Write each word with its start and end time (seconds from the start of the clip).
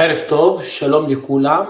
ערב 0.00 0.18
טוב, 0.28 0.62
שלום 0.62 1.10
לכולם, 1.10 1.64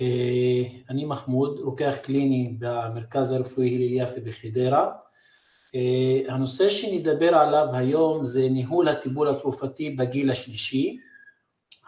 אה, 0.00 0.62
אני 0.90 1.04
מחמוד, 1.04 1.60
רוקח 1.60 1.94
קליני 2.02 2.54
במרכז 2.58 3.32
הרפואי 3.32 3.74
הלל 3.74 4.02
יפה 4.02 4.20
בחדרה. 4.20 4.90
אה, 5.74 6.34
הנושא 6.34 6.68
שנדבר 6.68 7.34
עליו 7.34 7.66
היום 7.72 8.24
זה 8.24 8.48
ניהול 8.48 8.88
הטיפול 8.88 9.28
התרופתי 9.28 9.90
בגיל 9.90 10.30
השלישי. 10.30 10.98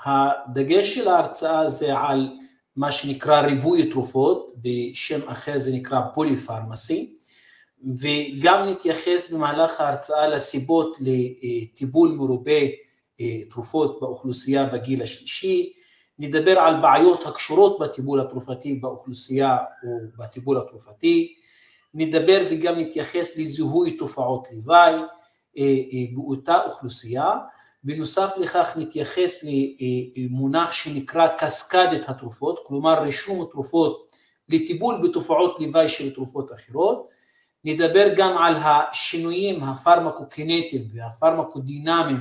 הדגש 0.04 0.94
של 0.94 1.08
ההרצאה 1.08 1.68
זה 1.68 1.98
על 1.98 2.28
מה 2.76 2.92
שנקרא 2.92 3.40
ריבוי 3.40 3.90
תרופות, 3.90 4.52
בשם 4.56 5.28
אחר 5.28 5.58
זה 5.58 5.72
נקרא 5.72 6.00
פוליפרמסי, 6.14 7.14
וגם 7.84 8.66
נתייחס 8.66 9.30
במהלך 9.30 9.80
ההרצאה 9.80 10.28
לסיבות 10.28 10.96
לטיפול 11.00 12.12
מרובה 12.12 12.60
אה, 13.20 13.40
תרופות 13.50 14.00
באוכלוסייה 14.00 14.64
בגיל 14.64 15.02
השלישי, 15.02 15.72
נדבר 16.18 16.58
על 16.58 16.80
בעיות 16.82 17.26
הקשורות 17.26 17.78
בטיפול 17.78 18.20
התרופתי 18.20 18.74
באוכלוסייה 18.74 19.56
או 19.56 19.98
בטיפול 20.18 20.58
התרופתי, 20.58 21.34
נדבר 21.94 22.46
וגם 22.50 22.78
נתייחס 22.78 23.36
לזיהוי 23.36 23.96
תופעות 23.96 24.48
לוואי 24.52 24.92
אה, 24.92 25.62
אה, 25.62 26.14
באותה 26.14 26.64
אוכלוסייה, 26.66 27.30
בנוסף 27.84 28.30
לכך 28.36 28.72
נתייחס 28.76 29.44
למונח 30.16 30.72
שנקרא 30.72 31.28
קסקדת 31.38 32.08
התרופות, 32.08 32.60
כלומר 32.66 33.02
רישום 33.02 33.46
תרופות 33.50 34.12
לטיפול 34.48 35.08
בתופעות 35.08 35.60
לוואי 35.60 35.88
של 35.88 36.14
תרופות 36.14 36.52
אחרות, 36.52 37.08
נדבר 37.64 38.14
גם 38.16 38.38
על 38.38 38.54
השינויים 38.56 39.62
הפרמקוקינטיים 39.62 40.88
והפרמקודינמיים 40.94 42.20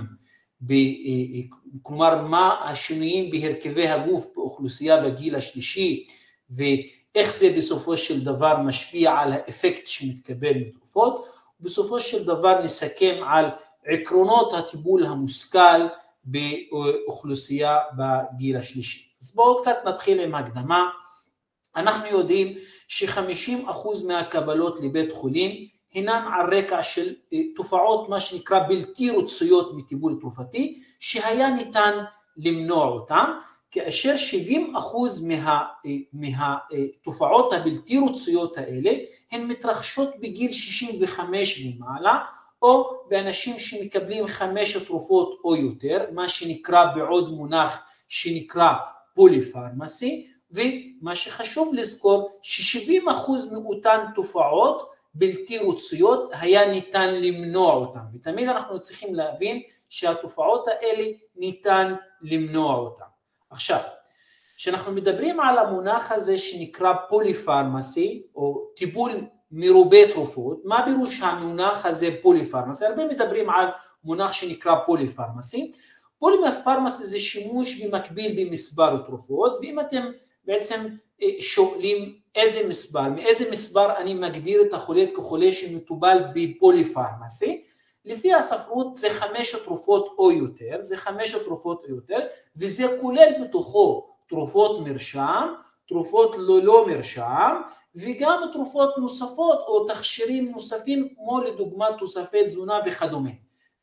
ב, 0.62 0.72
אה, 0.72 0.78
אה, 0.78 1.58
כלומר 1.82 2.22
מה 2.22 2.56
השינויים 2.64 3.32
בהרכבי 3.32 3.88
הגוף 3.88 4.28
באוכלוסייה 4.36 5.02
בגיל 5.02 5.36
השלישי 5.36 6.06
ואיך 6.50 7.34
זה 7.34 7.54
בסופו 7.58 7.98
של 7.98 8.24
דבר 8.24 8.58
משפיע 8.58 9.12
על 9.12 9.34
האפקט 9.34 9.88
שמתקבל 9.88 10.54
מתרופות, 10.58 11.26
ובסופו 11.60 12.00
של 12.00 12.24
דבר 12.24 12.62
נסכם 12.64 13.22
על 13.28 13.46
עקרונות 13.86 14.54
הטיפול 14.54 15.06
המושכל 15.06 15.88
באוכלוסייה 16.26 17.78
בגיל 17.98 18.58
השלישי. 18.58 19.10
אז 19.22 19.36
בואו 19.36 19.62
קצת 19.62 19.78
נתחיל 19.86 20.20
עם 20.20 20.36
הקדמה. 20.36 20.84
אנחנו 21.76 22.08
יודעים 22.08 22.58
ש-50% 22.88 24.06
מהקבלות 24.08 24.80
לבית 24.80 25.12
חולים 25.14 25.68
הינן 25.96 26.26
על 26.34 26.58
רקע 26.58 26.84
של 26.84 27.14
אה, 27.34 27.40
תופעות 27.56 28.10
מה 28.10 28.20
שנקרא 28.20 28.60
בלתי 28.68 29.10
רצויות 29.10 29.74
מטיפול 29.76 30.18
תרופתי, 30.22 30.80
שהיה 31.00 31.50
ניתן 31.50 32.04
למנוע 32.38 32.86
אותן, 32.86 33.26
כאשר 33.72 34.16
70 34.16 34.76
אחוז 34.76 35.26
מה, 35.26 35.64
אה, 35.86 35.92
מהתופעות 36.14 37.54
הבלתי 37.54 38.00
רצויות 38.10 38.58
האלה 38.58 38.92
הן 39.32 39.48
מתרחשות 39.48 40.10
בגיל 40.20 40.52
65 40.52 41.66
ומעלה, 41.66 42.20
או 42.62 42.90
באנשים 43.10 43.60
שמקבלים 43.60 44.28
חמש 44.28 44.78
תרופות 44.78 45.40
או 45.44 45.56
יותר, 45.56 46.06
מה 46.12 46.30
שנקרא 46.30 46.86
בעוד 46.96 47.34
מונח 47.34 47.80
שנקרא 48.10 48.74
פוליפרמסי, 49.14 50.28
ומה 50.52 51.16
שחשוב 51.16 51.74
לזכור, 51.74 52.30
ש-70% 52.42 53.32
מאותן 53.52 54.06
תופעות 54.16 54.95
בלתי 55.16 55.58
רצויות 55.58 56.30
היה 56.34 56.72
ניתן 56.72 57.16
למנוע 57.16 57.74
אותן, 57.74 58.00
ותמיד 58.14 58.50
אנחנו 58.50 58.80
צריכים 58.80 59.16
להבין 59.16 59.62
שהתופעות 59.90 60.68
האלה 60.68 61.04
ניתן 61.36 61.94
למנוע 62.22 62.76
אותן. 62.76 63.06
עכשיו, 63.50 63.80
כשאנחנו 64.58 64.92
מדברים 64.92 65.40
על 65.40 65.58
המונח 65.58 66.12
הזה 66.12 66.38
שנקרא 66.38 66.94
פוליפרמסי, 67.10 68.24
או 68.36 68.72
טיפול 68.76 69.12
מרובה 69.52 70.12
תרופות, 70.14 70.62
מה 70.66 70.82
פירוש 70.86 71.22
המונח 71.22 71.86
הזה 71.86 72.10
פוליפרמסי? 72.22 72.86
הרבה 72.86 73.06
מדברים 73.06 73.50
על 73.50 73.68
מונח 74.04 74.34
שנקרא 74.34 74.76
פוליפרמסי. 74.86 75.72
פוליפרמסי 76.20 77.04
זה 77.04 77.20
שימוש 77.20 77.82
במקביל 77.82 78.46
במספר 78.46 78.98
תרופות, 78.98 79.58
ואם 79.62 79.80
אתם 79.80 80.12
בעצם 80.46 80.88
אה, 81.22 81.28
שואלים 81.40 82.16
איזה 82.36 82.68
מספר, 82.68 83.10
מאיזה 83.10 83.52
מספר 83.52 83.98
אני 83.98 84.14
מגדיר 84.14 84.62
את 84.62 84.74
החולה 84.74 85.06
כחולה 85.16 85.52
שמטובל 85.52 86.18
בפוליפרמסי, 86.36 87.62
לפי 88.06 88.34
הספרות 88.34 88.96
זה 88.96 89.10
חמש 89.10 89.56
תרופות 89.56 90.16
או 90.18 90.32
יותר, 90.32 90.78
זה 90.82 90.98
חמש 90.98 91.36
תרופות 91.36 91.84
או 91.84 91.96
יותר, 91.96 92.20
וזה 92.58 92.84
כולל 93.02 93.32
בתוכו 93.42 94.08
תרופות 94.30 94.80
מרשם, 94.88 95.54
תרופות 95.88 96.36
ללא 96.38 96.88
מרשם, 96.88 97.62
וגם 97.96 98.42
תרופות 98.54 98.98
נוספות 98.98 99.60
או 99.68 99.86
תכשירים 99.86 100.52
נוספים 100.52 101.10
כמו 101.16 101.42
לדוגמה 101.42 101.88
תוספי 102.00 102.46
תזונה 102.46 102.80
וכדומה. 102.86 103.30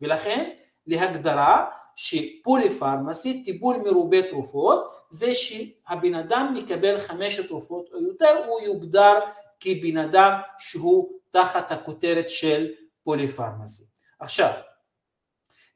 ולכן 0.01 0.51
להגדרה 0.87 1.67
שפוליפרמסי, 1.97 3.43
טיפול 3.45 3.77
מרובה 3.77 4.31
תרופות, 4.31 4.87
זה 5.11 5.35
שהבן 5.35 6.15
אדם 6.15 6.55
מקבל 6.57 6.99
חמש 6.99 7.41
תרופות 7.41 7.89
או 7.93 8.03
יותר, 8.03 8.43
הוא 8.47 8.61
יוגדר 8.61 9.19
כבן 9.61 9.97
אדם 9.97 10.33
שהוא 10.59 11.13
תחת 11.31 11.71
הכותרת 11.71 12.29
של 12.29 12.69
פוליפרמסי. 13.05 13.85
עכשיו, 14.21 14.53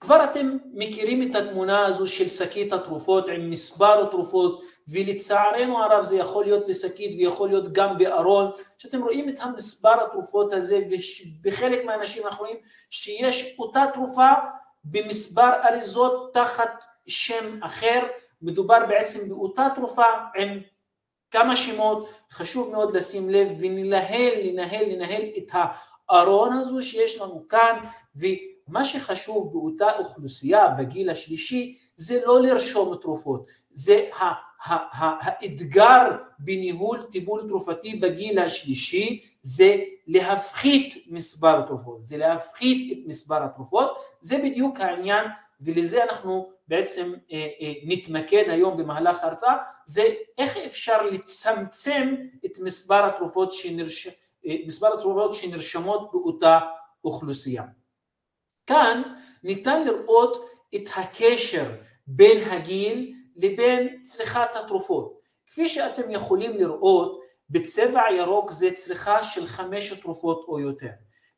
כבר 0.00 0.24
אתם 0.24 0.56
מכירים 0.72 1.30
את 1.30 1.34
התמונה 1.34 1.86
הזו 1.86 2.06
של 2.06 2.28
שקית 2.28 2.72
התרופות 2.72 3.28
עם 3.28 3.50
מספר 3.50 4.06
התרופות 4.06 4.62
ולצערנו 4.88 5.82
הרב 5.82 6.02
זה 6.02 6.16
יכול 6.16 6.44
להיות 6.44 6.66
בשקית 6.66 7.14
ויכול 7.18 7.48
להיות 7.48 7.72
גם 7.72 7.98
בארון, 7.98 8.50
שאתם 8.78 9.02
רואים 9.02 9.28
את 9.28 9.40
המספר 9.40 10.04
התרופות 10.04 10.52
הזה 10.52 10.80
ובחלק 10.90 11.84
מהאנשים 11.84 12.26
אנחנו 12.26 12.44
רואים 12.44 12.58
שיש 12.90 13.56
אותה 13.58 13.84
תרופה 13.94 14.32
במספר 14.90 15.50
אריזות 15.64 16.32
תחת 16.34 16.84
שם 17.06 17.62
אחר, 17.62 18.02
מדובר 18.42 18.78
בעצם 18.88 19.28
באותה 19.28 19.68
תרופה 19.74 20.04
עם 20.36 20.60
כמה 21.30 21.56
שמות, 21.56 22.08
חשוב 22.30 22.72
מאוד 22.72 22.96
לשים 22.96 23.30
לב 23.30 23.48
וננהל, 23.60 24.32
לנהל, 24.42 24.84
לנהל 24.92 25.22
את 25.38 25.50
הארון 26.08 26.52
הזו 26.52 26.82
שיש 26.82 27.20
לנו 27.20 27.48
כאן, 27.48 27.78
ומה 28.16 28.84
שחשוב 28.84 29.52
באותה 29.52 29.98
אוכלוסייה 29.98 30.68
בגיל 30.68 31.10
השלישי 31.10 31.78
זה 31.96 32.20
לא 32.26 32.40
לרשום 32.40 32.96
תרופות, 32.96 33.46
זה 33.72 34.08
האתגר 34.64 36.16
בניהול 36.38 37.02
טיפול 37.02 37.48
תרופתי 37.48 37.96
בגיל 37.96 38.38
השלישי 38.38 39.24
זה 39.42 39.76
להפחית 40.06 41.06
מספר 41.06 41.58
התרופות, 41.58 42.04
זה 42.04 42.16
להפחית 42.16 42.92
את 42.92 43.06
מספר 43.06 43.44
התרופות, 43.44 43.98
זה 44.20 44.38
בדיוק 44.38 44.80
העניין 44.80 45.24
ולזה 45.60 46.04
אנחנו 46.04 46.50
בעצם 46.68 47.12
אה, 47.32 47.46
אה, 47.60 47.72
נתמקד 47.84 48.44
היום 48.48 48.76
במהלך 48.76 49.22
ההרצאה, 49.24 49.56
זה 49.86 50.02
איך 50.38 50.56
אפשר 50.56 51.02
לצמצם 51.02 52.14
את 52.46 52.58
מספר 52.60 53.04
התרופות, 53.04 53.52
שנרש... 53.52 54.08
אה, 54.46 54.56
מספר 54.66 54.94
התרופות 54.94 55.34
שנרשמות 55.34 56.10
באותה 56.12 56.58
אוכלוסייה. 57.04 57.62
כאן 58.66 59.02
ניתן 59.42 59.84
לראות 59.84 60.50
את 60.74 60.82
הקשר 60.96 61.70
בין 62.06 62.50
הגיל 62.50 63.15
לבין 63.36 64.02
צריכת 64.02 64.48
התרופות. 64.54 65.20
כפי 65.46 65.68
שאתם 65.68 66.10
יכולים 66.10 66.56
לראות, 66.56 67.20
בצבע 67.50 68.02
ירוק 68.16 68.50
זה 68.50 68.70
צריכה 68.70 69.22
של 69.22 69.46
חמש 69.46 69.92
תרופות 69.92 70.44
או 70.48 70.60
יותר. 70.60 70.90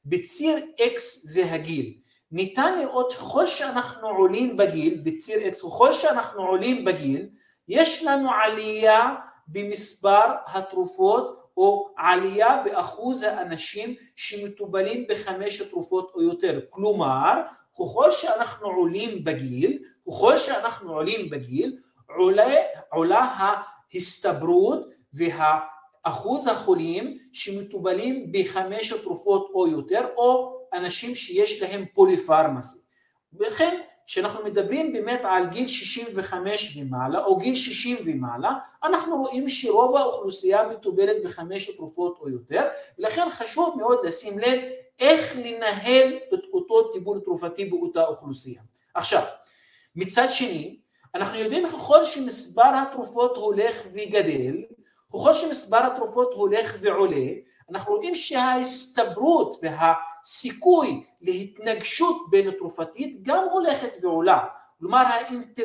בציר 0.05 0.56
X 0.81 1.00
זה 1.22 1.52
הגיל. 1.52 1.94
ניתן 2.32 2.78
לראות 2.78 3.11
שככל 3.11 3.46
שאנחנו 3.46 4.08
עולים 4.08 4.56
בגיל, 4.56 5.00
בציר 5.05 5.38
X, 5.38 5.67
ככל 5.67 5.93
שאנחנו 5.93 6.46
עולים 6.46 6.84
בגיל, 6.84 7.28
יש 7.69 8.05
לנו 8.05 8.28
עלייה 8.44 9.14
במספר 9.49 10.26
התרופות 10.46 11.38
או 11.56 11.88
עלייה 11.96 12.62
באחוז 12.64 13.22
האנשים 13.22 13.94
שמטובלים 14.17 15.06
בחמש 15.08 15.62
תרופות 15.62 16.12
או 16.14 16.22
יותר. 16.22 16.61
כלומר, 16.70 17.32
ככל 17.75 18.11
שאנחנו 18.11 18.67
עולים 18.67 19.25
בגיל, 19.25 19.78
ככל 20.08 20.37
שאנחנו 20.37 20.93
עולים 20.93 21.31
בגיל, 21.31 21.76
עולה, 22.16 22.55
עולה 22.93 23.52
ההסתברות 23.93 24.87
והאחוז 25.12 26.46
החולים 26.46 27.19
שמטובלים 27.32 28.32
בחמש 28.32 28.93
תרופות 28.93 29.50
או 29.55 29.69
יותר, 29.69 30.06
או 30.16 30.58
אנשים 30.72 31.14
שיש 31.14 31.62
להם 31.62 31.84
פוליפרמסי. 31.94 32.78
ולכן 33.32 33.81
כשאנחנו 34.06 34.44
מדברים 34.44 34.93
באמת 34.93 35.20
על 35.25 35.46
גיל 35.46 35.69
65 35.69 36.76
ומעלה 36.76 37.25
או 37.25 37.37
גיל 37.37 37.55
60 37.55 37.96
ומעלה, 38.05 38.52
אנחנו 38.84 39.16
רואים 39.16 39.49
שרוב 39.49 39.96
האוכלוסייה 39.96 40.69
מטובלת 40.69 41.16
בחמש 41.25 41.70
תרופות 41.70 42.19
או 42.20 42.28
יותר, 42.28 42.62
ולכן 42.99 43.31
חשוב 43.31 43.75
מאוד 43.78 43.99
לשים 44.06 44.38
לב 44.38 44.60
איך 44.99 45.37
לנהל 45.37 46.16
את 46.34 46.40
אותו 46.52 46.82
טיפול 46.93 47.20
תרופתי 47.25 47.64
באותה 47.64 48.06
אוכלוסייה. 48.06 48.62
עכשיו, 48.94 49.22
מצד 49.96 50.26
שני, 50.31 50.78
אנחנו 51.14 51.38
יודעים 51.38 51.66
ככל 51.66 52.05
שמספר 52.05 52.70
התרופות 52.75 53.37
הולך 53.37 53.87
וגדל, 53.93 54.64
ככל 55.12 55.32
שמספר 55.32 55.87
התרופות 55.87 56.32
הולך 56.34 56.76
ועולה, 56.81 57.26
אנחנו 57.70 57.94
רואים 57.94 58.14
שההסתברות 58.14 59.55
והסיכוי 59.62 61.05
להתנגשות 61.20 62.31
בין 62.31 62.50
תרופתית 62.50 63.22
גם 63.22 63.44
הולכת 63.52 63.96
ועולה. 64.02 64.44
כלומר, 64.78 65.02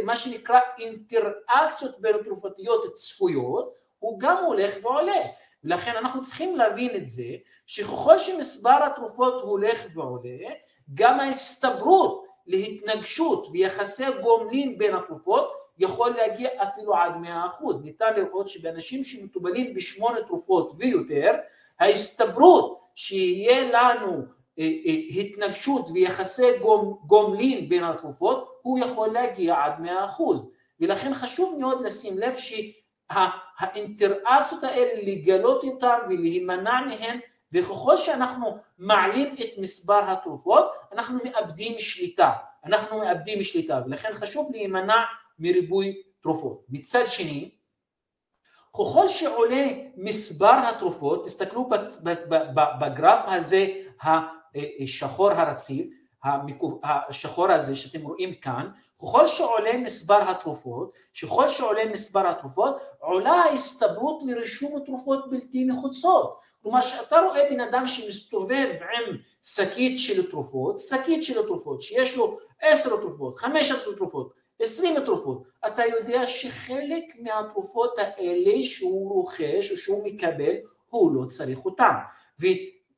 מה 0.03 0.15
שנקרא 0.15 0.59
אינטראקציות 0.79 1.99
בין 1.99 2.15
תרופתיות 2.25 2.93
צפויות, 2.93 3.73
הוא 3.99 4.19
גם 4.19 4.43
הולך 4.45 4.73
ועולה. 4.81 5.21
ולכן 5.63 5.95
אנחנו 5.97 6.21
צריכים 6.21 6.55
להבין 6.55 6.95
את 6.95 7.07
זה, 7.07 7.23
שככל 7.65 8.17
שמספר 8.17 8.83
התרופות 8.83 9.41
הולך 9.41 9.85
ועולה, 9.93 10.49
גם 10.93 11.19
ההסתברות 11.19 12.22
להתנגשות 12.47 13.47
ויחסי 13.51 14.05
גומלין 14.21 14.77
בין 14.77 14.95
התרופות 14.95 15.53
יכול 15.79 16.09
להגיע 16.11 16.49
אפילו 16.57 16.95
עד 16.95 17.11
100%. 17.61 17.81
ניתן 17.83 18.13
לראות 18.17 18.47
שבאנשים 18.47 19.03
שמטובלים 19.03 19.73
בשמונה 19.73 20.21
תרופות 20.21 20.73
ויותר, 20.79 21.31
ההסתברות 21.79 22.79
שיהיה 22.95 23.71
לנו 23.71 24.21
אה, 24.59 24.71
אה, 24.85 24.93
התנגשות 25.19 25.89
ויחסי 25.93 26.47
גומלין 27.07 27.69
בין 27.69 27.83
התרופות, 27.83 28.59
הוא 28.61 28.79
יכול 28.79 29.09
להגיע 29.09 29.55
עד 29.63 29.73
100%. 29.79 29.87
ולכן 30.79 31.13
חשוב 31.13 31.59
מאוד 31.59 31.81
לשים 31.81 32.17
לב 32.17 32.33
שהאינטראקציות 33.11 34.63
האלה, 34.63 34.91
לגלות 35.03 35.63
אותן 35.63 35.97
ולהימנע 36.09 36.81
מהן, 36.81 37.19
וככל 37.53 37.97
שאנחנו 37.97 38.57
מעלים 38.77 39.33
את 39.33 39.57
מספר 39.57 40.11
התרופות, 40.11 40.71
אנחנו 40.91 41.19
מאבדים 41.23 41.79
שליטה. 41.79 42.31
אנחנו 42.65 42.99
מאבדים 42.99 43.43
שליטה, 43.43 43.81
ולכן 43.85 44.13
חשוב 44.13 44.51
להימנע 44.51 45.03
מריבוי 45.39 46.01
תרופות. 46.21 46.65
מצד 46.69 47.03
שני, 47.07 47.49
ככל 48.73 49.07
שעולה 49.07 49.67
מספר 49.95 50.53
התרופות, 50.69 51.25
תסתכלו 51.25 51.69
בגרף 52.81 53.25
הזה 53.27 53.67
השחור 54.79 55.31
הרציף, 55.31 55.87
השחור 56.83 57.51
הזה 57.51 57.75
שאתם 57.75 58.01
רואים 58.01 58.35
כאן, 58.35 58.69
ככל 59.01 59.27
שעולה 59.27 59.77
מספר 59.77 60.29
התרופות, 60.29 60.95
ככל 61.21 61.47
שעולה 61.47 61.85
מספר 61.85 62.27
התרופות, 62.27 62.75
עולה 62.99 63.31
ההסתברות 63.31 64.23
לרישום 64.25 64.79
תרופות 64.85 65.29
בלתי 65.29 65.65
נחוצות. 65.65 66.39
כלומר, 66.61 66.81
כשאתה 66.81 67.19
רואה 67.19 67.49
בן 67.49 67.59
אדם 67.59 67.87
שמסתובב 67.87 68.69
עם 68.81 69.17
שקית 69.41 69.97
של 69.97 70.31
תרופות, 70.31 70.79
שקית 70.79 71.23
של 71.23 71.45
תרופות, 71.45 71.81
שיש 71.81 72.15
לו 72.15 72.37
עשר 72.61 72.97
תרופות, 72.97 73.37
חמש 73.37 73.71
עשרה 73.71 73.95
תרופות, 73.95 74.33
עשרים 74.59 74.99
תרופות, 75.05 75.43
אתה 75.67 75.85
יודע 75.85 76.27
שחלק 76.27 77.03
מהתרופות 77.19 77.93
האלה 77.97 78.65
שהוא 78.65 79.09
רוכש 79.09 79.71
או 79.71 79.77
שהוא 79.77 80.05
מקבל, 80.05 80.53
הוא 80.89 81.15
לא 81.15 81.25
צריך 81.25 81.65
אותן. 81.65 81.93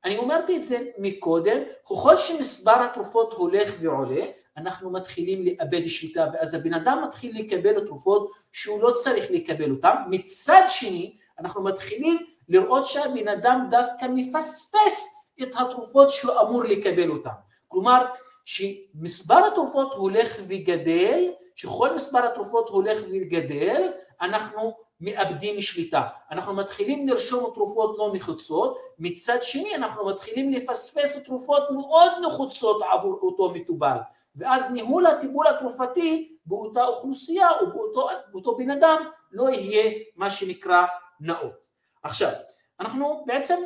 אני 0.06 0.20
אמרתי 0.20 0.58
את 0.58 0.64
זה 0.64 0.80
מקודם, 0.98 1.58
ככל 1.90 2.16
שמספר 2.16 2.84
התרופות 2.84 3.34
הולך 3.34 3.72
ועולה, 3.80 4.26
אנחנו 4.58 4.90
מתחילים 4.90 5.46
לאבד 5.46 5.88
שליטה, 5.88 6.28
ואז 6.34 6.54
הבן 6.54 6.74
אדם 6.74 7.04
מתחיל 7.08 7.40
לקבל 7.40 7.80
תרופות 7.86 8.32
שהוא 8.52 8.82
לא 8.82 8.92
צריך 8.92 9.32
לקבל 9.32 9.72
אותן. 9.72 9.96
מצד 10.10 10.62
שני, 10.68 11.16
אנחנו 11.40 11.64
מתחילים 11.64 12.18
לראות 12.50 12.86
שהבן 12.86 13.28
אדם 13.28 13.68
דווקא 13.72 14.06
מפספס 14.10 15.26
את 15.42 15.56
התרופות 15.60 16.10
שהוא 16.10 16.32
אמור 16.42 16.64
לקבל 16.64 17.10
אותן. 17.10 17.30
כלומר, 17.68 18.06
שמספר 18.46 19.46
התרופות 19.46 19.94
הולך 19.94 20.38
וגדל, 20.48 21.32
שכל 21.56 21.96
מספר 21.96 22.26
התרופות 22.26 22.70
הולך 22.70 23.00
וגדל, 23.12 23.92
אנחנו 24.22 24.74
מאבדים 25.02 25.62
שליטה. 25.62 26.02
אנחנו 26.32 26.54
מתחילים 26.54 27.08
לרשום 27.08 27.52
תרופות 27.54 27.98
לא 27.98 28.12
נחוצות, 28.14 28.78
מצד 29.00 29.42
שני 29.42 29.76
אנחנו 29.76 30.06
מתחילים 30.06 30.50
לפספס 30.50 31.24
תרופות 31.24 31.64
מאוד 31.72 32.12
נחוצות 32.28 32.82
עבור 32.92 33.20
אותו 33.22 33.52
מטובל, 33.52 33.98
ואז 34.36 34.72
ניהול 34.72 35.08
הטיפול 35.08 35.48
התרופתי 35.48 36.38
באותה 36.46 36.86
אוכלוסייה 36.86 37.50
או 37.62 37.70
באותו, 37.70 38.08
באותו 38.32 38.56
בן 38.56 38.72
אדם 38.72 39.06
לא 39.32 39.50
יהיה 39.50 39.92
מה 40.16 40.30
שנקרא 40.30 40.86
נאות. 41.20 41.68
עכשיו, 42.04 42.32
אנחנו 42.80 43.24
בעצם 43.28 43.58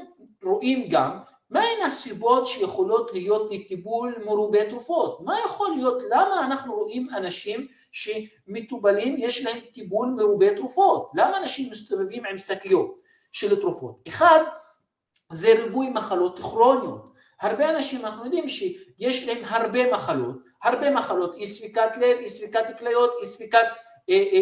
רואים 0.44 0.88
גם 0.90 1.20
מהן 1.50 1.82
הסיבות 1.86 2.46
שיכולות 2.46 3.14
להיות 3.14 3.52
לטיפול 3.52 4.16
מרובה 4.26 4.70
תרופות? 4.70 5.22
מה 5.22 5.36
יכול 5.46 5.72
להיות, 5.76 6.04
למה 6.10 6.44
אנחנו 6.44 6.76
רואים 6.76 7.08
אנשים 7.16 7.68
שמטובלים, 7.92 9.16
יש 9.18 9.46
להם 9.46 9.60
טיפול 9.74 10.08
מרובה 10.18 10.56
תרופות? 10.56 11.12
למה 11.14 11.38
אנשים 11.38 11.70
מסתובבים 11.70 12.26
עם 12.26 12.38
שקיות 12.38 13.00
של 13.32 13.62
תרופות? 13.62 13.96
אחד, 14.08 14.40
זה 15.32 15.64
ריבוי 15.64 15.90
מחלות 15.90 16.40
כרוניות. 16.40 17.10
הרבה 17.42 17.70
אנשים, 17.70 18.06
אנחנו 18.06 18.26
יודעים 18.26 18.50
שיש 18.50 19.28
להם 19.28 19.38
הרבה 19.44 19.94
מחלות, 19.94 20.36
הרבה 20.64 20.92
מחלות, 20.92 21.36
אי 21.36 21.48
ספיקת 21.48 21.98
לב, 21.98 22.18
אי 22.18 22.30
ספיקת 22.30 22.78
כליות, 22.80 23.12
אי 23.22 23.26
ספיקת 23.26 23.66
אה, 24.10 24.24
אה, 24.34 24.42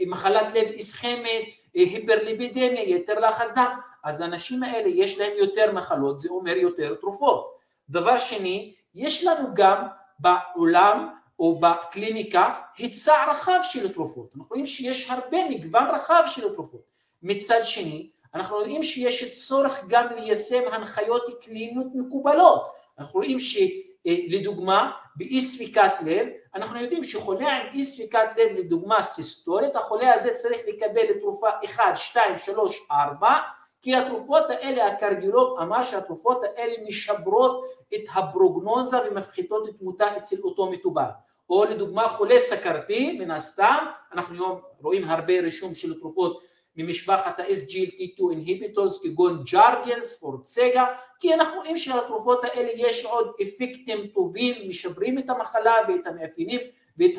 אה, 0.00 0.06
מחלת 0.06 0.54
לב 0.54 0.66
איסכמית, 0.66 1.54
היפרליבידמיה, 1.74 2.82
יתר 2.82 3.20
לחץ 3.20 3.52
דם, 3.54 3.78
אז 4.06 4.20
האנשים 4.20 4.62
האלה 4.62 4.88
יש 4.88 5.18
להם 5.18 5.32
יותר 5.38 5.72
מחלות, 5.72 6.18
זה 6.18 6.28
אומר 6.28 6.56
יותר 6.56 6.94
תרופות. 6.94 7.56
דבר 7.90 8.18
שני, 8.18 8.74
יש 8.94 9.24
לנו 9.24 9.48
גם 9.54 9.86
בעולם 10.18 11.08
או 11.38 11.60
בקליניקה 11.60 12.54
היצע 12.76 13.30
רחב 13.30 13.58
של 13.62 13.92
תרופות. 13.92 14.34
אנחנו 14.36 14.50
רואים 14.50 14.66
שיש 14.66 15.10
הרבה 15.10 15.38
מגוון 15.48 15.84
רחב 15.94 16.22
של 16.26 16.54
תרופות. 16.54 16.80
מצד 17.22 17.60
שני, 17.62 18.10
אנחנו 18.34 18.58
יודעים 18.58 18.82
שיש 18.82 19.46
צורך 19.46 19.84
גם 19.88 20.06
ליישם 20.16 20.62
הנחיות 20.72 21.42
קליניות 21.44 21.86
מקובלות. 21.94 22.72
אנחנו 22.98 23.20
רואים 23.20 23.38
שלדוגמה, 23.38 24.90
באי 25.16 25.40
ספיקת 25.40 25.92
לב, 26.04 26.26
אנחנו 26.54 26.80
יודעים 26.80 27.04
שחולה 27.04 27.52
עם 27.52 27.66
אי 27.72 27.84
ספיקת 27.84 28.28
לב, 28.36 28.56
לדוגמה 28.58 29.02
סיסטולית, 29.02 29.76
החולה 29.76 30.14
הזה 30.14 30.34
צריך 30.34 30.60
לקבל 30.68 31.20
תרופה 31.20 31.48
1, 31.64 31.96
2, 31.96 32.38
3, 32.38 32.82
4, 32.90 33.38
כי 33.82 33.94
התרופות 33.94 34.44
האלה, 34.48 34.86
הקרדיולוג 34.86 35.58
אמר 35.60 35.82
שהתרופות 35.82 36.40
האלה 36.44 36.74
משברות 36.86 37.64
את 37.94 38.00
הפרוגנוזה 38.14 38.96
ומפחיתות 39.10 39.68
את 39.68 39.74
תמותה 39.78 40.16
אצל 40.16 40.36
אותו 40.44 40.70
מטובל. 40.70 41.08
או 41.50 41.64
לדוגמה 41.64 42.08
חולה 42.08 42.38
סכרתי, 42.38 43.18
מן 43.18 43.30
הסתם, 43.30 43.86
אנחנו 44.12 44.34
היום 44.34 44.60
רואים 44.82 45.04
הרבה 45.04 45.40
רישום 45.40 45.74
של 45.74 46.00
תרופות 46.00 46.42
ממשפחת 46.76 47.40
ה-SGLT2 47.40 48.20
inhibitors 48.20 49.02
כגון 49.02 49.44
ג'רדיאנס, 49.52 50.20
פורצגה, 50.20 50.86
כי 51.20 51.34
אנחנו 51.34 51.56
רואים 51.56 51.76
שלתרופות 51.76 52.44
האלה 52.44 52.68
יש 52.74 53.04
עוד 53.04 53.32
אפקטים 53.42 54.06
טובים, 54.06 54.68
משברים 54.68 55.18
את 55.18 55.30
המחלה 55.30 55.74
ואת 55.88 56.06
המאפיינים 56.06 56.60
ואת 56.98 57.12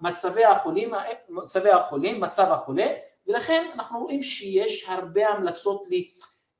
מצבי 0.00 0.44
החולים, 1.70 2.20
מצב 2.20 2.52
החולה, 2.52 2.86
ולכן 3.26 3.70
אנחנו 3.74 4.00
רואים 4.00 4.22
שיש 4.22 4.84
הרבה 4.88 5.28
המלצות 5.28 5.86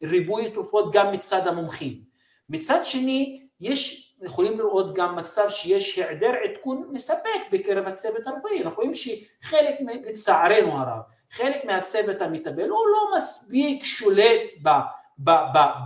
לריבוי 0.00 0.50
תרופות 0.50 0.92
גם 0.92 1.12
מצד 1.12 1.46
המומחים. 1.46 2.00
מצד 2.48 2.84
שני, 2.84 3.46
יש, 3.60 4.14
יכולים 4.22 4.58
לראות 4.58 4.94
גם 4.94 5.16
מצב 5.16 5.48
שיש 5.48 5.98
היעדר 5.98 6.32
עדכון 6.44 6.88
מספק 6.90 7.40
בקרב 7.52 7.86
הצוות 7.86 8.26
הרפואי, 8.26 8.62
אנחנו 8.62 8.76
רואים 8.76 8.94
שחלק, 8.94 9.74
לצערנו 10.04 10.78
הרב, 10.78 11.00
חלק 11.30 11.64
מהצוות 11.64 12.22
המטפל 12.22 12.68
הוא 12.68 12.86
לא 12.88 13.16
מספיק 13.16 13.84
שולט 13.84 14.40
ב... 14.62 14.68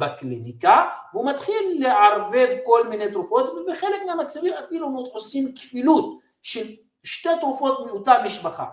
בקליניקה, 0.00 0.84
והוא 1.12 1.26
מתחיל 1.26 1.76
לערבב 1.78 2.56
כל 2.64 2.88
מיני 2.88 3.12
תרופות, 3.12 3.50
ובחלק 3.50 4.02
מהמצבים 4.06 4.52
אפילו 4.52 5.04
עושים 5.12 5.54
כפילות 5.54 6.18
של 6.42 6.66
שתי 7.02 7.28
תרופות 7.40 7.86
מאותה 7.86 8.14
משפחה. 8.24 8.66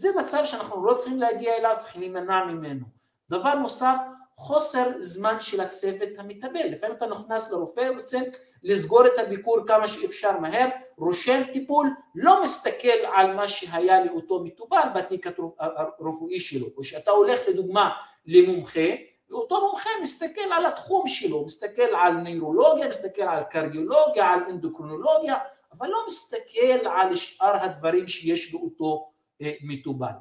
זה 0.00 0.08
מצב 0.18 0.44
שאנחנו 0.44 0.84
לא 0.84 0.94
צריכים 0.94 1.20
להגיע 1.20 1.56
אליו, 1.56 1.74
צריכים 1.78 2.00
להימנע 2.00 2.44
ממנו. 2.44 2.86
דבר 3.30 3.54
נוסף, 3.54 3.96
חוסר 4.34 4.86
זמן 4.98 5.40
של 5.40 5.60
הצוות 5.60 6.08
המטפל. 6.18 6.66
לפעמים 6.72 6.96
אתה 6.96 7.06
נכנס 7.06 7.50
לרופא, 7.52 7.88
רוצה 7.94 8.18
לסגור 8.62 9.06
את 9.06 9.18
הביקור 9.18 9.58
כמה 9.66 9.86
שאפשר 9.86 10.40
מהר, 10.40 10.68
רושם 10.96 11.42
טיפול, 11.52 11.90
לא 12.14 12.42
מסתכל 12.42 12.98
על 13.14 13.36
מה 13.36 13.48
שהיה 13.48 14.04
לאותו 14.04 14.40
מטופל 14.44 14.88
בתיק 14.94 15.26
הרפואי 15.58 16.40
שלו. 16.40 16.66
או 16.76 16.84
שאתה 16.84 17.10
הולך 17.10 17.40
לדוגמה 17.48 17.90
למומחה, 18.26 18.90
ואותו 19.30 19.60
מומחה 19.60 19.90
מסתכל 20.02 20.52
על 20.52 20.66
התחום 20.66 21.06
שלו, 21.06 21.44
מסתכל 21.46 21.82
על 21.82 22.12
נוירולוגיה, 22.12 22.88
מסתכל 22.88 23.22
על 23.22 23.42
קרדיולוגיה, 23.42 24.26
על 24.26 24.40
אנדוקרונולוגיה, 24.44 25.34
אבל 25.72 25.88
לא 25.88 25.98
מסתכל 26.06 26.88
על 26.92 27.16
שאר 27.16 27.56
הדברים 27.56 28.08
שיש 28.08 28.52
באותו 28.52 29.09
אה, 29.42 29.52
מטובל. 29.62 30.12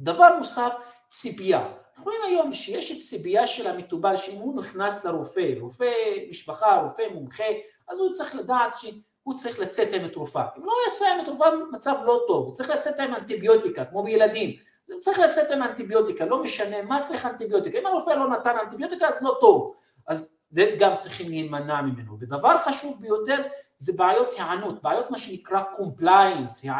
דבר 0.00 0.28
נוסף, 0.36 0.74
ציפייה. 1.10 1.68
אנחנו 1.96 2.04
רואים 2.04 2.20
היום 2.26 2.52
שיש 2.52 3.08
ציפייה 3.08 3.46
של 3.46 3.66
המטובל 3.66 4.16
שאם 4.16 4.38
הוא 4.38 4.60
נכנס 4.60 5.04
לרופא, 5.04 5.54
רופא 5.60 5.92
משפחה, 6.30 6.80
רופא 6.82 7.02
מומחה, 7.12 7.44
אז 7.88 7.98
הוא 7.98 8.12
צריך 8.12 8.34
לדעת 8.34 8.74
שהוא 8.78 8.92
הוא 9.28 9.34
צריך 9.34 9.58
לצאת 9.58 9.92
עם 9.92 10.08
תרופה. 10.08 10.42
אם 10.58 10.64
לא 10.64 10.72
יצא 10.88 11.06
עם 11.06 11.24
תרופה, 11.24 11.44
מצב 11.72 11.94
לא 12.04 12.24
טוב, 12.28 12.46
הוא 12.46 12.54
צריך 12.54 12.70
לצאת 12.70 13.00
עם 13.00 13.14
אנטיביוטיקה, 13.14 13.84
כמו 13.84 14.02
בילדים. 14.02 14.56
צריך 15.00 15.18
לצאת 15.18 15.50
עם 15.50 15.62
אנטיביוטיקה, 15.62 16.26
לא 16.26 16.42
משנה 16.42 16.82
מה 16.82 17.02
צריך 17.02 17.26
אנטיביוטיקה. 17.26 17.78
אם 17.78 17.86
הרופא 17.86 18.10
לא 18.10 18.28
נתן 18.28 18.56
אנטיביוטיקה, 18.64 19.08
אז 19.08 19.22
לא 19.22 19.36
טוב. 19.40 19.74
אז 20.06 20.37
זה 20.50 20.70
גם 20.80 20.96
צריכים 20.98 21.28
להימנע 21.28 21.82
ממנו. 21.82 22.16
ודבר 22.20 22.58
חשוב 22.58 23.00
ביותר 23.00 23.42
זה 23.78 23.92
בעיות 23.96 24.34
היענות, 24.34 24.82
בעיות 24.82 25.10
מה 25.10 25.18
שנקרא 25.18 25.62
compliance, 25.74 26.70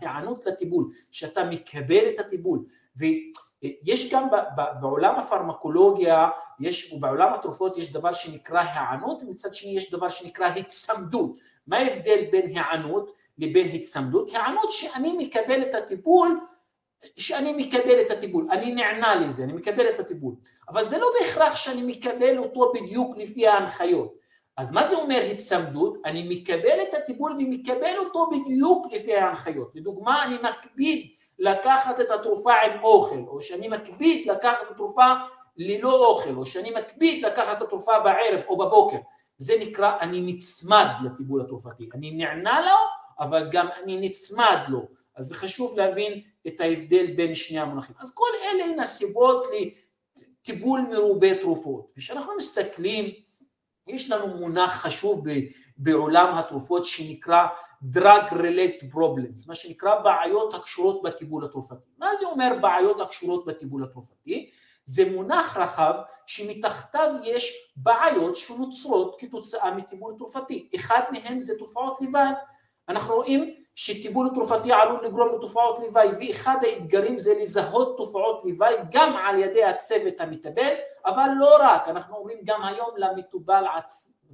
היענות 0.00 0.46
לטיפול, 0.46 0.90
שאתה 1.12 1.44
מקבל 1.44 2.08
את 2.14 2.18
הטיפול. 2.18 2.64
ויש 2.96 4.12
גם 4.12 4.28
בעולם 4.80 5.14
הפרמקולוגיה, 5.14 6.28
יש, 6.60 6.92
ובעולם 6.92 7.34
התרופות 7.34 7.76
יש 7.76 7.92
דבר 7.92 8.12
שנקרא 8.12 8.60
היענות, 8.60 9.22
ומצד 9.22 9.54
שני 9.54 9.76
יש 9.76 9.90
דבר 9.90 10.08
שנקרא 10.08 10.46
הצמדות. 10.46 11.38
מה 11.66 11.76
ההבדל 11.76 12.24
בין 12.32 12.46
היענות 12.46 13.12
לבין 13.38 13.68
הצמדות? 13.68 14.28
היענות 14.28 14.72
שאני 14.72 15.16
מקבל 15.18 15.62
את 15.62 15.74
הטיפול 15.74 16.40
שאני 17.16 17.52
מקבל 17.52 18.00
את 18.00 18.10
הטיפול, 18.10 18.48
אני 18.50 18.74
נענה 18.74 19.14
לזה, 19.14 19.44
אני 19.44 19.52
מקבל 19.52 19.88
את 19.88 20.00
הטיפול, 20.00 20.34
אבל 20.68 20.84
זה 20.84 20.98
לא 20.98 21.06
בהכרח 21.20 21.56
שאני 21.56 21.82
מקבל 21.82 22.38
אותו 22.38 22.72
בדיוק 22.74 23.16
לפי 23.16 23.46
ההנחיות. 23.46 24.14
אז 24.56 24.70
מה 24.70 24.84
זה 24.84 24.96
אומר 24.96 25.22
הצמדות? 25.32 25.98
אני 26.04 26.26
מקבל 26.28 26.82
את 26.88 26.94
הטיפול 26.94 27.32
ומקבל 27.32 27.96
אותו 27.98 28.30
בדיוק 28.30 28.86
לפי 28.92 29.16
ההנחיות. 29.16 29.70
לדוגמה, 29.74 30.24
אני 30.24 30.36
מקפיד 30.42 31.10
לקחת 31.38 32.00
את 32.00 32.10
התרופה 32.10 32.52
עם 32.54 32.82
אוכל, 32.82 33.24
או 33.26 33.40
שאני 33.40 33.68
מקפיד 33.68 34.30
לקחת 34.30 34.62
את 34.66 34.70
התרופה 34.70 35.06
ללא 35.56 36.06
אוכל, 36.06 36.34
או 36.36 36.46
שאני 36.46 36.70
מקפיד 36.70 37.24
לקחת 37.26 37.56
את 37.56 37.62
התרופה 37.62 37.98
בערב 37.98 38.40
או 38.48 38.56
בבוקר. 38.56 38.96
זה 39.38 39.54
נקרא, 39.60 39.92
אני 40.00 40.20
נצמד 40.20 40.86
לטיפול 41.04 41.40
התרופתי. 41.40 41.88
אני 41.94 42.10
נענה 42.10 42.60
לו, 42.60 42.76
אבל 43.20 43.48
גם 43.52 43.66
אני 43.82 43.98
נצמד 43.98 44.58
לו. 44.68 44.82
אז 45.16 45.24
זה 45.24 45.34
חשוב 45.34 45.78
להבין 45.78 46.20
את 46.46 46.60
ההבדל 46.60 47.06
בין 47.16 47.34
שני 47.34 47.58
המונחים. 47.58 47.94
אז 47.98 48.14
כל 48.14 48.28
אלה 48.44 48.64
הן 48.64 48.80
הסיבות 48.80 49.46
לטיפול 49.52 50.80
מרובה 50.90 51.40
תרופות. 51.40 51.92
וכשאנחנו 51.96 52.32
מסתכלים, 52.36 53.14
יש 53.86 54.10
לנו 54.10 54.26
מונח 54.26 54.72
חשוב 54.72 55.24
בעולם 55.76 56.34
התרופות 56.34 56.84
שנקרא 56.84 57.46
drug 57.94 58.30
related 58.30 58.94
problems, 58.94 59.48
מה 59.48 59.54
שנקרא 59.54 60.00
בעיות 60.02 60.54
הקשורות 60.54 61.02
בטיפול 61.02 61.44
התרופתי. 61.44 61.90
מה 61.98 62.06
זה 62.20 62.26
אומר 62.26 62.52
בעיות 62.60 63.00
הקשורות 63.00 63.46
בטיפול 63.46 63.84
התרופתי? 63.84 64.50
זה 64.84 65.10
מונח 65.10 65.56
רחב 65.56 65.92
שמתחתיו 66.26 67.08
יש 67.24 67.72
בעיות 67.76 68.36
שנוצרות 68.36 69.16
כתוצאה 69.18 69.74
מטיפול 69.74 70.14
תרופתי. 70.18 70.68
אחד 70.76 71.00
מהם 71.12 71.40
זה 71.40 71.58
תופעות 71.58 72.00
לוואי. 72.00 72.30
אנחנו 72.88 73.14
רואים 73.14 73.54
שטיפול 73.76 74.30
תרופתי 74.34 74.72
עלול 74.72 75.04
לגרום 75.04 75.36
לתופעות 75.36 75.78
לוואי 75.78 76.08
ואחד 76.08 76.56
האתגרים 76.62 77.18
זה 77.18 77.34
לזהות 77.34 77.96
תופעות 77.96 78.44
לוואי 78.44 78.74
גם 78.90 79.16
על 79.16 79.38
ידי 79.38 79.64
הצוות 79.64 80.20
המטבל 80.20 80.74
אבל 81.06 81.28
לא 81.38 81.56
רק, 81.60 81.88
אנחנו 81.88 82.16
אומרים 82.16 82.38
גם 82.44 82.64
היום 82.64 82.90
למטובל 82.96 83.64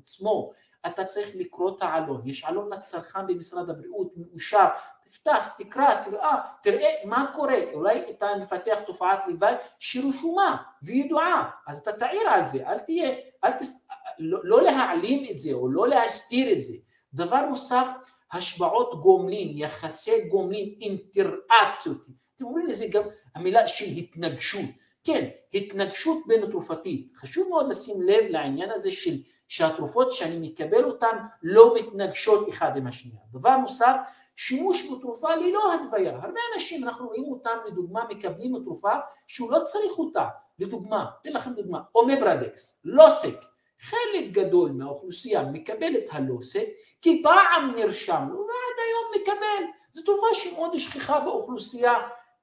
עצמו 0.02 0.50
אתה 0.86 1.04
צריך 1.04 1.30
לקרוא 1.34 1.70
את 1.76 1.82
העלון, 1.82 2.22
יש 2.24 2.44
עלון 2.44 2.72
לצרכן 2.72 3.26
במשרד 3.26 3.70
הבריאות 3.70 4.12
מאושר, 4.16 4.66
תפתח, 5.04 5.48
תקרא, 5.58 6.02
תראה, 6.02 6.36
תראה 6.62 6.88
מה 7.04 7.32
קורה, 7.34 7.58
אולי 7.74 8.10
אתה 8.10 8.26
מפתח 8.40 8.78
תופעת 8.86 9.26
לוואי 9.26 9.54
שרשומה 9.78 10.56
וידועה, 10.82 11.50
אז 11.66 11.78
אתה 11.78 11.92
תעיר 11.92 12.28
על 12.28 12.44
זה, 12.44 12.68
אל 12.68 12.78
תהיה, 12.78 13.10
אל 13.44 13.52
תס... 13.52 13.88
לא, 14.18 14.40
לא 14.44 14.62
להעלים 14.62 15.24
את 15.30 15.38
זה 15.38 15.52
או 15.52 15.68
לא 15.68 15.88
להסתיר 15.88 16.52
את 16.52 16.60
זה. 16.60 16.72
דבר 17.14 17.40
נוסף, 17.40 17.86
השפעות 18.32 19.00
גומלין, 19.00 19.58
יחסי 19.58 20.24
גומלין, 20.28 20.74
אינטראקציות. 20.80 22.06
אתם 22.36 22.44
אומרים 22.44 22.66
לזה 22.66 22.86
גם 22.90 23.02
המילה 23.34 23.66
של 23.66 23.84
התנגשות. 23.84 24.70
כן, 25.04 25.28
התנגשות 25.54 26.18
בין 26.26 26.50
תרופתית. 26.50 27.12
חשוב 27.16 27.48
מאוד 27.48 27.68
לשים 27.68 28.02
לב 28.02 28.24
לעניין 28.30 28.70
הזה 28.70 28.90
של 28.90 29.14
שהתרופות 29.48 30.10
שאני 30.10 30.48
מקבל 30.48 30.84
אותן 30.84 31.16
לא 31.42 31.74
מתנגשות 31.74 32.48
אחד 32.48 32.76
עם 32.76 32.86
השנייה. 32.86 33.18
דבר 33.32 33.56
נוסף, 33.56 33.96
שימוש 34.36 34.90
בתרופה 34.92 35.34
ללא 35.34 35.74
התוויה. 35.74 36.18
הרבה 36.22 36.40
אנשים, 36.54 36.84
אנחנו 36.84 37.06
רואים 37.06 37.24
אותם, 37.24 37.58
לדוגמה, 37.66 38.04
מקבלים 38.10 38.64
תרופה 38.64 38.92
שהוא 39.26 39.52
לא 39.52 39.58
צריך 39.64 39.98
אותה. 39.98 40.28
לדוגמה, 40.58 41.06
אתן 41.20 41.32
לכם 41.32 41.52
דוגמה, 41.54 41.80
אומברדקס, 41.94 42.80
לוסק. 42.84 43.51
חלק 43.82 44.30
גדול 44.30 44.70
מהאוכלוסייה 44.70 45.44
מקבל 45.44 45.96
את 45.96 46.08
הלוסק 46.12 46.66
כי 47.00 47.22
פעם 47.22 47.74
נרשם 47.76 48.26
לו 48.32 48.38
ועד 48.38 48.76
היום 48.78 49.22
מקבל. 49.22 49.64
זו 49.92 50.02
תרופה 50.02 50.26
שהיא 50.32 50.52
מאוד 50.52 50.78
שכיחה 50.78 51.20
באוכלוסייה 51.20 51.92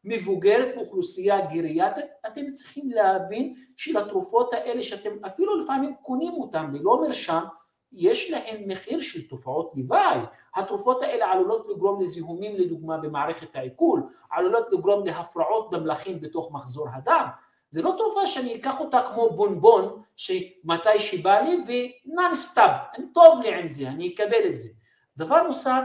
מבוגרת, 0.03 0.75
באוכלוסייה 0.75 1.45
גריאטית. 1.45 2.05
אתם 2.27 2.53
צריכים 2.53 2.91
להבין 2.91 3.53
שלתרופות 3.77 4.53
האלה 4.53 4.83
שאתם 4.83 5.25
אפילו 5.27 5.59
לפעמים 5.59 5.95
קונים 6.01 6.33
אותן 6.33 6.71
ללא 6.73 7.01
מרשם, 7.01 7.43
יש 7.91 8.31
להן 8.31 8.71
מחיר 8.71 9.01
של 9.01 9.27
תופעות 9.27 9.71
לוואי. 9.75 10.19
התרופות 10.55 11.01
האלה 11.01 11.25
עלולות 11.25 11.67
לגרום 11.69 12.01
לזיהומים 12.01 12.55
לדוגמה 12.55 12.97
במערכת 12.97 13.55
העיכול, 13.55 14.03
עלולות 14.31 14.67
לגרום 14.71 15.05
להפרעות 15.05 15.69
במלחים 15.69 16.21
בתוך 16.21 16.51
מחזור 16.51 16.87
הדם. 16.93 17.25
זה 17.69 17.81
לא 17.81 17.93
תרופה 17.97 18.27
שאני 18.27 18.55
אקח 18.55 18.79
אותה 18.79 19.01
כמו 19.01 19.29
בונבון, 19.29 20.01
שמתי 20.15 20.99
שבא 20.99 21.39
לי 21.39 21.57
ו 21.67 21.84
non 21.84 22.35
stop, 22.35 22.71
טוב 23.13 23.41
לי 23.41 23.59
עם 23.59 23.69
זה, 23.69 23.87
אני 23.87 24.13
אקבל 24.13 24.45
את 24.47 24.57
זה. 24.57 24.69
דבר 25.17 25.41
נוסף, 25.41 25.83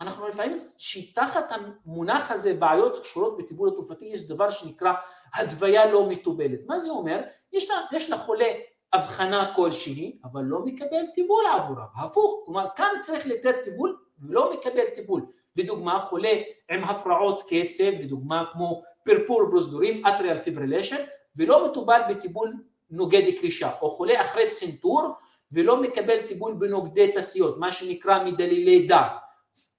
אנחנו 0.00 0.28
לפעמים 0.28 0.58
שתחת 0.78 1.52
המונח 1.52 2.30
הזה 2.30 2.54
בעיות 2.54 2.98
קשורות 2.98 3.36
בטיפול 3.36 3.68
התרופתי 3.68 4.04
יש 4.04 4.26
דבר 4.26 4.50
שנקרא 4.50 4.92
התוויה 5.34 5.86
לא 5.86 6.06
מטופלת. 6.08 6.60
מה 6.66 6.80
זה 6.80 6.90
אומר? 6.90 7.20
יש, 7.52 7.70
לה, 7.70 7.76
יש 7.92 8.10
לחולה 8.10 8.46
הבחנה 8.92 9.54
כלשהי, 9.54 10.18
אבל 10.24 10.42
לא 10.42 10.58
מקבל 10.64 11.06
טיפול 11.14 11.44
עבורה. 11.46 11.84
הפוך, 11.96 12.42
כלומר 12.44 12.66
כאן 12.76 12.88
צריך 13.00 13.26
לתת 13.26 13.56
טיפול 13.64 13.96
ולא 14.20 14.52
מקבל 14.52 14.86
טיפול. 14.94 15.26
לדוגמה, 15.56 15.98
חולה 15.98 16.32
עם 16.70 16.84
הפרעות 16.84 17.42
קצב, 17.42 18.00
לדוגמה 18.00 18.44
כמו 18.52 18.82
פרפור 19.04 19.42
פרוזדורים, 19.50 20.06
אטריאל 20.06 20.38
פיברילשן, 20.38 21.04
ולא 21.36 21.70
מטובל 21.70 22.00
בטיפול 22.10 22.52
נוגד 22.90 23.22
קרישה, 23.40 23.70
או 23.82 23.90
חולה 23.90 24.20
אחרי 24.20 24.48
צנתור 24.48 25.12
ולא 25.52 25.82
מקבל 25.82 26.22
טיפול 26.28 26.54
בנוגדי 26.54 27.12
תסיות, 27.14 27.58
מה 27.58 27.72
שנקרא 27.72 28.24
מדלילי 28.24 28.86
דם. 28.86 29.08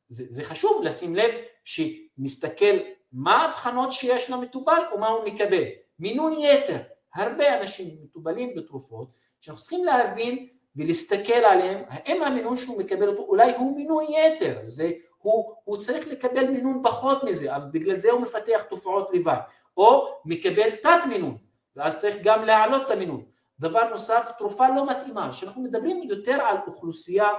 זה, 0.07 0.25
זה 0.29 0.43
חשוב 0.43 0.83
לשים 0.83 1.15
לב 1.15 1.31
שמסתכל 1.63 2.77
מה 3.13 3.41
האבחנות 3.41 3.91
שיש 3.91 4.29
למטובל 4.29 4.81
ומה 4.95 5.07
הוא 5.07 5.25
מקבל. 5.25 5.63
מינון 5.99 6.33
יתר, 6.33 6.77
הרבה 7.15 7.59
אנשים 7.61 7.87
מטובלים 8.03 8.55
בתרופות 8.55 9.13
שאנחנו 9.39 9.61
צריכים 9.61 9.85
להבין 9.85 10.47
ולהסתכל 10.75 11.33
עליהם, 11.33 11.83
האם 11.87 12.23
המינון 12.23 12.57
שהוא 12.57 12.79
מקבל 12.79 13.07
אותו, 13.07 13.21
אולי 13.21 13.51
הוא 13.57 13.75
מינון 13.75 14.03
יתר, 14.03 14.59
זה, 14.67 14.91
הוא, 15.17 15.55
הוא 15.63 15.77
צריך 15.77 16.07
לקבל 16.07 16.47
מינון 16.49 16.81
פחות 16.83 17.23
מזה, 17.23 17.55
אבל 17.55 17.67
בגלל 17.71 17.95
זה 17.95 18.11
הוא 18.11 18.21
מפתח 18.21 18.61
תופעות 18.69 19.09
לוואי, 19.13 19.37
או 19.77 20.07
מקבל 20.25 20.71
תת 20.71 20.99
מינון, 21.09 21.37
ואז 21.75 21.97
צריך 22.01 22.15
גם 22.23 22.43
להעלות 22.43 22.81
את 22.85 22.91
המינון. 22.91 23.23
דבר 23.59 23.89
נוסף, 23.89 24.31
תרופה 24.37 24.67
לא 24.75 24.89
מתאימה, 24.89 25.31
כשאנחנו 25.31 25.61
מדברים 25.63 26.03
יותר 26.03 26.41
על 26.41 26.57
אוכלוסייה 26.67 27.29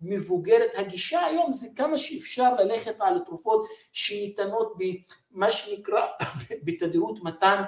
מבוגרת, 0.00 0.70
הגישה 0.74 1.24
היום 1.24 1.52
זה 1.52 1.68
כמה 1.76 1.96
שאפשר 1.96 2.54
ללכת 2.54 2.94
על 3.00 3.18
תרופות 3.18 3.66
שניתנות 3.92 4.74
במה 4.78 5.50
שנקרא 5.50 6.06
בתדירות 6.64 7.18
מתן 7.22 7.62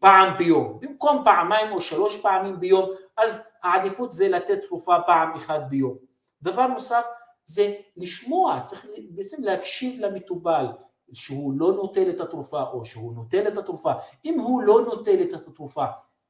פעם 0.00 0.38
ביום, 0.38 0.78
במקום 0.80 1.22
פעמיים 1.24 1.72
או 1.72 1.80
שלוש 1.80 2.20
פעמים 2.20 2.60
ביום, 2.60 2.90
אז 3.16 3.42
העדיפות 3.62 4.12
זה 4.12 4.28
לתת 4.28 4.58
תרופה 4.62 4.94
פעם 5.06 5.34
אחת 5.34 5.60
ביום. 5.68 5.96
דבר 6.42 6.66
נוסף 6.66 7.06
זה 7.46 7.74
לשמוע, 7.96 8.60
צריך 8.60 8.86
בעצם 9.10 9.42
להקשיב 9.42 10.00
למטובל, 10.00 10.66
שהוא 11.12 11.52
לא 11.56 11.72
נוטל 11.72 12.10
את 12.10 12.20
התרופה 12.20 12.62
או 12.62 12.84
שהוא 12.84 13.14
נוטל 13.14 13.48
את 13.48 13.58
התרופה, 13.58 13.92
אם 14.24 14.40
הוא 14.40 14.62
לא 14.62 14.80
נוטל 14.80 15.22
את 15.22 15.32
התרופה, 15.32 15.84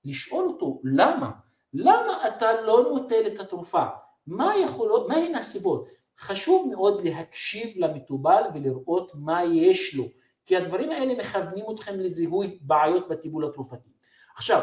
לשאול 0.04 0.44
אותו 0.44 0.80
למה, 0.84 1.30
למה 1.74 2.28
אתה 2.28 2.60
לא 2.60 2.82
נוטל 2.82 3.26
את 3.26 3.40
התרופה, 3.40 3.84
מה 4.26 4.52
יכולות, 4.56 5.08
מהן 5.08 5.34
הסיבות, 5.34 5.88
חשוב 6.18 6.68
מאוד 6.72 7.04
להקשיב 7.04 7.72
למטובל 7.76 8.42
ולראות 8.54 9.12
מה 9.14 9.44
יש 9.44 9.94
לו, 9.94 10.04
כי 10.46 10.56
הדברים 10.56 10.90
האלה 10.90 11.14
מכוונים 11.14 11.64
אתכם 11.74 12.00
לזיהוי 12.00 12.58
בעיות 12.60 13.08
בטיפול 13.08 13.44
התרופתי. 13.44 13.88
עכשיו, 14.36 14.62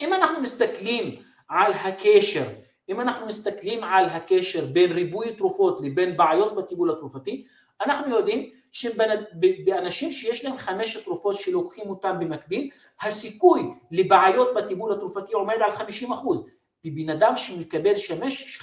אם 0.00 0.14
אנחנו 0.14 0.40
מסתכלים 0.40 1.22
על 1.48 1.72
הקשר, 1.72 2.44
אם 2.88 3.00
אנחנו 3.00 3.26
מסתכלים 3.26 3.84
על 3.84 4.04
הקשר 4.04 4.64
בין 4.72 4.92
ריבוי 4.92 5.32
תרופות 5.32 5.80
לבין 5.80 6.16
בעיות 6.16 6.56
בטיפול 6.56 6.90
התרופתי, 6.90 7.44
אנחנו 7.80 8.10
יודעים 8.10 8.50
שבאנשים 8.72 10.12
שיש 10.12 10.44
להם 10.44 10.58
חמש 10.58 10.96
תרופות 10.96 11.40
שלוקחים 11.40 11.90
אותם 11.90 12.16
במקביל, 12.20 12.70
הסיכוי 13.00 13.74
לבעיות 13.90 14.48
בטיפול 14.56 14.92
התרופתי 14.92 15.32
עומד 15.34 15.56
על 15.64 15.72
50 15.72 16.12
אחוז. 16.12 16.46
בבן 16.84 17.10
אדם 17.10 17.36
שמקבל 17.36 17.94
שמש, 17.94 18.58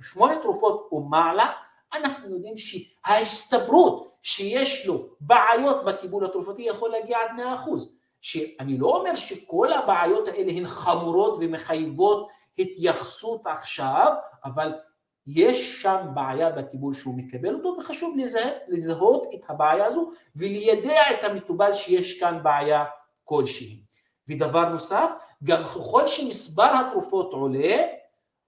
שמונה 0.00 0.36
תרופות 0.42 0.88
או 0.92 1.02
מעלה, 1.02 1.52
אנחנו 1.96 2.28
יודעים 2.28 2.54
שההסתברות 2.56 4.16
שיש 4.22 4.86
לו 4.86 5.06
בעיות 5.20 5.84
בטיפול 5.84 6.24
התרופתי 6.24 6.62
יכול 6.62 6.90
להגיע 6.90 7.18
עד 7.18 7.40
100%. 7.66 7.70
שאני 8.20 8.78
לא 8.78 8.96
אומר 8.96 9.14
שכל 9.14 9.72
הבעיות 9.72 10.28
האלה 10.28 10.52
הן 10.52 10.66
חמורות 10.66 11.36
ומחייבות 11.40 12.28
התייחסות 12.58 13.46
עכשיו, 13.46 14.12
אבל 14.44 14.72
יש 15.26 15.82
שם 15.82 15.96
בעיה 16.14 16.50
בטיפול 16.50 16.94
שהוא 16.94 17.14
מקבל 17.18 17.54
אותו, 17.54 17.76
וחשוב 17.78 18.16
לזה, 18.18 18.52
לזהות 18.68 19.26
את 19.34 19.40
הבעיה 19.48 19.86
הזו 19.86 20.10
וליידע 20.36 21.00
את 21.10 21.24
המטובל 21.24 21.72
שיש 21.72 22.20
כאן 22.20 22.42
בעיה 22.42 22.84
כלשהי. 23.24 23.80
ודבר 24.28 24.68
נוסף, 24.68 25.12
גם 25.44 25.64
ככל 25.64 26.06
שמספר 26.06 26.70
התרופות 26.74 27.32
עולה, 27.32 27.76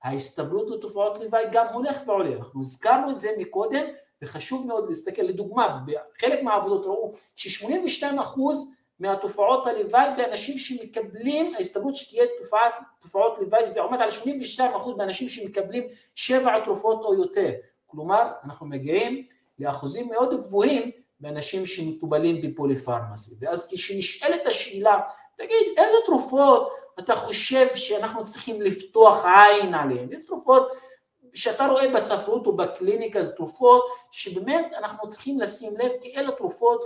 ההסתברות 0.04 0.70
לתופעות 0.70 1.18
לוואי 1.20 1.44
גם 1.52 1.66
הולך 1.72 2.02
ועולה. 2.06 2.36
אנחנו 2.36 2.60
הזכרנו 2.60 3.10
את 3.10 3.18
זה 3.18 3.28
מקודם, 3.38 3.84
וחשוב 4.22 4.66
מאוד 4.66 4.88
להסתכל, 4.88 5.22
לדוגמה, 5.22 5.80
בחלק 5.86 6.42
מהעבודות 6.42 6.86
ראו 6.86 7.12
ש-82 7.36 8.04
מהתופעות 9.00 9.66
הלוואי 9.66 10.08
באנשים 10.16 10.58
שמקבלים, 10.58 11.54
ההסתברות 11.54 11.94
שתהיה 11.94 12.24
תופעת, 12.38 12.72
תופעות 13.00 13.38
לוואי 13.38 13.66
זה 13.66 13.80
עומד 13.80 14.00
על 14.00 14.08
82% 14.58 14.60
באנשים 14.96 15.28
שמקבלים 15.28 15.86
שבע 16.14 16.60
תרופות 16.64 17.04
או 17.04 17.14
יותר. 17.14 17.50
כלומר, 17.86 18.32
אנחנו 18.44 18.66
מגיעים 18.66 19.26
לאחוזים 19.58 20.08
מאוד 20.08 20.40
גבוהים 20.40 20.90
באנשים 21.20 21.66
שמטובלים 21.66 22.42
בפוליפרמסי. 22.42 23.34
ואז 23.40 23.68
כשנשאלת 23.74 24.46
השאלה, 24.46 25.00
תגיד, 25.36 25.66
איזה 25.76 25.96
תרופות 26.06 26.72
אתה 26.98 27.14
חושב 27.14 27.66
שאנחנו 27.74 28.22
צריכים 28.22 28.62
לפתוח 28.62 29.24
עין 29.24 29.74
עליהן? 29.74 30.12
איזה 30.12 30.26
תרופות 30.26 30.68
שאתה 31.34 31.66
רואה 31.66 31.92
בספרות 31.94 32.46
או 32.46 32.56
בקליניקה, 32.56 33.22
זה 33.22 33.32
תרופות 33.32 33.84
שבאמת 34.10 34.72
אנחנו 34.78 35.08
צריכים 35.08 35.40
לשים 35.40 35.72
לב, 35.78 35.92
כי 36.00 36.16
אלה 36.16 36.30
תרופות 36.32 36.84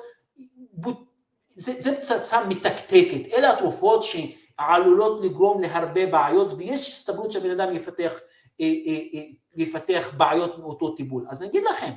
זה, 1.54 1.72
זה 1.78 1.96
פצצה 1.96 2.46
מתקתקת, 2.46 3.32
אלה 3.32 3.52
התרופות 3.52 4.02
שעלולות 4.02 5.24
לגרום 5.24 5.60
להרבה 5.60 6.06
בעיות 6.06 6.52
ויש 6.52 6.88
הסתברות 6.88 7.32
שהבן 7.32 7.60
אדם 7.60 7.76
יפתח, 7.76 8.12
אה, 8.60 8.66
אה, 8.66 8.98
אה, 9.14 9.22
יפתח 9.56 10.10
בעיות 10.16 10.58
מאותו 10.58 10.90
טיפול. 10.90 11.24
אז 11.30 11.42
נגיד 11.42 11.64
לכם, 11.64 11.90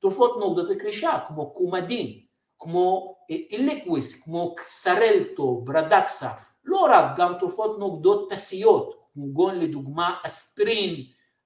תרופות 0.00 0.36
נוגדות 0.40 0.70
לקרישה, 0.70 1.18
כמו 1.28 1.54
קומדין, 1.54 2.20
כמו 2.58 3.16
איליקוויס, 3.30 4.22
כמו 4.22 4.54
קסרלטו, 4.54 5.60
ברדקסה, 5.64 6.30
לא 6.64 6.86
רק, 6.90 7.04
גם 7.16 7.32
תרופות 7.38 7.78
נוגדות 7.78 8.32
תסיות, 8.32 9.00
כגון 9.14 9.58
לדוגמה 9.58 10.16
אספרין, 10.26 10.94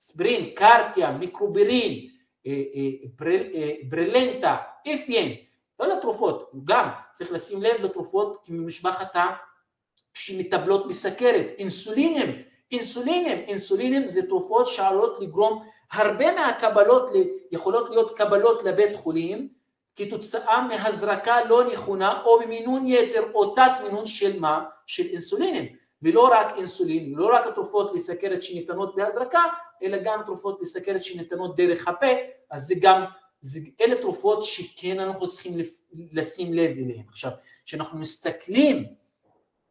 אספרין, 0.03 0.51
קרטיה, 0.55 1.11
מיקרובירין, 1.11 2.09
ברלנטה, 3.89 4.57
איפיין, 4.87 5.37
לא 5.81 5.87
לתרופות, 5.87 6.51
גם 6.65 6.89
צריך 7.13 7.33
לשים 7.33 7.63
לב 7.63 7.81
לתרופות 7.81 8.47
ממשפחת 8.51 9.17
שמטבלות 10.15 10.87
מסכרת, 10.87 11.47
אינסולינים, 11.59 12.43
אינסולינים, 12.73 13.39
אינסולינים 13.39 14.07
זה 14.07 14.29
תרופות 14.29 14.67
שעלולות 14.67 15.21
לגרום, 15.21 15.63
הרבה 15.95 16.35
מהקבלות 16.35 17.11
יכולות 17.53 17.91
להיות 17.91 18.19
קבלות 18.19 18.65
לבית 18.65 18.97
חולים 18.97 19.49
כתוצאה 19.97 20.61
מהזרקה 20.61 21.45
לא 21.45 21.65
נכונה 21.73 22.23
או 22.25 22.41
ממינון 22.41 22.87
יתר 22.87 23.23
או 23.35 23.55
תת 23.55 23.73
מינון 23.83 24.07
של 24.07 24.41
מה? 24.41 24.65
של 24.87 25.03
אינסולינים 25.07 25.77
ולא 26.03 26.29
רק 26.33 26.57
אינסולין, 26.57 27.15
לא 27.15 27.35
רק 27.35 27.47
התרופות 27.47 27.93
לסכרת 27.95 28.43
שניתנות 28.43 28.97
בהזרקה 28.97 29.43
אלא 29.83 29.99
גם 30.05 30.21
תרופות 30.27 30.63
לסכרת 30.63 31.03
שניתנות 31.03 31.57
דרך 31.57 31.89
הפה 31.89 32.07
אז 32.51 32.63
זה 32.63 32.75
גם 32.81 33.05
זה, 33.41 33.61
אלה 33.81 34.01
תרופות 34.01 34.45
שכן 34.45 35.01
אנחנו 35.01 35.29
צריכים 35.29 35.59
לשים 36.13 36.55
לב 36.55 36.71
אליהן. 36.71 37.05
עכשיו, 37.09 37.31
כשאנחנו 37.65 37.99
מסתכלים, 37.99 38.85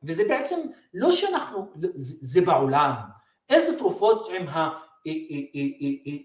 וזה 0.04 0.24
בעצם 0.28 0.60
לא 0.94 1.12
שאנחנו, 1.12 1.72
זה, 1.76 1.88
זה 1.96 2.42
בעולם, 2.42 2.94
איזה 3.50 3.78
תרופות 3.78 4.28
עם 4.30 4.48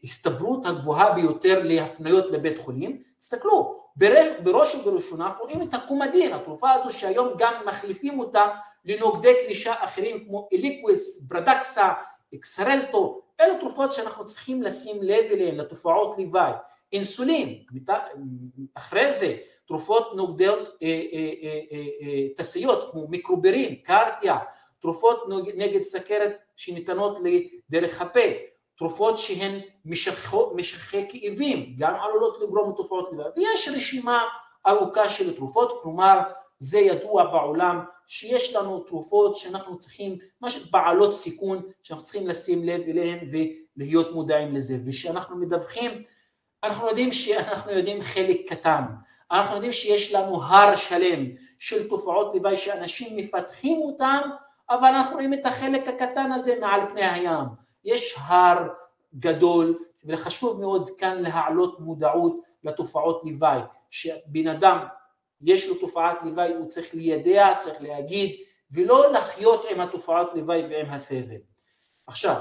ההסתברות 0.03 0.67
הגבוהה 0.67 1.13
ביותר 1.13 1.63
להפניות 1.63 2.31
לבית 2.31 2.59
חולים, 2.59 3.03
תסתכלו, 3.19 3.75
בראש 4.43 4.75
ובראשונה 4.75 5.27
אנחנו 5.27 5.45
רואים 5.45 5.63
את 5.63 5.75
הקומדין, 5.75 6.33
התרופה 6.33 6.73
הזו 6.73 6.91
שהיום 6.91 7.29
גם 7.39 7.55
מחליפים 7.67 8.21
אותה 8.21 8.43
לנוגדי 8.85 9.35
קלישה 9.45 9.75
אחרים 9.85 10.25
כמו 10.25 10.49
אליקוויס, 10.53 11.23
ברדקסה, 11.23 11.93
אקסרלטו, 12.35 13.21
אלה 13.41 13.55
תרופות 13.61 13.93
שאנחנו 13.93 14.25
צריכים 14.25 14.63
לשים 14.63 15.03
לב 15.03 15.25
אליהן, 15.31 15.57
לתופעות 15.57 16.19
לוואי. 16.19 16.53
אינסולין, 16.93 17.65
אחרי 18.75 19.13
זה 19.13 19.37
תרופות 19.67 20.17
נוגדות 20.17 20.69
אה, 20.83 21.03
אה, 21.13 21.61
אה, 22.03 22.29
תסיות 22.37 22.91
כמו 22.91 23.09
מיקרוברין, 23.09 23.75
קרטיה, 23.75 24.39
תרופות 24.81 25.25
נגד 25.55 25.83
סכרת 25.83 26.43
שניתנות 26.57 27.19
דרך 27.71 28.03
הפה, 28.03 28.21
תרופות 28.79 29.19
שהן 29.19 29.61
משככי 30.55 31.07
כאבים, 31.09 31.75
גם 31.79 31.95
עלולות 31.95 32.39
לגרום 32.43 32.71
לתופעות 32.71 33.11
לב, 33.13 33.27
ויש 33.37 33.69
רשימה 33.77 34.23
ארוכה 34.67 35.09
של 35.09 35.37
תרופות, 35.37 35.83
כלומר 35.83 36.19
זה 36.61 36.79
ידוע 36.79 37.25
בעולם 37.25 37.81
שיש 38.07 38.55
לנו 38.55 38.79
תרופות 38.79 39.37
שאנחנו 39.37 39.79
צריכים, 39.79 40.17
משהו 40.43 40.63
בעלות 40.71 41.15
סיכון 41.15 41.63
שאנחנו 41.83 42.05
צריכים 42.05 42.27
לשים 42.27 42.65
לב 42.65 42.81
אליהן 42.81 43.19
ולהיות 43.77 44.13
מודעים 44.13 44.55
לזה, 44.55 44.77
ושאנחנו 44.87 45.37
מדווחים 45.37 46.03
אנחנו 46.65 46.87
יודעים 46.89 47.13
שאנחנו 47.13 47.73
יודעים 47.73 48.03
חלק 48.03 48.41
קטן, 48.49 48.83
אנחנו 49.31 49.55
יודעים 49.55 49.73
שיש 49.73 50.15
לנו 50.15 50.43
הר 50.43 50.77
שלם 50.77 51.25
של 51.59 51.89
תופעות 51.89 52.35
לוואי 52.35 52.57
שאנשים 52.57 53.17
מפתחים 53.17 53.79
אותם, 53.83 54.21
אבל 54.71 54.89
אנחנו 54.89 55.15
רואים 55.15 55.35
את 55.35 55.47
החלק 55.47 55.89
הקטן 55.89 56.33
הזה 56.33 56.55
מעל 56.61 56.81
פני 56.91 57.05
הים. 57.07 57.68
יש 57.89 58.15
הר 58.19 58.69
גדול, 59.15 59.79
וחשוב 60.05 60.61
מאוד 60.61 60.91
כאן 60.99 61.23
להעלות 61.23 61.81
מודעות 61.81 62.45
לתופעות 62.65 63.23
לוואי, 63.25 63.61
שבן 63.91 64.49
אדם 64.49 64.87
יש 65.41 65.69
לו 65.69 65.75
תופעת 65.75 66.23
לוואי, 66.23 66.55
הוא 66.55 66.69
צריך 66.69 66.95
לידע, 66.95 67.55
צריך 67.57 67.83
להגיד, 67.83 68.37
ולא 68.73 69.13
לחיות 69.13 69.65
עם 69.71 69.81
התופעות 69.81 70.31
לוואי 70.35 70.63
ועם 70.71 70.91
הסבל. 70.91 71.41
עכשיו, 72.07 72.37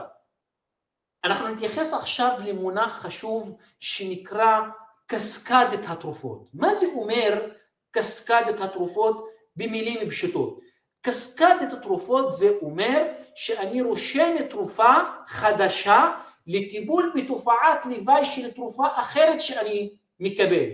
אנחנו 1.23 1.47
נתייחס 1.47 1.93
עכשיו 1.93 2.37
למונח 2.45 3.01
חשוב 3.01 3.57
שנקרא 3.79 4.59
קסקדת 5.05 5.79
התרופות. 5.87 6.49
מה 6.53 6.75
זה 6.75 6.85
אומר 6.95 7.49
קסקדת 7.91 8.59
התרופות 8.59 9.27
במילים 9.55 10.09
פשוטות? 10.09 10.59
קסקדת 11.07 11.73
התרופות 11.73 12.31
זה 12.31 12.49
אומר 12.61 13.03
שאני 13.35 13.81
רושם 13.81 14.35
תרופה 14.49 14.93
חדשה 15.27 16.11
לטיפול 16.47 17.11
בתופעת 17.15 17.85
לוואי 17.85 18.25
של 18.25 18.51
תרופה 18.51 18.83
אחרת 18.93 19.41
שאני 19.41 19.89
מקבל. 20.19 20.65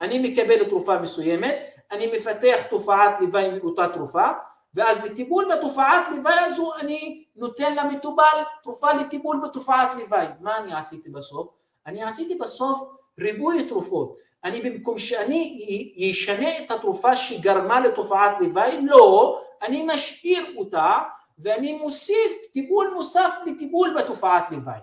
אני 0.00 0.18
מקבל 0.18 0.64
תרופה 0.64 0.98
מסוימת, 0.98 1.56
אני 1.90 2.06
מפתח 2.06 2.62
תופעת 2.70 3.20
לוואי 3.20 3.48
מאותה 3.48 3.88
תרופה, 3.88 4.28
ואז 4.74 5.04
לטיפול 5.04 5.52
בתופעת 5.52 6.08
לוואי 6.16 6.38
הזו 6.38 6.72
אני 6.80 7.24
נותן 7.36 7.74
למטובל 7.74 8.42
תרופה 8.62 8.92
לטיפול 8.92 9.40
בתופעת 9.44 9.94
לוואי. 9.94 10.26
מה 10.40 10.58
אני 10.58 10.74
עשיתי 10.74 11.10
בסוף? 11.10 11.48
אני 11.86 12.02
עשיתי 12.02 12.34
בסוף 12.34 12.88
ריבוי 13.18 13.68
תרופות. 13.68 14.16
אני 14.44 14.60
במקום 14.60 14.98
שאני 14.98 15.58
ישנה 15.96 16.58
את 16.58 16.70
התרופה 16.70 17.16
שגרמה 17.16 17.80
לתופעת 17.80 18.40
לוואי, 18.40 18.80
לא, 18.82 19.40
אני 19.62 19.82
משאיר 19.82 20.42
אותה 20.56 20.98
ואני 21.38 21.72
מוסיף 21.72 22.32
טיפול 22.52 22.90
נוסף 22.94 23.30
לטיפול 23.46 23.94
בתופעת 23.98 24.50
לוואי. 24.50 24.80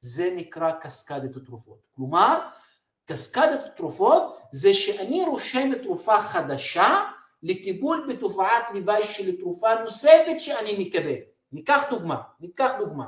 זה 0.00 0.30
נקרא 0.36 0.72
קסקדת 0.80 1.36
התרופות. 1.36 1.78
כלומר, 1.96 2.38
קסקדת 3.04 3.64
התרופות 3.64 4.38
זה 4.52 4.74
שאני 4.74 5.24
רושם 5.24 5.78
תרופה 5.82 6.20
חדשה 6.20 7.04
לטיפול 7.42 8.06
בתופעת 8.08 8.70
לוואי 8.74 9.02
של 9.02 9.36
תרופה 9.36 9.74
נוספת 9.74 10.38
שאני 10.38 10.86
מקבל. 10.86 11.16
ניקח 11.52 11.84
דוגמה, 11.90 12.16
ניקח 12.40 12.72
דוגמה. 12.78 13.06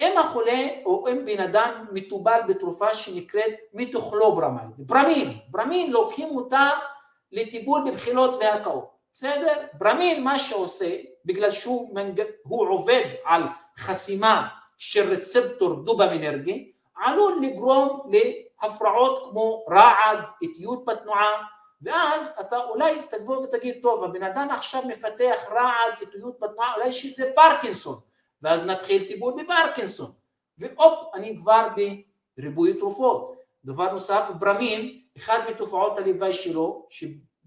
אם 0.00 0.18
החולה 0.18 0.68
או 0.84 1.08
אם 1.08 1.24
בן 1.24 1.40
אדם 1.40 1.86
מטובל 1.92 2.40
בתרופה 2.48 2.94
שנקראת 2.94 3.54
מיתוכלוברמיד, 3.74 4.70
ברמין, 4.78 5.38
ברמין 5.48 5.90
לוקחים 5.90 6.36
אותה 6.36 6.70
לטיפול 7.32 7.90
בבחילות 7.90 8.34
והקאות, 8.34 8.90
בסדר? 9.14 9.66
ברמין 9.72 10.24
מה 10.24 10.38
שעושה, 10.38 10.96
בגלל 11.24 11.50
שהוא 11.50 11.94
מנג... 11.94 12.22
עובד 12.44 13.04
על 13.24 13.42
חסימה 13.78 14.48
של 14.78 15.12
רצפטור 15.12 15.74
דובמינרגי, 15.74 16.72
עלול 16.96 17.38
לגרום 17.42 18.10
להפרעות 18.12 19.26
כמו 19.30 19.64
רעד, 19.70 20.18
איטיות 20.42 20.84
בתנועה, 20.84 21.30
ואז 21.82 22.36
אתה 22.40 22.64
אולי 22.64 23.02
תבוא 23.10 23.36
ותגיד, 23.36 23.78
טוב, 23.82 24.04
הבן 24.04 24.22
אדם 24.22 24.48
עכשיו 24.50 24.82
מפתח 24.88 25.40
רעד, 25.50 25.92
איטיות 26.00 26.40
בתנועה, 26.40 26.74
אולי 26.74 26.92
שזה 26.92 27.30
פרקינסון, 27.34 27.98
ואז 28.42 28.64
נתחיל 28.64 29.08
טיפול 29.08 29.34
בפרקינסון, 29.42 30.10
והופ, 30.58 31.14
אני 31.14 31.36
כבר 31.38 31.68
בריבוי 32.36 32.74
תרופות. 32.74 33.36
דבר 33.64 33.92
נוסף, 33.92 34.30
ברמין, 34.38 35.00
אחד 35.16 35.38
מתופעות 35.50 35.98
הלוואי 35.98 36.32
שלו, 36.32 36.86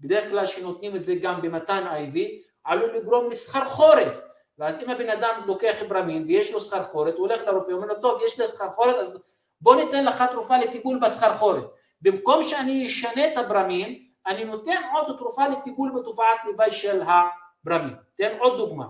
שבדרך 0.04 0.30
כלל 0.30 0.46
שנותנים 0.46 0.96
את 0.96 1.04
זה 1.04 1.14
גם 1.14 1.42
במתן 1.42 1.84
IV, 1.86 2.18
עלול 2.64 2.94
לגרום 2.94 3.30
לסחרחורת. 3.30 4.22
ואז 4.58 4.80
אם 4.80 4.90
הבן 4.90 5.08
אדם 5.08 5.40
לוקח 5.46 5.82
ברמין 5.88 6.24
ויש 6.28 6.52
לו 6.52 6.60
סחרחורת, 6.60 7.14
הוא 7.14 7.26
הולך 7.26 7.42
לרופא, 7.42 7.72
אומר 7.72 7.86
לו, 7.86 7.94
טוב, 8.00 8.20
יש 8.26 8.40
לי 8.40 8.46
סחרחורת, 8.46 8.96
אז 8.96 9.18
בוא 9.60 9.76
ניתן 9.76 10.04
לך 10.04 10.24
תרופה 10.30 10.58
לטיפול 10.58 10.98
בסחרחורת. 11.02 11.64
במקום 12.00 12.42
שאני 12.42 12.86
אשנה 12.86 13.32
את 13.32 13.38
הברמין, 13.38 14.04
אני 14.26 14.44
נותן 14.44 14.82
עוד 14.94 15.16
תרופה 15.18 15.48
לטיפול 15.48 15.92
בתופעת 15.96 16.38
לוואי 16.44 16.70
של 16.70 17.02
הברמין. 17.02 17.94
תן 18.16 18.36
עוד 18.38 18.58
דוגמה. 18.58 18.86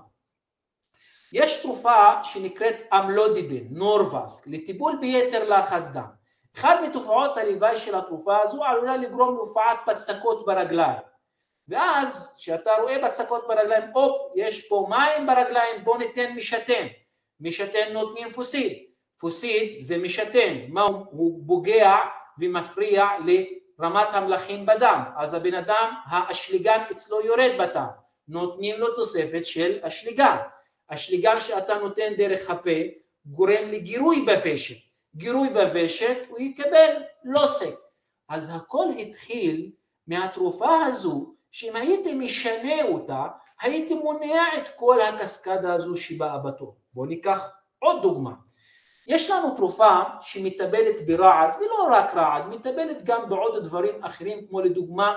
יש 1.33 1.57
תרופה 1.57 2.25
שנקראת 2.25 2.77
אמלודיבין, 2.93 3.69
נורבסק, 3.71 4.47
לטיפול 4.47 4.97
ביתר 5.01 5.49
לחץ 5.49 5.87
דם. 5.87 6.24
אחד 6.57 6.77
מתופעות 6.83 7.37
הלוואי 7.37 7.77
של 7.77 7.95
התרופה 7.95 8.39
הזו 8.43 8.65
עלולה 8.65 8.97
לגרום 8.97 9.35
להופעת 9.35 9.79
בצקות 9.87 10.47
ברגליים. 10.47 11.03
ואז 11.69 12.35
כשאתה 12.39 12.71
רואה 12.83 12.99
בצקות 12.99 13.49
ברגליים, 13.49 13.83
הופ, 13.93 14.33
יש 14.37 14.69
פה 14.69 14.87
מים 14.91 15.27
ברגליים, 15.27 15.85
בוא 15.85 15.99
ניתן 15.99 16.33
משתן. 16.37 16.87
משתן 17.41 17.93
נותנים 17.93 18.31
פוסיד. 18.31 18.85
פוסיד 19.21 19.81
זה 19.81 19.99
משתן, 19.99 20.59
מה 20.69 20.83
הוא, 20.83 21.07
הוא 21.11 21.43
פוגע 21.47 21.97
ומפריע 22.39 23.09
לרמת 23.25 24.09
המלחים 24.15 24.67
בדם, 24.67 25.03
אז 25.17 25.35
הבן 25.35 25.55
אדם, 25.55 25.95
האשליגן 26.07 26.83
אצלו 26.91 27.21
יורד 27.21 27.51
בדם, 27.59 27.87
נותנים 28.29 28.81
לו 28.81 28.95
תוספת 28.95 29.47
של 29.47 29.79
אשליגן. 29.83 30.37
אשליגן 30.89 31.39
שאתה 31.39 31.75
נותן 31.75 32.15
דרך 32.17 32.51
הפה 32.51 32.71
גורם 33.27 33.69
לגירוי 33.69 34.21
בוושת, 34.27 34.77
גירוי 35.17 35.49
בוושת 35.49 36.17
הוא 36.29 36.39
יקבל 36.41 37.03
לוסק. 37.25 37.75
אז 38.29 38.51
הכל 38.55 38.87
התחיל 38.99 39.71
מהתרופה 40.07 40.85
הזו, 40.87 41.35
שאם 41.51 41.77
הייתי 41.77 42.15
משנה 42.15 42.83
אותה, 42.83 43.27
הייתי 43.63 43.95
מונע 43.95 44.43
את 44.59 44.69
כל 44.69 45.01
הקסקדה 45.01 45.73
הזו 45.73 45.97
שבאה 45.97 46.39
בתור. 46.39 46.77
בואו 46.93 47.07
ניקח 47.07 47.49
עוד 47.79 48.03
דוגמה. 48.03 48.35
יש 49.07 49.31
לנו 49.31 49.57
תרופה 49.57 50.03
שמטפלת 50.21 51.07
ברעד, 51.07 51.57
ולא 51.57 51.89
רק 51.91 52.15
רעד, 52.15 52.47
מטפלת 52.47 53.03
גם 53.05 53.29
בעוד 53.29 53.65
דברים 53.65 54.05
אחרים, 54.05 54.47
כמו 54.49 54.61
לדוגמה 54.61 55.15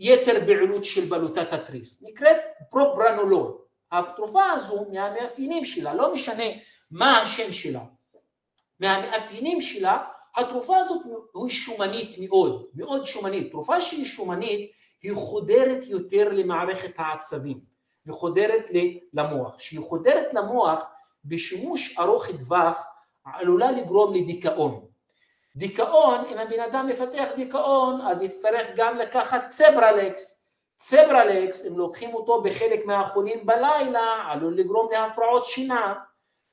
יתר 0.00 0.40
בעילות 0.46 0.84
של 0.84 1.04
בלוטת 1.04 1.52
התריס, 1.52 2.02
נקראת 2.02 2.36
פרופרנולול. 2.70 3.58
התרופה 3.92 4.50
הזו, 4.50 4.86
מהמאפיינים 4.92 5.64
שלה, 5.64 5.94
לא 5.94 6.14
משנה 6.14 6.44
מה 6.90 7.18
השם 7.18 7.52
שלה, 7.52 7.80
מהמאפיינים 8.80 9.60
שלה, 9.60 10.04
התרופה 10.36 10.76
הזאת 10.76 11.02
היא 11.34 11.50
שומנית 11.50 12.16
מאוד, 12.18 12.66
מאוד 12.74 13.06
שומנית. 13.06 13.50
תרופה 13.50 13.80
שהיא 13.80 14.04
שומנית, 14.04 14.70
היא 15.02 15.14
חודרת 15.14 15.84
יותר 15.86 16.28
למערכת 16.32 16.92
העצבים, 16.96 17.60
וחודרת 18.06 18.70
למוח. 19.12 19.56
כשהיא 19.56 19.80
חודרת 19.80 20.34
למוח, 20.34 20.84
בשימוש 21.24 21.98
ארוך 21.98 22.26
טווח, 22.30 22.86
עלולה 23.24 23.70
לגרום 23.70 24.14
לדיכאון. 24.14 24.86
דיכאון, 25.56 26.24
אם 26.24 26.38
הבן 26.38 26.60
אדם 26.60 26.86
מפתח 26.86 27.28
דיכאון, 27.36 28.00
אז 28.00 28.22
יצטרך 28.22 28.66
גם 28.76 28.96
לקחת 28.96 29.48
צברלקס. 29.48 30.42
צברלקס, 30.78 31.66
אם 31.66 31.78
לוקחים 31.78 32.14
אותו 32.14 32.42
בחלק 32.42 32.86
מהחולים 32.86 33.46
בלילה, 33.46 34.24
עלול 34.30 34.56
לגרום 34.56 34.88
להפרעות 34.92 35.44
שינה. 35.44 35.94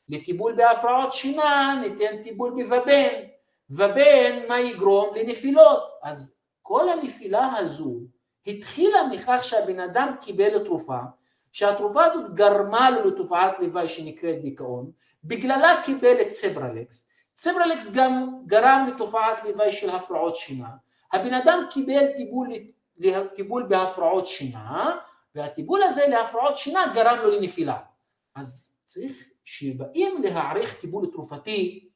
לטיפול 0.10 0.54
בהפרעות 0.54 1.14
שינה 1.14 1.82
ניתן 1.82 2.24
טיפול 2.24 2.54
בבבן. 2.58 3.34
ובן, 3.70 4.40
מה 4.48 4.60
יגרום? 4.60 5.16
לנפילות. 5.16 5.84
אז 6.04 6.38
כל 6.62 6.90
הנפילה 6.90 7.58
הזו 7.58 8.00
התחילה 8.48 9.08
מכך 9.08 9.40
שהבן 9.42 9.80
אדם 9.80 10.16
קיבל 10.22 10.60
תרופה, 10.66 10.98
שהתרופה 11.52 12.06
הזאת 12.06 12.34
גרמה 12.34 12.90
לו 12.90 13.10
לתופעת 13.10 13.60
לוואי 13.60 13.88
שנקראת 13.88 14.42
דיכאון, 14.42 14.92
בגללה 15.24 15.82
קיבל 15.84 16.22
את 16.22 16.30
צברלקס. 16.30 17.08
צברלקס 17.34 17.92
גם 17.94 18.40
גרם 18.46 18.90
לתופעת 18.94 19.44
לוואי 19.44 19.72
של 19.72 19.90
הפרעות 19.90 20.36
שינה. 20.36 20.70
הבן 21.14 21.34
אדם 21.34 21.64
קיבל 21.70 22.08
טיפול, 22.08 22.50
טיפול 23.36 23.64
בהפרעות 23.64 24.28
שינה, 24.28 24.98
והטיפול 25.36 25.84
הזה 25.84 26.08
להפרעות 26.08 26.58
שינה 26.58 26.82
גרם 26.94 27.18
לו 27.18 27.32
לנפילה. 27.32 27.78
אז 28.36 28.78
צריך, 28.86 29.30
כשבאים 29.46 30.22
להעריך 30.22 30.74
טיפול 30.74 31.06
תרופתי, 31.14 31.90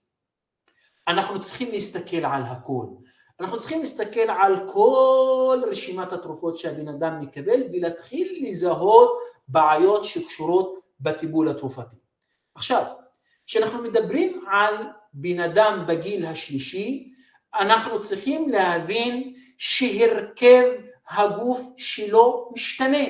אנחנו 1.08 1.40
צריכים 1.40 1.72
להסתכל 1.72 2.26
על 2.26 2.44
הכל. 2.44 2.86
אנחנו 3.40 3.58
צריכים 3.58 3.80
להסתכל 3.80 4.30
על 4.42 4.70
כל 4.74 5.62
רשימת 5.68 6.14
התרופות 6.14 6.58
שהבן 6.58 6.88
אדם 6.88 7.20
מקבל 7.20 7.64
ולהתחיל 7.74 8.48
לזהות 8.48 9.18
בעיות 9.48 10.04
שקשורות 10.04 10.80
בטיפול 11.00 11.50
התרופתי. 11.50 11.96
עכשיו, 12.56 12.86
כשאנחנו 13.46 13.84
מדברים 13.84 14.46
על 14.52 14.76
בן 15.14 15.40
אדם 15.40 15.86
בגיל 15.88 16.26
השלישי, 16.26 17.14
אנחנו 17.54 18.02
צריכים 18.02 18.50
להבין 18.50 19.34
שהרכב 19.58 20.64
הגוף 21.10 21.62
שלו 21.78 22.52
משתנה. 22.56 23.06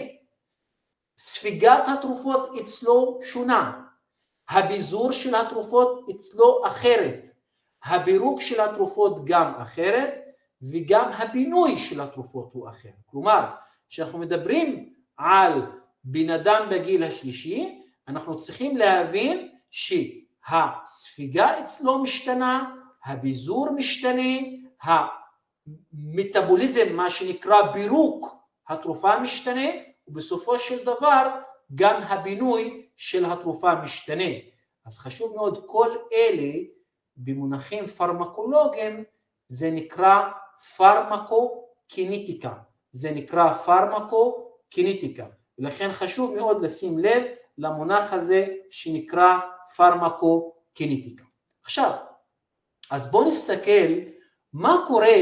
ספיגת 1.17 1.83
התרופות 1.87 2.49
אצלו 2.61 3.19
שונה, 3.21 3.86
הביזור 4.49 5.11
של 5.11 5.35
התרופות 5.35 6.05
אצלו 6.09 6.67
אחרת, 6.67 7.27
הבירוק 7.83 8.41
של 8.41 8.61
התרופות 8.61 9.25
גם 9.25 9.53
אחרת, 9.55 10.13
וגם 10.61 11.11
הפינוי 11.11 11.77
של 11.77 12.01
התרופות 12.01 12.49
הוא 12.53 12.69
אחר. 12.69 12.89
כלומר, 13.05 13.45
כשאנחנו 13.89 14.19
מדברים 14.19 14.93
על 15.17 15.61
בן 16.03 16.29
אדם 16.29 16.67
בגיל 16.71 17.03
השלישי, 17.03 17.81
אנחנו 18.07 18.35
צריכים 18.35 18.77
להבין 18.77 19.51
שהספיגה 19.69 21.59
אצלו 21.59 21.99
משתנה, 21.99 22.75
הביזור 23.05 23.71
משתנה, 23.71 24.37
המטאבוליזם, 24.81 26.95
מה 26.95 27.09
שנקרא 27.09 27.61
בירוק 27.61 28.35
התרופה 28.67 29.19
משתנה, 29.19 29.69
ובסופו 30.07 30.59
של 30.59 30.85
דבר 30.85 31.39
גם 31.75 32.01
הבינוי 32.01 32.86
של 32.97 33.25
התרופה 33.25 33.75
משתנה. 33.75 34.23
אז 34.85 34.99
חשוב 34.99 35.35
מאוד, 35.35 35.63
כל 35.65 35.89
אלה 36.13 36.51
במונחים 37.17 37.85
פרמקולוגיים 37.85 39.03
זה 39.49 39.71
נקרא 39.71 40.21
פרמקו-קיניטיקה, 40.77 42.53
זה 42.91 43.11
נקרא 43.11 43.53
פרמקו-קיניטיקה, 43.53 45.25
ולכן 45.59 45.89
חשוב 45.91 46.35
מאוד 46.35 46.61
לשים 46.61 46.99
לב 46.99 47.23
למונח 47.57 48.13
הזה 48.13 48.45
שנקרא 48.69 49.39
פרמקו-קיניטיקה. 49.75 51.23
עכשיו, 51.63 51.91
אז 52.91 53.11
בואו 53.11 53.29
נסתכל 53.29 53.93
מה 54.53 54.83
קורה 54.87 55.17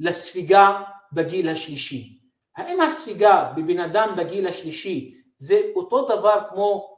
לספיגה 0.00 0.82
בגיל 1.12 1.48
השלישי. 1.48 2.18
האם 2.56 2.80
הספיגה 2.80 3.52
בבן 3.56 3.78
אדם 3.78 4.14
בגיל 4.16 4.46
השלישי 4.46 5.22
זה 5.38 5.60
אותו 5.74 6.04
דבר 6.04 6.40
כמו 6.50 6.91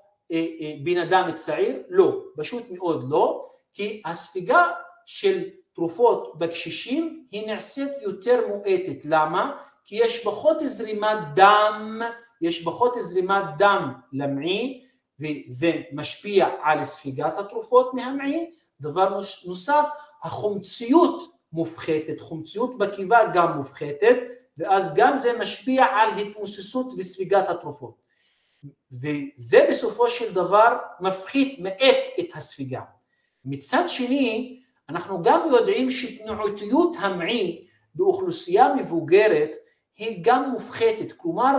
בן 0.84 0.98
אדם 0.98 1.32
צעיר? 1.32 1.82
לא, 1.88 2.22
פשוט 2.36 2.62
מאוד 2.70 3.06
לא, 3.10 3.40
כי 3.74 4.02
הספיגה 4.04 4.70
של 5.06 5.42
תרופות 5.74 6.38
בקשישים 6.38 7.26
היא 7.30 7.46
נעשית 7.46 7.90
יותר 8.02 8.48
מועטת. 8.48 9.04
למה? 9.04 9.56
כי 9.84 9.96
יש 9.96 10.24
פחות 10.24 10.56
זרימת 10.60 11.18
דם, 11.34 12.00
יש 12.40 12.64
פחות 12.64 12.94
זרימת 13.00 13.44
דם 13.58 13.92
למעי, 14.12 14.84
וזה 15.20 15.72
משפיע 15.92 16.48
על 16.62 16.84
ספיגת 16.84 17.38
התרופות 17.38 17.94
מהמעי. 17.94 18.50
דבר 18.80 19.18
נוסף, 19.46 19.86
החומציות 20.22 21.34
מופחתת, 21.52 22.20
חומציות 22.20 22.78
בקיבה 22.78 23.18
גם 23.34 23.56
מופחתת, 23.56 24.16
ואז 24.58 24.94
גם 24.94 25.16
זה 25.16 25.38
משפיע 25.38 25.84
על 25.84 26.10
התמוססות 26.18 26.92
וספיגת 26.98 27.48
התרופות. 27.48 28.03
וזה 28.92 29.66
בסופו 29.68 30.10
של 30.10 30.34
דבר 30.34 30.76
מפחית, 31.00 31.58
מאט 31.58 31.96
את 32.20 32.26
הספיגה. 32.34 32.80
מצד 33.44 33.84
שני, 33.86 34.60
אנחנו 34.88 35.22
גם 35.22 35.40
יודעים 35.50 35.90
שתנועתיות 35.90 36.96
המעי 37.00 37.66
באוכלוסייה 37.94 38.74
מבוגרת 38.74 39.50
היא 39.96 40.18
גם 40.22 40.50
מופחתת, 40.50 41.12
כלומר 41.12 41.58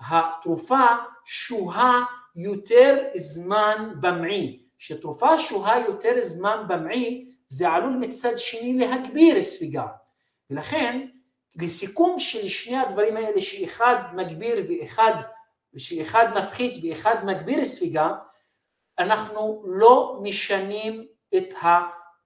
התרופה 0.00 0.86
שוהה 1.24 2.00
יותר 2.36 2.98
זמן 3.14 3.94
במעי, 4.00 4.62
כשתרופה 4.78 5.38
שוהה 5.38 5.80
יותר 5.80 6.12
זמן 6.22 6.64
במעי 6.68 7.32
זה 7.48 7.68
עלול 7.68 7.92
מצד 7.92 8.38
שני 8.38 8.74
להגביר 8.74 9.42
ספיגה, 9.42 9.86
ולכן 10.50 11.06
לסיכום 11.60 12.18
של 12.18 12.48
שני 12.48 12.76
הדברים 12.76 13.16
האלה 13.16 13.40
שאחד 13.40 13.96
מגביר 14.14 14.66
ואחד, 14.68 15.12
שאחד 15.76 16.26
מפחית 16.36 16.84
ואחד 16.84 17.24
מגביר 17.24 17.64
ספיגה, 17.64 18.12
אנחנו 18.98 19.62
לא 19.66 20.18
משנים 20.22 21.06
את 21.36 21.54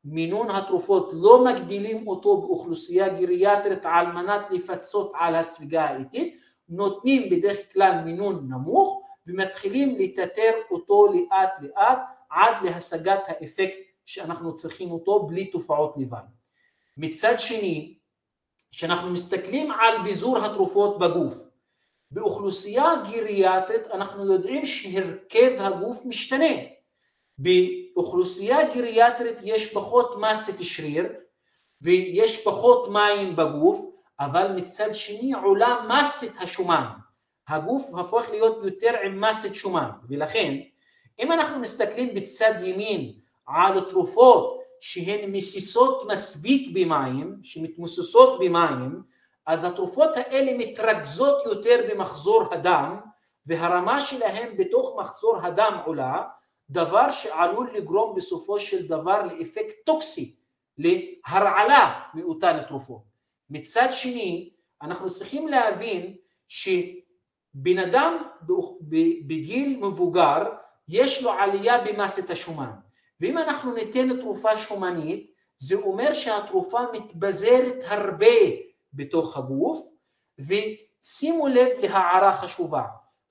מינון 0.05 0.51
התרופות, 0.51 1.11
לא 1.15 1.45
מגדילים 1.45 2.09
אותו 2.09 2.41
באוכלוסייה 2.41 3.09
גריאטרית 3.09 3.81
על 3.85 4.07
מנת 4.07 4.51
לפצות 4.51 5.13
על 5.15 5.35
הספיגה 5.35 5.85
האיטית, 5.85 6.37
נותנים 6.69 7.31
בדרך 7.31 7.73
כלל 7.73 8.01
מינון 8.05 8.49
נמוך 8.49 9.03
ומתחילים 9.27 9.97
לטטר 9.99 10.51
אותו 10.71 11.07
לאט 11.13 11.61
לאט 11.61 11.99
עד 12.31 12.55
להשגת 12.63 13.21
האפקט 13.27 13.79
שאנחנו 14.05 14.55
צריכים 14.55 14.91
אותו 14.91 15.27
בלי 15.27 15.45
תופעות 15.45 15.97
לוואי. 15.97 16.23
מצד 16.97 17.35
שני, 17.39 17.99
כשאנחנו 18.71 19.11
מסתכלים 19.11 19.71
על 19.71 20.03
ביזור 20.05 20.39
התרופות 20.39 20.99
בגוף, 20.99 21.46
באוכלוסייה 22.11 22.93
גריאטרית 23.11 23.87
אנחנו 23.87 24.33
יודעים 24.33 24.65
שהרכב 24.65 25.53
הגוף 25.59 26.07
משתנה. 26.07 26.55
באוכלוסייה 27.39 28.75
גריאטרית 28.75 29.39
יש 29.45 29.73
פחות 29.73 30.17
מסת 30.21 30.63
שריר 30.65 31.13
ויש 31.83 32.45
פחות 32.45 32.89
מים 32.89 33.37
בגוף, 33.37 33.81
אבל 34.21 34.53
מצד 34.53 34.95
שני 34.95 35.33
עולה 35.33 35.77
מסת 35.89 36.43
השומן. 36.43 36.87
הגוף 37.49 37.91
הפך 37.99 38.31
להיות 38.31 38.65
יותר 38.65 38.93
עם 39.05 39.21
מסת 39.21 39.55
שומן, 39.55 39.91
ולכן 40.09 40.55
אם 41.19 41.33
אנחנו 41.33 41.59
מסתכלים 41.59 42.15
בצד 42.15 42.55
ימין 42.65 43.13
על 43.47 43.81
תרופות 43.81 44.61
שהן 44.81 45.33
מסיסות 45.33 46.07
מספיק 46.07 46.71
במים, 46.75 47.37
שמתמוססות 47.43 48.39
במים, 48.41 49.03
אז 49.47 49.65
התרופות 49.65 50.17
האלה 50.17 50.53
מתרכזות 50.59 51.47
יותר 51.47 51.87
במחזור 51.91 52.55
הדם, 52.55 53.01
והרמה 53.47 54.01
שלהן 54.01 54.57
בתוך 54.57 54.97
מחזור 54.99 55.39
הדם 55.43 55.81
עולה, 55.87 56.23
דבר 56.71 57.11
שעלול 57.11 57.71
לגרום 57.75 58.15
בסופו 58.15 58.61
של 58.61 58.87
דבר 58.87 59.23
לאפקט 59.23 59.75
טוקסי, 59.85 60.37
להרעלה 60.79 62.01
מאותן 62.15 62.63
תרופות. 62.69 63.03
מצד 63.51 63.89
שני, 63.91 64.51
אנחנו 64.83 65.11
צריכים 65.11 65.49
להבין 65.49 66.17
שבן 66.49 67.79
אדם 67.79 68.23
בגיל 69.27 69.79
מבוגר, 69.81 70.43
יש 70.89 71.23
לו 71.23 71.31
עלייה 71.31 71.85
במסת 71.85 72.31
השומן. 72.31 72.71
ואם 73.21 73.39
אנחנו 73.39 73.73
ניתן 73.73 74.21
תרופה 74.21 74.57
שומנית, 74.57 75.31
זה 75.59 75.75
אומר 75.75 76.13
שהתרופה 76.13 76.81
מתבזרת 76.93 77.85
הרבה 77.87 78.37
בתוך 78.97 79.37
הגוף, 79.37 79.93
ושימו 80.39 81.49
לב 81.49 81.69
להערה 81.83 82.35
חשובה, 82.35 82.83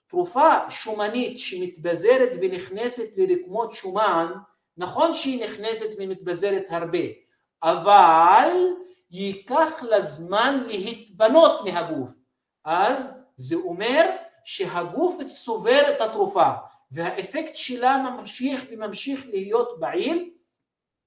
תרופה 0.10 0.70
שומנית 0.70 1.40
שמתבזרת 1.40 2.30
ונכנסת 2.42 3.18
לרקמות 3.18 3.72
שומן, 3.72 4.32
נכון 4.78 5.14
שהיא 5.14 5.46
נכנסת 5.46 5.96
ומתבזרת 5.98 6.64
הרבה, 6.70 7.00
אבל 7.64 8.50
ייקח 9.12 9.84
לה 9.84 10.02
זמן 10.02 10.64
להתבנות 10.68 11.62
מהגוף. 11.66 12.14
אז 12.66 13.26
זה 13.36 13.56
אומר 13.56 14.10
שהגוף 14.44 15.18
צובר 15.24 15.96
את 15.96 16.02
התרופה, 16.02 16.52
והאפקט 16.92 17.56
שלה 17.56 17.98
ממשיך 17.98 18.66
וממשיך 18.72 19.26
להיות 19.26 19.80
בעיל, 19.80 20.32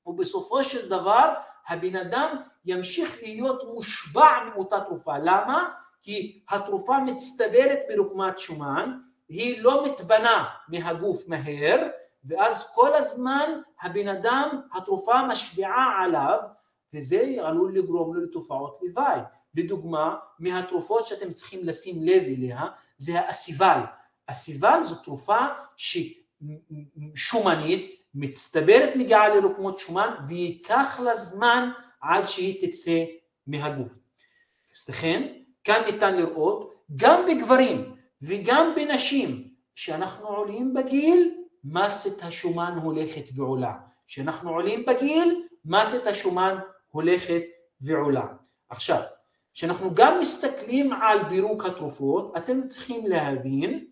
ובסופו 0.06 0.64
של 0.64 0.88
דבר 0.88 1.34
הבן 1.68 1.96
אדם 1.96 2.42
ימשיך 2.68 3.18
להיות 3.22 3.64
מושבע 3.64 4.28
מאותה 4.54 4.80
תרופה. 4.80 5.18
למה? 5.18 5.68
כי 6.02 6.40
התרופה 6.50 6.98
מצטברת 6.98 7.78
ברקמת 7.88 8.38
שומן, 8.38 8.98
היא 9.28 9.62
לא 9.62 9.84
מתבנה 9.86 10.44
מהגוף 10.68 11.28
מהר, 11.28 11.88
ואז 12.24 12.70
כל 12.74 12.94
הזמן 12.94 13.60
הבן 13.82 14.08
אדם, 14.08 14.60
התרופה 14.72 15.22
משפיעה 15.22 16.02
עליו, 16.04 16.38
וזה 16.94 17.34
עלול 17.40 17.78
לגרום 17.78 18.14
לו 18.14 18.22
לתופעות 18.22 18.78
לוואי. 18.82 19.20
לדוגמה, 19.54 20.16
מהתרופות 20.38 21.06
שאתם 21.06 21.30
צריכים 21.30 21.60
לשים 21.64 22.02
לב 22.02 22.22
אליה, 22.22 22.62
זה 22.96 23.20
האסיבל. 23.20 23.80
אסיבל 24.26 24.82
זו 24.82 24.94
תרופה 24.94 25.38
שומנית, 27.14 27.98
מצטברת 28.14 28.96
מגיעה 28.96 29.28
לרקמות 29.28 29.78
שומן, 29.78 30.14
וייקח 30.28 31.00
לה 31.00 31.14
זמן 31.14 31.70
עד 32.00 32.24
שהיא 32.24 32.66
תצא 32.66 33.04
מהגוף. 33.46 33.98
לכן, 34.88 35.32
כאן 35.64 35.82
ניתן 35.92 36.16
לראות 36.16 36.74
גם 36.96 37.26
בגברים 37.26 37.94
וגם 38.22 38.72
בנשים 38.76 39.48
שאנחנו 39.74 40.28
עולים 40.28 40.74
בגיל, 40.74 41.34
מסת 41.64 42.22
השומן 42.22 42.78
הולכת 42.82 43.24
ועולה. 43.34 43.72
כשאנחנו 44.06 44.50
עולים 44.50 44.84
בגיל, 44.86 45.44
מסת 45.64 46.06
השומן 46.06 46.58
הולכת 46.88 47.42
ועולה. 47.80 48.26
עכשיו, 48.68 49.02
כשאנחנו 49.54 49.94
גם 49.94 50.20
מסתכלים 50.20 50.92
על 50.92 51.22
בירוק 51.28 51.64
התרופות, 51.64 52.32
אתם 52.36 52.66
צריכים 52.66 53.06
להבין 53.06 53.86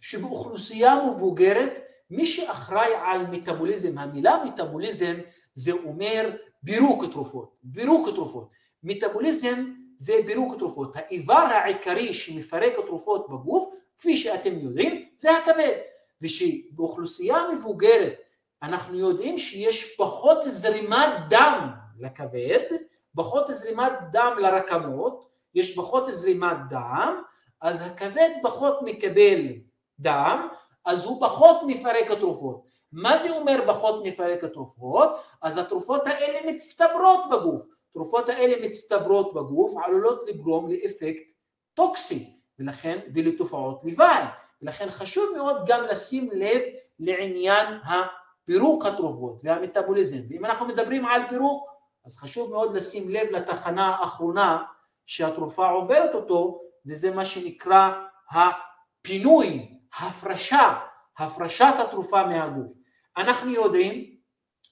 שבאוכלוסייה 0.00 0.94
מבוגרת, 1.08 1.80
מי 2.10 2.26
שאחראי 2.26 2.90
על 3.04 3.26
מטאבוליזם, 3.26 3.98
המילה 3.98 4.44
מטאבוליזם 4.44 5.14
זה 5.54 5.72
אומר 5.72 6.36
בירוק 6.62 7.04
תרופות, 7.12 7.56
בירוק 7.62 8.08
תרופות. 8.08 8.54
מטאבוליזם 8.82 9.64
זה 9.96 10.12
פירוק 10.26 10.58
תרופות. 10.58 10.96
האיבר 10.96 11.34
העיקרי 11.34 12.14
שמפרק 12.14 12.72
תרופות 12.86 13.28
בגוף, 13.28 13.74
כפי 13.98 14.16
שאתם 14.16 14.58
יודעים, 14.58 15.08
זה 15.16 15.36
הכבד. 15.36 15.76
ושבאוכלוסייה 16.22 17.38
מבוגרת 17.52 18.20
אנחנו 18.62 18.98
יודעים 18.98 19.38
שיש 19.38 19.96
פחות 19.96 20.38
זרימת 20.42 21.10
דם 21.30 21.70
לכבד, 21.98 22.64
פחות 23.16 23.46
זרימת 23.48 23.92
דם 24.12 24.32
לרקמות, 24.38 25.26
יש 25.54 25.74
פחות 25.76 26.12
זרימת 26.12 26.56
דם, 26.68 27.22
אז 27.60 27.80
הכבד 27.80 28.30
פחות 28.42 28.78
מקבל 28.82 29.40
דם, 29.98 30.48
אז 30.84 31.04
הוא 31.04 31.20
פחות 31.20 31.56
מפרק 31.66 32.10
התרופות. 32.10 32.66
מה 32.92 33.16
זה 33.16 33.30
אומר 33.30 33.62
פחות 33.66 34.06
מפרק 34.06 34.44
התרופות? 34.44 35.10
אז 35.42 35.58
התרופות 35.58 36.06
האלה 36.06 36.52
מצטברות 36.52 37.20
בגוף. 37.30 37.64
התרופות 37.90 38.28
האלה 38.28 38.66
מצטברות 38.66 39.34
בגוף, 39.34 39.74
עלולות 39.84 40.24
לגרום 40.28 40.70
לאפקט 40.70 41.32
טוקסי, 41.74 42.30
ולכן, 42.58 42.98
ולתופעות 43.14 43.84
לוואי. 43.84 44.24
ולכן 44.62 44.90
חשוב 44.90 45.24
מאוד 45.36 45.66
גם 45.66 45.84
לשים 45.84 46.30
לב 46.32 46.60
לעניין 46.98 47.66
הפירוק 47.84 48.86
התרופות 48.86 49.40
והמטאבוליזם. 49.44 50.18
ואם 50.28 50.44
אנחנו 50.44 50.66
מדברים 50.66 51.06
על 51.06 51.22
פירוק, 51.28 51.70
אז 52.06 52.16
חשוב 52.16 52.50
מאוד 52.50 52.74
לשים 52.74 53.08
לב 53.08 53.28
לתחנה 53.30 53.86
האחרונה 53.86 54.62
שהתרופה 55.06 55.68
עוברת 55.68 56.14
אותו, 56.14 56.60
וזה 56.86 57.10
מה 57.10 57.24
שנקרא 57.24 57.90
הפינוי, 58.30 59.78
הפרשה, 59.98 60.80
הפרשת 61.20 61.74
התרופה 61.78 62.26
מהגוף. 62.26 62.72
אנחנו 63.16 63.50
יודעים 63.50 64.20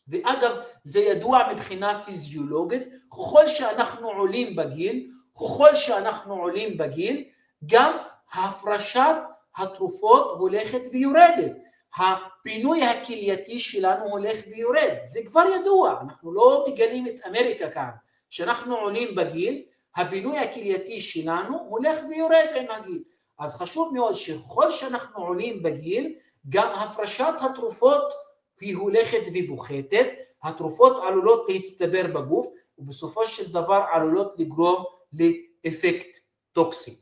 ואגב, 0.09 0.57
זה 0.83 1.01
ידוע 1.01 1.41
מבחינה 1.53 2.03
פיזיולוגית, 2.03 2.83
ככל 3.11 3.47
שאנחנו 3.47 4.09
עולים 4.09 4.57
בגיל, 4.57 5.11
ככל 5.35 5.75
שאנחנו 5.75 6.35
עולים 6.35 6.79
בגיל, 6.79 7.25
גם 7.67 7.97
הפרשת 8.33 9.15
התרופות 9.57 10.37
הולכת 10.39 10.83
ויורדת. 10.93 11.53
הפינוי 11.97 12.85
הכלייתי 12.85 13.59
שלנו 13.61 14.05
הולך 14.05 14.39
ויורד, 14.51 14.95
זה 15.03 15.21
כבר 15.27 15.45
ידוע, 15.61 16.01
אנחנו 16.03 16.33
לא 16.33 16.65
מגלים 16.69 17.07
את 17.07 17.27
אמריקה 17.27 17.71
כאן. 17.71 17.91
כשאנחנו 18.31 18.77
עולים 18.77 19.15
בגיל, 19.15 19.63
הפינוי 19.97 20.39
הכלייתי 20.39 21.01
שלנו 21.01 21.59
הולך 21.69 21.99
ויורד 22.09 22.47
עם 22.57 22.71
הגיל. 22.71 23.03
אז 23.39 23.55
חשוב 23.55 23.95
מאוד 23.95 24.15
שככל 24.15 24.71
שאנחנו 24.71 25.25
עולים 25.25 25.63
בגיל, 25.63 26.15
גם 26.48 26.68
הפרשת 26.74 27.35
התרופות 27.40 28.12
היא 28.61 28.77
הולכת 28.77 29.22
ופוחתת, 29.35 30.09
התרופות 30.42 31.03
עלולות 31.03 31.48
להצטבר 31.48 32.07
בגוף 32.07 32.46
ובסופו 32.79 33.24
של 33.24 33.53
דבר 33.53 33.85
עלולות 33.92 34.35
לגרום 34.38 34.85
לאפקט 35.12 36.18
טוקסי. 36.53 36.94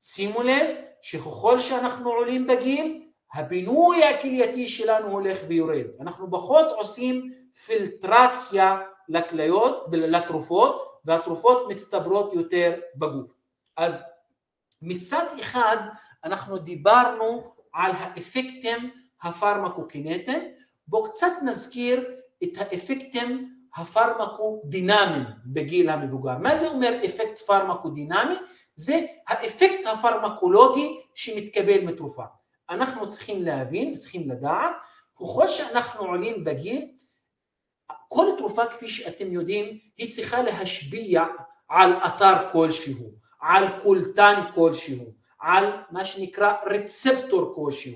שימו 0.00 0.42
לב 0.42 0.76
שככל 1.02 1.60
שאנחנו 1.60 2.10
עולים 2.10 2.46
בגיל, 2.46 3.08
הבינוי 3.34 4.04
הכלייתי 4.04 4.68
שלנו 4.68 5.10
הולך 5.10 5.38
ויורד. 5.48 5.86
אנחנו 6.00 6.30
פחות 6.30 6.66
עושים 6.76 7.32
פילטרציה 7.64 8.78
לכליות, 9.08 9.86
לתרופות, 9.92 11.00
והתרופות 11.04 11.68
מצטברות 11.68 12.32
יותר 12.34 12.80
בגוף. 12.96 13.34
אז 13.76 14.00
מצד 14.82 15.26
אחד 15.40 15.76
אנחנו 16.24 16.58
דיברנו 16.58 17.51
על 17.72 17.92
האפקטים 17.98 18.90
הפרמקוקינטיים, 19.22 20.42
בואו 20.86 21.04
קצת 21.12 21.32
נזכיר 21.42 22.10
את 22.44 22.58
האפקטים 22.58 23.54
הפרמקודינמיים 23.76 25.24
בגיל 25.46 25.90
המבוגר. 25.90 26.38
מה 26.38 26.56
זה 26.56 26.68
אומר 26.68 26.98
אפקט 27.04 27.38
פרמקודינמי? 27.38 28.34
זה 28.76 29.00
האפקט 29.28 29.86
הפרמקולוגי 29.86 31.00
שמתקבל 31.14 31.84
מתרופה. 31.84 32.24
אנחנו 32.70 33.08
צריכים 33.08 33.42
להבין, 33.42 33.94
צריכים 33.94 34.30
לדעת, 34.30 34.72
ככל 35.14 35.48
שאנחנו 35.48 36.06
עולים 36.06 36.44
בגיל, 36.44 36.88
כל 38.08 38.26
תרופה 38.38 38.66
כפי 38.66 38.88
שאתם 38.88 39.32
יודעים 39.32 39.78
היא 39.96 40.14
צריכה 40.14 40.42
להשפיע 40.42 41.24
על 41.68 41.92
אתר 42.06 42.50
כלשהו, 42.52 43.12
על 43.40 43.64
קולטן 43.82 44.42
כלשהו, 44.54 45.14
על 45.42 45.72
מה 45.90 46.04
שנקרא 46.04 46.52
רצפטור 46.66 47.52
כלשהו. 47.54 47.92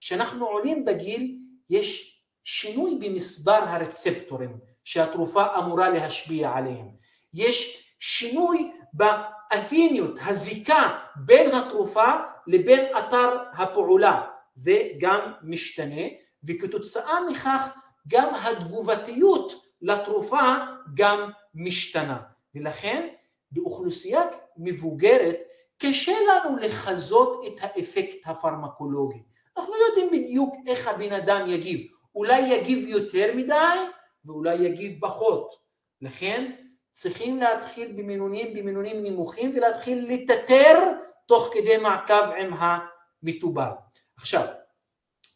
כשאנחנו 0.00 0.46
עולים 0.46 0.84
בגיל 0.84 1.38
יש 1.70 2.20
שינוי 2.44 2.98
במספר 3.00 3.64
הרצפטורים 3.64 4.58
שהתרופה 4.84 5.58
אמורה 5.58 5.88
להשפיע 5.88 6.50
עליהם. 6.50 6.88
יש 7.34 7.88
שינוי 7.98 8.72
באפיניות, 8.92 10.18
הזיקה 10.26 10.98
בין 11.16 11.54
התרופה 11.54 12.06
לבין 12.46 12.86
אתר 12.98 13.38
הפעולה. 13.52 14.22
זה 14.54 14.82
גם 15.00 15.32
משתנה, 15.42 16.02
וכתוצאה 16.44 17.20
מכך 17.30 17.68
גם 18.08 18.34
התגובתיות 18.34 19.64
לתרופה 19.82 20.56
גם 20.94 21.30
משתנה. 21.54 22.18
ולכן 22.54 23.08
באוכלוסייה 23.50 24.22
מבוגרת 24.56 25.38
קשה 25.78 26.12
לנו 26.20 26.56
לחזות 26.56 27.44
את 27.46 27.60
האפקט 27.60 28.16
הפרמקולוגי. 28.26 29.22
אנחנו 29.56 29.72
לא 29.72 29.78
יודעים 29.88 30.10
בדיוק 30.10 30.54
איך 30.66 30.88
הבן 30.88 31.12
אדם 31.12 31.46
יגיב. 31.46 31.86
אולי 32.14 32.40
יגיב 32.40 32.88
יותר 32.88 33.32
מדי 33.34 33.78
ואולי 34.24 34.54
יגיב 34.54 35.00
פחות. 35.00 35.54
לכן 36.02 36.52
צריכים 36.92 37.38
להתחיל 37.38 37.92
במינונים, 37.92 38.54
במינונים 38.54 39.04
נמוכים 39.04 39.50
ולהתחיל 39.54 40.06
לטטר 40.08 40.92
תוך 41.26 41.50
כדי 41.52 41.76
מעקב 41.76 42.30
עם 42.38 42.50
המטובל. 42.58 43.70
עכשיו, 44.16 44.44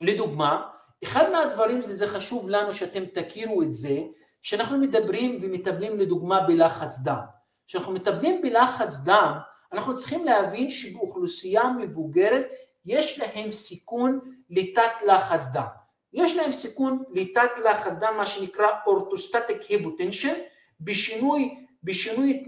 לדוגמה, 0.01 0.69
אחד 1.05 1.31
מהדברים, 1.31 1.83
זה, 1.83 1.95
זה 1.95 2.07
חשוב 2.09 2.51
לנו 2.51 2.73
שאתם 2.73 3.05
תכירו 3.07 3.63
את 3.63 3.73
זה, 3.73 3.99
שאנחנו 4.43 4.79
מדברים 4.79 5.39
ומטפלים 5.43 5.99
לדוגמה 5.99 6.41
בלחץ 6.41 6.99
דם. 6.99 7.21
כשאנחנו 7.67 7.93
מטפלים 7.93 8.43
בלחץ 8.43 8.97
דם, 9.05 9.39
אנחנו 9.73 9.95
צריכים 9.95 10.25
להבין 10.25 10.71
שבאוכלוסייה 10.71 11.63
מבוגרת 11.81 12.55
יש 12.87 13.19
להם 13.19 13.53
סיכון 13.53 14.21
לתת 14.51 15.03
לחץ 15.07 15.45
דם. 15.53 15.67
יש 16.13 16.37
להם 16.37 16.53
סיכון 16.53 17.03
לתת 17.11 17.59
לחץ 17.65 17.97
דם, 17.97 18.15
מה 18.17 18.27
שנקרא 18.27 18.67
אורטוסטטיק 18.87 19.63
היפוטנשן, 19.63 20.35
בשינוי, 20.81 21.67
בשינוי 21.85 22.45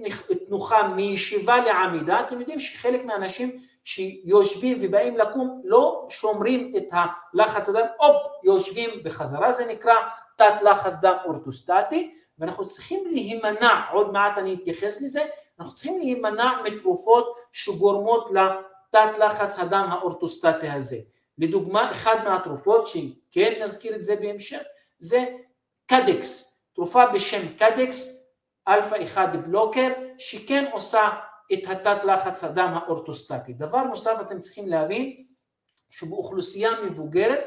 תנוחה 0.47 0.89
מישיבה 0.89 1.59
לעמידה. 1.59 2.21
אתם 2.21 2.41
יודעים 2.41 2.61
שחלק 2.61 3.05
מהאנשים 3.05 3.57
שיושבים 3.85 4.79
ובאים 4.83 5.17
לקום 5.17 5.63
לא 5.65 6.07
שומרים 6.11 6.73
את 6.77 6.87
הלחץ 6.93 7.69
הדם, 7.69 7.87
הופ, 8.01 8.17
יושבים 8.45 8.91
בחזרה, 9.05 9.53
זה 9.53 9.67
נקרא 9.67 9.95
תת 10.37 10.63
לחץ 10.63 10.95
דם 11.01 11.17
אורטוסטטי, 11.25 12.15
ואנחנו 12.39 12.65
צריכים 12.65 13.07
להימנע, 13.07 13.83
עוד 13.93 14.13
מעט 14.13 14.39
אני 14.39 14.55
אתייחס 14.55 15.03
לזה, 15.03 15.25
אנחנו 15.59 15.75
צריכים 15.75 15.99
להימנע 15.99 16.53
מתרופות 16.65 17.37
שגורמות 17.53 18.31
לתת 18.31 19.19
לחץ 19.19 19.59
הדם 19.59 19.87
האורטוסטטי 19.91 20.69
הזה. 20.69 20.99
לדוגמה, 21.39 21.91
אחד 21.91 22.17
מהתרופות, 22.25 22.87
שכן 22.87 23.63
נזכיר 23.63 23.95
את 23.95 24.03
זה 24.03 24.17
בהמשך, 24.17 24.63
זה 24.99 25.25
קדקס, 25.87 26.61
תרופה 26.75 27.07
בשם 27.07 27.49
קדקס, 27.59 28.29
אלפא 28.69 29.05
1 29.05 29.29
blocker, 29.37 29.93
שכן 30.19 30.65
עושה 30.73 31.11
את 31.53 31.59
התת 31.69 32.05
לחץ 32.05 32.45
הדם 32.45 32.73
האורתוסטטי. 32.75 33.53
דבר 33.53 33.83
נוסף 33.83 34.17
אתם 34.21 34.41
צריכים 34.41 34.69
להבין, 34.69 35.17
שבאוכלוסייה 35.91 36.71
מבוגרת 36.85 37.41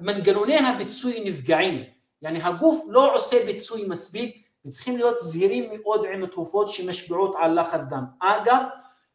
מנגנוני 0.00 0.58
הפיצוי 0.58 1.20
נפגעים, 1.24 1.84
יעני 2.22 2.42
הגוף 2.42 2.84
לא 2.88 3.14
עושה 3.14 3.44
פיצוי 3.46 3.84
מספיק 3.88 4.48
וצריכים 4.66 4.96
להיות 4.96 5.18
זהירים 5.18 5.70
מאוד 5.72 6.06
עם 6.12 6.26
תרופות 6.26 6.68
שמשפיעות 6.68 7.34
על 7.38 7.60
לחץ 7.60 7.84
דם. 7.84 8.04
אגב, 8.20 8.62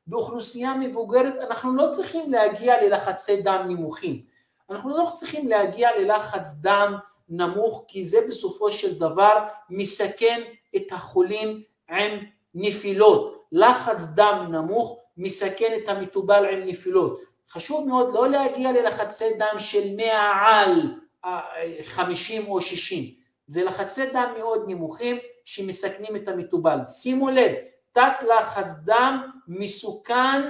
באוכלוסייה 0.07 0.73
מבוגרת 0.73 1.33
אנחנו 1.41 1.75
לא 1.75 1.87
צריכים 1.91 2.31
להגיע 2.31 2.83
ללחצי 2.83 3.41
דם 3.41 3.65
נמוכים, 3.67 4.21
אנחנו 4.69 4.97
לא 4.97 5.05
צריכים 5.13 5.47
להגיע 5.47 5.89
ללחץ 5.99 6.53
דם 6.61 6.93
נמוך 7.29 7.85
כי 7.87 8.05
זה 8.05 8.17
בסופו 8.27 8.71
של 8.71 8.99
דבר 8.99 9.45
מסכן 9.69 10.41
את 10.75 10.91
החולים 10.91 11.63
עם 11.89 12.19
נפילות, 12.55 13.45
לחץ 13.51 14.07
דם 14.15 14.47
נמוך 14.51 15.03
מסכן 15.17 15.73
את 15.83 15.89
המטובל 15.89 16.45
עם 16.45 16.65
נפילות. 16.65 17.19
חשוב 17.49 17.87
מאוד 17.87 18.13
לא 18.13 18.29
להגיע 18.29 18.71
ללחצי 18.71 19.33
דם 19.37 19.59
של 19.59 19.95
100 19.95 20.31
על 20.45 20.95
50 21.83 22.47
או 22.47 22.61
60, 22.61 23.03
זה 23.47 23.63
לחצי 23.63 24.05
דם 24.05 24.33
מאוד 24.37 24.63
נמוכים 24.67 25.17
שמסכנים 25.45 26.15
את 26.15 26.27
המטובל. 26.27 26.85
שימו 26.85 27.29
לב, 27.29 27.51
תת 27.91 28.13
לחץ 28.21 28.71
דם 28.85 29.31
מסוכן 29.47 30.41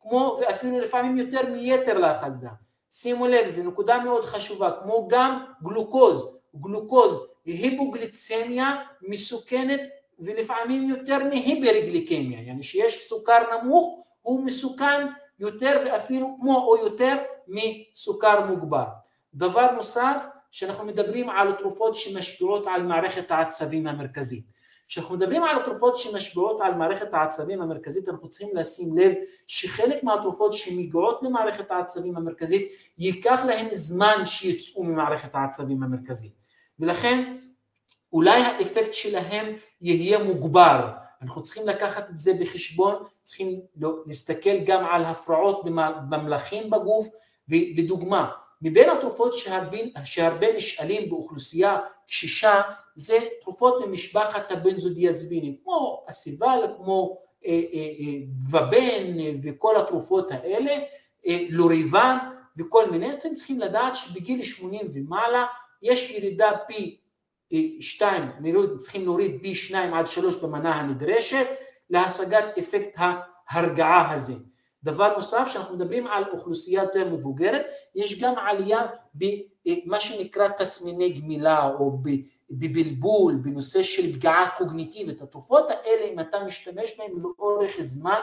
כמו 0.00 0.38
ואפילו 0.40 0.78
לפעמים 0.80 1.16
יותר 1.16 1.50
מיתר 1.50 1.98
לחץ 1.98 2.40
דם. 2.40 2.54
שימו 2.90 3.26
לב, 3.26 3.46
זו 3.46 3.62
נקודה 3.62 3.98
מאוד 3.98 4.24
חשובה, 4.24 4.70
כמו 4.82 5.08
גם 5.08 5.44
גלוקוז, 5.62 6.36
גלוקוז, 6.56 7.26
היפוגליצמיה 7.46 8.76
מסוכנת 9.02 9.80
ולפעמים 10.18 10.88
יותר 10.88 11.18
מהיפרגליקמיה, 11.24 12.40
יעני 12.40 12.62
שיש 12.62 13.08
סוכר 13.08 13.38
נמוך 13.52 14.04
הוא 14.22 14.44
מסוכן 14.44 15.06
יותר 15.38 15.82
ואפילו 15.86 16.36
כמו 16.40 16.64
או 16.64 16.76
יותר 16.76 17.16
מסוכר 17.48 18.46
מוגבר. 18.46 18.84
דבר 19.34 19.72
נוסף, 19.72 20.26
שאנחנו 20.50 20.84
מדברים 20.84 21.30
על 21.30 21.52
תרופות 21.52 21.94
שמשפיעות 21.94 22.66
על 22.66 22.82
מערכת 22.82 23.30
העצבים 23.30 23.86
המרכזית. 23.86 24.44
כשאנחנו 24.88 25.14
מדברים 25.14 25.44
על 25.44 25.60
התרופות 25.62 25.96
שמשפיעות 25.96 26.60
על 26.60 26.74
מערכת 26.74 27.14
העצבים 27.14 27.62
המרכזית, 27.62 28.08
אנחנו 28.08 28.28
צריכים 28.28 28.56
לשים 28.56 28.98
לב 28.98 29.12
שחלק 29.46 30.04
מהתרופות 30.04 30.52
שמגיעות 30.52 31.22
למערכת 31.22 31.70
העצבים 31.70 32.16
המרכזית, 32.16 32.72
ייקח 32.98 33.40
להם 33.44 33.68
זמן 33.72 34.26
שיצאו 34.26 34.84
ממערכת 34.84 35.34
העצבים 35.34 35.82
המרכזית. 35.82 36.32
ולכן 36.78 37.32
אולי 38.12 38.40
האפקט 38.40 38.92
שלהם 38.92 39.56
יהיה 39.80 40.24
מוגבר. 40.24 40.88
אנחנו 41.22 41.42
צריכים 41.42 41.68
לקחת 41.68 42.10
את 42.10 42.18
זה 42.18 42.32
בחשבון, 42.40 42.94
צריכים 43.22 43.60
להסתכל 44.06 44.58
גם 44.58 44.84
על 44.84 45.04
הפרעות 45.04 45.64
במלחים 46.08 46.70
בגוף, 46.70 47.08
ולדוגמה, 47.48 48.30
מבין 48.62 48.90
התרופות 48.90 49.36
שהרבה, 49.36 49.78
שהרבה 50.04 50.56
נשאלים 50.56 51.10
באוכלוסייה 51.10 51.78
קשישה, 52.08 52.60
זה 52.94 53.18
תרופות 53.42 53.86
ממשפחת 53.86 54.52
הבנזודיאזפינים, 54.52 55.56
כמו 55.64 56.04
אסיבל, 56.10 56.74
כמו 56.76 57.16
אה, 57.46 57.50
אה, 57.50 57.78
אה, 57.78 58.18
ובן 58.50 59.16
וכל 59.42 59.76
התרופות 59.76 60.30
האלה, 60.30 60.72
לוריבן 61.50 62.16
וכל 62.58 62.90
מיני, 62.90 63.12
אתם 63.12 63.32
צריכים 63.34 63.60
לדעת 63.60 63.94
שבגיל 63.94 64.42
80 64.42 64.86
ומעלה 64.94 65.44
יש 65.82 66.10
ירידה 66.10 66.50
פי 66.68 66.96
שתיים, 67.80 68.22
צריכים 68.78 69.04
להוריד 69.04 69.38
פי 69.42 69.54
שניים 69.54 69.94
עד 69.94 70.06
שלוש 70.06 70.36
במנה 70.36 70.74
הנדרשת 70.74 71.46
להשגת 71.90 72.58
אפקט 72.58 72.98
ההרגעה 73.48 74.12
הזה. 74.14 74.34
דבר 74.84 75.14
נוסף, 75.14 75.48
שאנחנו 75.52 75.76
מדברים 75.76 76.06
על 76.06 76.24
אוכלוסייה 76.32 76.82
יותר 76.82 77.08
מבוגרת, 77.08 77.66
יש 77.94 78.20
גם 78.20 78.34
עלייה 78.38 78.86
במה 79.14 80.00
שנקרא 80.00 80.48
תסמיני 80.48 81.12
גמילה 81.12 81.68
או 81.74 81.98
בבלבול, 82.50 83.34
בנושא 83.34 83.82
של 83.82 84.12
פגיעה 84.12 84.48
קוגניטיבית. 84.58 85.22
התרופות 85.22 85.70
האלה, 85.70 86.04
אם 86.12 86.20
אתה 86.20 86.44
משתמש 86.44 86.98
בהן 86.98 87.10
לאורך 87.22 87.80
זמן, 87.80 88.20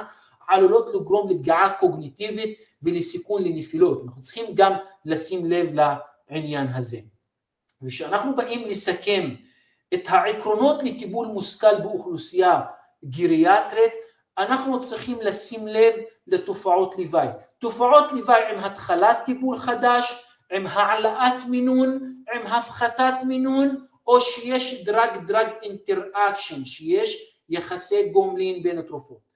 עלולות 0.48 0.96
לגרום 0.96 1.30
לפגיעה 1.30 1.78
קוגניטיבית 1.80 2.60
ולסיכון 2.84 3.44
לנפילות. 3.44 4.04
אנחנו 4.06 4.22
צריכים 4.22 4.46
גם 4.54 4.74
לשים 5.06 5.46
לב 5.46 5.72
לעניין 6.30 6.68
הזה. 6.68 6.98
וכשאנחנו 7.82 8.36
באים 8.36 8.68
לסכם 8.68 9.30
את 9.94 10.02
העקרונות 10.08 10.84
לטיפול 10.84 11.28
מושכל 11.28 11.80
באוכלוסייה 11.84 12.62
גריאטרית, 13.06 13.92
אנחנו 14.38 14.82
צריכים 14.82 15.18
לשים 15.22 15.68
לב 15.68 15.94
לתופעות 16.28 16.96
לוואי. 17.00 17.28
תופעות 17.60 18.12
לוואי 18.12 18.42
עם 18.52 18.60
התחלת 18.60 19.18
טיפול 19.26 19.58
חדש, 19.58 20.24
עם 20.52 20.68
העלאת 20.68 21.46
מינון, 21.50 22.14
עם 22.34 22.48
הפחתת 22.48 23.14
מינון, 23.24 23.86
או 24.08 24.22
שיש 24.22 24.84
drug 24.86 25.18
drug 25.28 25.48
interaction, 25.64 26.66
שיש 26.66 27.42
יחסי 27.50 28.10
גומלין 28.10 28.64
בין 28.64 28.78
התרופות. 28.78 29.28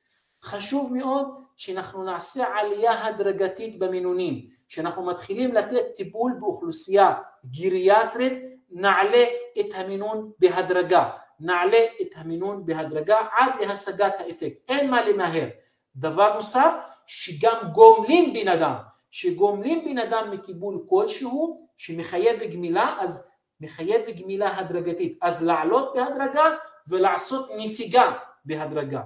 חשוב 0.43 0.93
מאוד 0.93 1.27
שאנחנו 1.55 2.03
נעשה 2.03 2.45
עלייה 2.55 3.05
הדרגתית 3.05 3.79
במינונים, 3.79 4.47
שאנחנו 4.67 5.05
מתחילים 5.05 5.53
לתת 5.53 5.85
טיפול 5.95 6.33
באוכלוסייה 6.39 7.13
גריאטרית, 7.45 8.33
נעלה 8.69 9.25
את 9.59 9.65
המינון 9.75 10.31
בהדרגה, 10.39 11.09
נעלה 11.41 11.85
את 12.01 12.07
המינון 12.15 12.65
בהדרגה 12.65 13.17
עד 13.37 13.61
להשגת 13.61 14.13
האפקט, 14.19 14.57
אין 14.69 14.89
מה 14.89 15.09
למהר. 15.09 15.47
דבר 15.95 16.33
נוסף, 16.33 16.73
שגם 17.05 17.57
גומלים 17.73 18.33
בן 18.33 18.47
אדם, 18.47 18.75
שגומלים 19.11 19.85
בן 19.85 19.97
אדם 19.97 20.31
מטיפול 20.31 20.85
כלשהו 20.89 21.67
שמחייב 21.77 22.43
גמילה, 22.43 22.97
אז 22.99 23.27
מחייב 23.61 24.01
גמילה 24.19 24.57
הדרגתית. 24.57 25.17
אז 25.21 25.43
לעלות 25.43 25.93
בהדרגה 25.95 26.49
ולעשות 26.87 27.49
נסיגה 27.57 28.13
בהדרגה. 28.45 29.01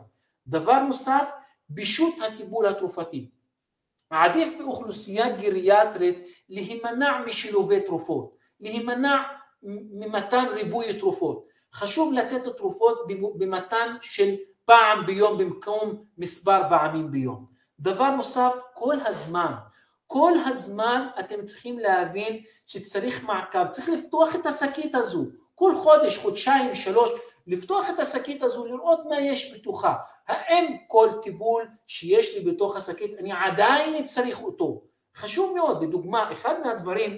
דבר 0.48 0.80
נוסף, 0.80 1.32
בישות 1.70 2.14
הטיפול 2.28 2.66
התרופתי. 2.66 3.30
עדיף 4.10 4.50
באוכלוסייה 4.60 5.30
גריאטרית 5.30 6.28
להימנע 6.50 7.22
משילובי 7.26 7.80
תרופות, 7.80 8.38
להימנע 8.60 9.24
ממתן 9.64 10.46
ריבוי 10.52 11.00
תרופות. 11.00 11.46
חשוב 11.76 12.14
לתת 12.14 12.48
תרופות 12.48 13.08
במתן 13.38 13.96
של 14.02 14.36
פעם 14.66 15.06
ביום 15.06 15.38
במקום 15.38 16.04
מספר 16.18 16.62
פעמים 16.70 17.12
ביום. 17.12 17.46
דבר 17.80 18.10
נוסף, 18.10 18.54
כל 18.74 18.96
הזמן, 19.06 19.54
כל 20.08 20.34
הזמן 20.46 21.08
אתם 21.20 21.46
צריכים 21.46 21.80
להבין 21.80 22.44
שצריך 22.68 23.24
מעקב, 23.24 23.68
צריך 23.68 23.90
לפתוח 23.90 24.36
את 24.36 24.46
השקית 24.46 24.96
הזו, 24.96 25.26
כל 25.56 25.76
חודש, 25.76 26.18
חודשיים, 26.18 26.76
שלוש, 26.76 27.10
לפתוח 27.48 27.90
את 27.90 28.00
השקית 28.00 28.44
הזו, 28.44 28.66
לראות 28.66 29.00
מה 29.10 29.20
יש 29.20 29.54
בתוכה. 29.54 29.94
האם 30.28 30.78
כל 30.88 31.10
טיפול 31.22 31.68
שיש 31.88 32.36
לי 32.36 32.52
בתוך 32.52 32.76
השקית, 32.76 33.12
אני 33.20 33.32
עדיין 33.32 34.04
צריך 34.04 34.44
אותו. 34.44 34.82
חשוב 35.16 35.56
מאוד, 35.56 35.84
לדוגמה, 35.84 36.32
אחד 36.32 36.56
מהדברים 36.64 37.18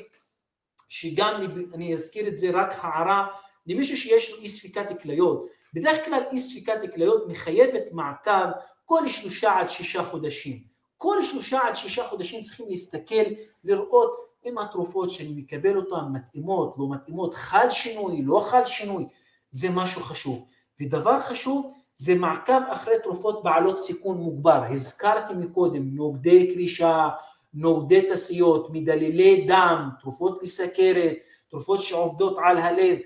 שגם 0.89 1.41
אני 1.73 1.93
אזכיר 1.93 2.27
את 2.27 2.37
זה 2.37 2.49
רק 2.53 2.73
הערה 2.81 3.27
למישהו 3.67 3.97
שיש 3.97 4.31
לו 4.31 4.37
אי 4.37 4.47
ספיקת 4.47 5.01
כליות. 5.01 5.45
בדרך 5.73 6.05
כלל 6.05 6.23
אי 6.31 6.39
ספיקת 6.39 6.93
כליות 6.93 7.27
מחייבת 7.27 7.83
מעקב 7.91 8.47
כל 8.85 9.07
שלושה 9.07 9.59
עד 9.59 9.69
שישה 9.69 10.03
חודשים. 10.03 10.59
כל 10.97 11.23
שלושה 11.23 11.59
עד 11.67 11.75
שישה 11.75 12.07
חודשים 12.07 12.41
צריכים 12.41 12.65
להסתכל, 12.69 13.23
לראות 13.63 14.11
אם 14.45 14.57
התרופות 14.57 15.09
שאני 15.09 15.33
מקבל 15.35 15.77
אותן 15.77 16.05
מתאימות, 16.13 16.75
לא 16.77 16.89
מתאימות, 16.89 17.33
חל 17.33 17.69
שינוי, 17.69 18.21
לא 18.25 18.39
חל 18.39 18.65
שינוי, 18.65 19.07
זה 19.51 19.69
משהו 19.69 20.01
חשוב. 20.01 20.45
ודבר 20.81 21.19
חשוב 21.19 21.73
זה 21.95 22.15
מעקב 22.15 22.61
אחרי 22.69 22.93
תרופות 23.03 23.43
בעלות 23.43 23.79
סיכון 23.79 24.17
מוגבר. 24.17 24.63
הזכרתי 24.69 25.33
מקודם 25.33 25.95
נוגדי 25.95 26.53
קרישה, 26.53 27.09
נוגדי 27.53 28.01
תסיות, 28.11 28.67
מדללי 28.71 29.45
דם, 29.47 29.89
תרופות 30.01 30.43
לסכרת, 30.43 31.17
תרופות 31.49 31.79
שעובדות 31.79 32.37
על 32.43 32.57
הלב, 32.57 32.97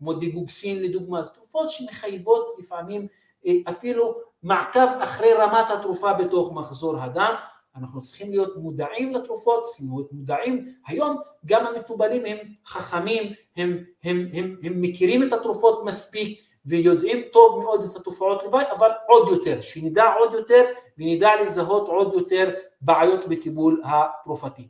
כמו 0.00 0.12
דיגוקסין 0.12 0.82
לדוגמה, 0.82 1.22
זה 1.22 1.30
תרופות 1.30 1.70
שמחייבות 1.70 2.54
לפעמים 2.58 3.06
אה, 3.46 3.52
אפילו 3.68 4.14
מעקב 4.42 4.86
אחרי 5.02 5.32
רמת 5.32 5.70
התרופה 5.70 6.12
בתוך 6.12 6.52
מחזור 6.52 6.96
הדם, 6.98 7.34
אנחנו 7.76 8.00
צריכים 8.00 8.30
להיות 8.30 8.56
מודעים 8.56 9.14
לתרופות, 9.14 9.62
צריכים 9.62 9.86
להיות 9.90 10.12
מודעים, 10.12 10.74
היום 10.86 11.16
גם 11.46 11.66
המטובלים 11.66 12.22
הם 12.24 12.36
חכמים, 12.66 13.32
הם, 13.56 13.84
הם, 14.04 14.28
הם, 14.32 14.56
הם 14.62 14.80
מכירים 14.80 15.22
את 15.22 15.32
התרופות 15.32 15.84
מספיק 15.84 16.40
ויודעים 16.66 17.22
טוב 17.32 17.58
מאוד 17.64 17.84
את 17.84 17.96
התופעות 17.96 18.42
לוואי, 18.42 18.64
אבל 18.72 18.90
עוד 19.08 19.28
יותר, 19.28 19.60
שנדע 19.60 20.04
עוד 20.18 20.34
יותר 20.34 20.64
ונדע 20.98 21.30
לזהות 21.42 21.88
עוד 21.88 22.14
יותר 22.14 22.50
בעיות 22.80 23.28
בטיפול 23.28 23.82
התרופתי. 23.84 24.68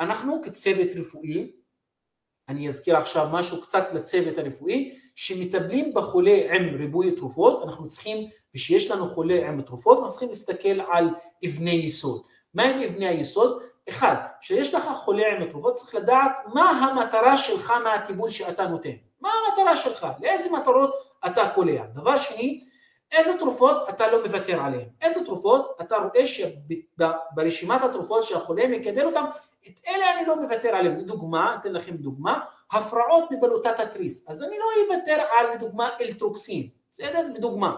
אנחנו 0.00 0.40
כצוות 0.42 0.88
רפואי 0.96 1.52
אני 2.48 2.68
אזכיר 2.68 2.96
עכשיו 2.96 3.28
משהו 3.32 3.60
קצת 3.62 3.92
לצוות 3.92 4.38
הרפואי, 4.38 4.94
שמטפלים 5.14 5.94
בחולה 5.94 6.38
עם 6.52 6.74
ריבוי 6.78 7.12
תרופות, 7.12 7.62
אנחנו 7.62 7.86
צריכים, 7.86 8.28
ושיש 8.54 8.90
לנו 8.90 9.08
חולה 9.08 9.48
עם 9.48 9.62
תרופות, 9.62 9.96
אנחנו 9.96 10.10
צריכים 10.10 10.28
להסתכל 10.28 10.80
על 10.92 11.08
אבני 11.46 11.70
יסוד. 11.70 12.22
מה 12.54 12.62
הם 12.62 12.82
אבני 12.82 13.08
היסוד? 13.08 13.62
אחד, 13.88 14.16
כשיש 14.40 14.74
לך 14.74 14.88
חולה 14.94 15.22
עם 15.26 15.50
תרופות, 15.50 15.74
צריך 15.74 15.94
לדעת 15.94 16.40
מה 16.54 16.70
המטרה 16.70 17.36
שלך 17.36 17.72
מהטיפול 17.84 18.30
שאתה 18.30 18.66
נותן. 18.66 18.90
מה 19.20 19.28
המטרה 19.46 19.76
שלך? 19.76 20.06
לאיזה 20.22 20.50
מטרות 20.50 20.94
אתה 21.26 21.48
קולע? 21.48 21.82
דבר 21.94 22.16
שני, 22.16 22.60
איזה 23.12 23.38
תרופות 23.38 23.88
אתה 23.88 24.12
לא 24.12 24.26
מוותר 24.26 24.60
עליהן? 24.60 24.88
איזה 25.02 25.24
תרופות 25.24 25.76
אתה 25.80 25.96
רואה 25.96 26.26
שברשימת 26.26 27.82
התרופות 27.82 28.22
שהחולה 28.22 28.68
מקבל 28.68 29.06
אותן, 29.06 29.24
את 29.68 29.80
אלה 29.88 30.18
אני 30.18 30.26
לא 30.26 30.42
מוותר 30.42 30.68
עליהם. 30.68 30.96
לדוגמה, 30.96 31.56
אתן 31.60 31.72
לכם 31.72 31.96
דוגמה, 31.96 32.40
הפרעות 32.72 33.24
בבלוטת 33.30 33.80
התריס. 33.80 34.28
אז 34.28 34.42
אני 34.42 34.56
לא 34.58 34.94
אוותר 34.94 35.22
על, 35.38 35.54
לדוגמה, 35.54 35.88
אלטרוקסין, 36.00 36.68
בסדר? 36.90 37.28
לדוגמה. 37.34 37.76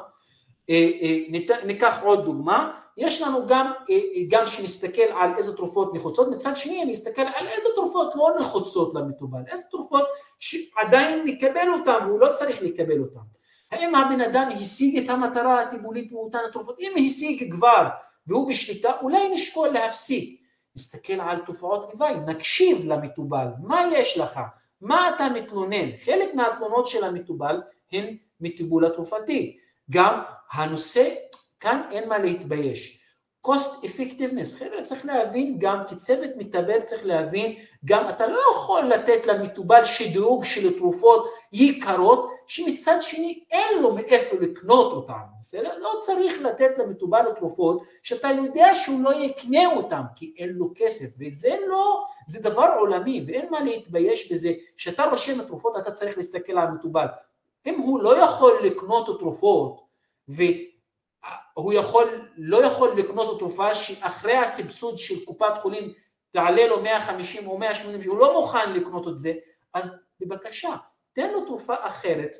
אה, 0.70 0.90
אה, 1.02 1.18
ניקח 1.64 2.02
עוד 2.02 2.24
דוגמה, 2.24 2.80
יש 2.96 3.22
לנו 3.22 3.46
גם, 3.46 3.72
אה, 3.90 3.96
גם 4.28 4.46
שנסתכל 4.46 5.02
על 5.02 5.30
איזה 5.36 5.56
תרופות 5.56 5.94
נחוצות, 5.94 6.28
מצד 6.30 6.56
שני 6.56 6.82
אני 6.82 6.92
אסתכל 6.92 7.22
על 7.22 7.48
איזה 7.48 7.68
תרופות 7.74 8.14
לא 8.16 8.30
נחוצות 8.40 8.94
למטובל, 8.94 9.40
איזה 9.52 9.64
תרופות 9.70 10.06
שעדיין 10.38 11.22
נקבל 11.24 11.68
אותן 11.72 12.06
והוא 12.06 12.20
לא 12.20 12.28
צריך 12.32 12.62
לקבל 12.62 13.00
אותן. 13.00 13.20
האם 13.70 13.94
הבן 13.94 14.20
אדם 14.20 14.48
השיג 14.56 14.98
את 14.98 15.10
המטרה 15.10 15.62
הטיפולית 15.62 16.12
מאותן 16.12 16.38
התרופות? 16.48 16.76
אם 16.80 16.92
השיג 17.06 17.52
כבר 17.52 17.88
והוא 18.26 18.48
בשליטה, 18.48 18.90
אולי 19.02 19.28
נשקול 19.28 19.68
להפסיק. 19.68 20.40
נסתכל 20.76 21.20
על 21.20 21.38
תופעות 21.38 21.92
לוואי, 21.92 22.14
נקשיב 22.26 22.84
למטובל, 22.84 23.46
מה 23.58 23.82
יש 23.92 24.18
לך? 24.18 24.40
מה 24.80 25.08
אתה 25.08 25.28
מתלונן? 25.34 25.96
חלק 26.04 26.34
מהתלונות 26.34 26.86
של 26.86 27.04
המטובל 27.04 27.62
הן 27.92 28.16
מטיפול 28.40 28.84
התרופתי. 28.84 29.58
גם 29.90 30.22
הנושא, 30.52 31.14
כאן 31.60 31.82
אין 31.90 32.08
מה 32.08 32.18
להתבייש. 32.18 33.05
Cost 33.46 33.84
effectiveness, 33.84 34.58
חבר'ה 34.58 34.82
צריך 34.82 35.06
להבין 35.06 35.56
גם 35.58 35.82
כצוות 35.88 36.30
מטבל 36.36 36.80
צריך 36.80 37.06
להבין 37.06 37.56
גם 37.84 38.08
אתה 38.08 38.26
לא 38.26 38.38
יכול 38.52 38.82
לתת 38.82 39.26
למטובל 39.26 39.84
שדרוג 39.84 40.44
של 40.44 40.78
תרופות 40.78 41.30
יקרות 41.52 42.30
שמצד 42.46 42.96
שני 43.00 43.44
אין 43.50 43.82
לו 43.82 43.94
מאיפה 43.94 44.36
לקנות 44.40 44.92
אותן, 44.92 45.22
בסדר? 45.40 45.78
לא 45.78 45.90
צריך 46.00 46.42
לתת 46.42 46.70
למטובל 46.78 47.24
תרופות 47.38 47.82
שאתה 48.02 48.28
יודע 48.28 48.74
שהוא 48.74 49.00
לא 49.00 49.14
יקנה 49.14 49.66
אותן 49.76 50.02
כי 50.16 50.34
אין 50.38 50.50
לו 50.50 50.72
כסף 50.74 51.06
וזה 51.18 51.56
לא, 51.68 52.04
זה 52.26 52.42
דבר 52.50 52.68
עולמי 52.78 53.24
ואין 53.26 53.46
מה 53.50 53.60
להתבייש 53.60 54.32
בזה. 54.32 54.52
שאתה 54.76 55.04
רושם 55.04 55.42
תרופות 55.42 55.76
אתה 55.78 55.90
צריך 55.90 56.16
להסתכל 56.16 56.52
על 56.52 56.66
המטובל 56.68 57.06
אם 57.66 57.80
הוא 57.80 58.02
לא 58.02 58.16
יכול 58.16 58.52
לקנות 58.62 59.18
תרופות 59.18 59.80
ו... 60.28 60.42
הוא 61.54 61.72
יכול, 61.72 62.28
לא 62.36 62.64
יכול 62.64 62.96
לקנות 62.96 63.38
תרופה 63.38 63.74
שאחרי 63.74 64.36
הסבסוד 64.36 64.98
של 64.98 65.24
קופת 65.24 65.58
חולים 65.58 65.92
תעלה 66.30 66.66
לו 66.66 66.82
150 66.82 67.46
או 67.46 67.58
180, 67.58 68.02
שהוא 68.02 68.18
לא 68.18 68.32
מוכן 68.32 68.72
לקנות 68.72 69.08
את 69.08 69.18
זה, 69.18 69.32
אז 69.74 70.02
בבקשה, 70.20 70.76
תן 71.12 71.32
לו 71.32 71.44
תרופה 71.44 71.74
אחרת 71.80 72.36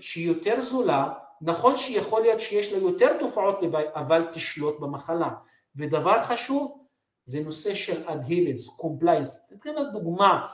שהיא 0.00 0.28
יותר 0.28 0.60
זולה, 0.60 1.12
נכון 1.40 1.76
שיכול 1.76 2.22
להיות 2.22 2.40
שיש 2.40 2.72
לה 2.72 2.78
יותר 2.78 3.18
תופעות 3.20 3.62
לוואי, 3.62 3.84
אבל 3.94 4.24
תשלוט 4.32 4.80
במחלה. 4.80 5.30
ודבר 5.76 6.22
חשוב, 6.22 6.84
זה 7.24 7.40
נושא 7.40 7.74
של 7.74 8.08
adherence, 8.08 8.80
compliance. 8.80 9.52
ניתן 9.52 9.74
לדוגמה, 9.74 10.46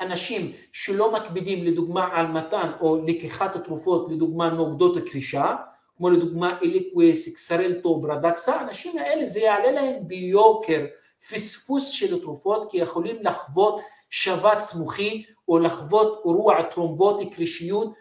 אנשים 0.00 0.52
שלא 0.72 1.12
מקפידים 1.12 1.64
לדוגמה 1.64 2.08
על 2.12 2.26
מתן 2.26 2.70
או 2.80 3.04
לקיחת 3.06 3.56
התרופות, 3.56 4.08
לדוגמה 4.10 4.48
נוגדות 4.48 4.96
קרישה, 5.08 5.56
כמו 5.96 6.10
לדוגמה 6.10 6.58
אליקוויס, 6.62 7.34
קסרלטו, 7.34 8.00
ברדקסה, 8.00 8.54
האנשים 8.54 8.98
האלה 8.98 9.26
זה 9.26 9.40
יעלה 9.40 9.70
להם 9.70 10.08
ביוקר 10.08 10.86
פספוס 11.30 11.88
של 11.88 12.20
תרופות 12.20 12.70
כי 12.70 12.78
יכולים 12.78 13.16
לחוות 13.20 13.80
שבץ 14.10 14.74
מוחי 14.74 15.24
או 15.48 15.58
לחוות 15.58 16.22
אירוע 16.24 16.62
טרומבוטי 16.62 17.30
קרישיות 17.30 17.96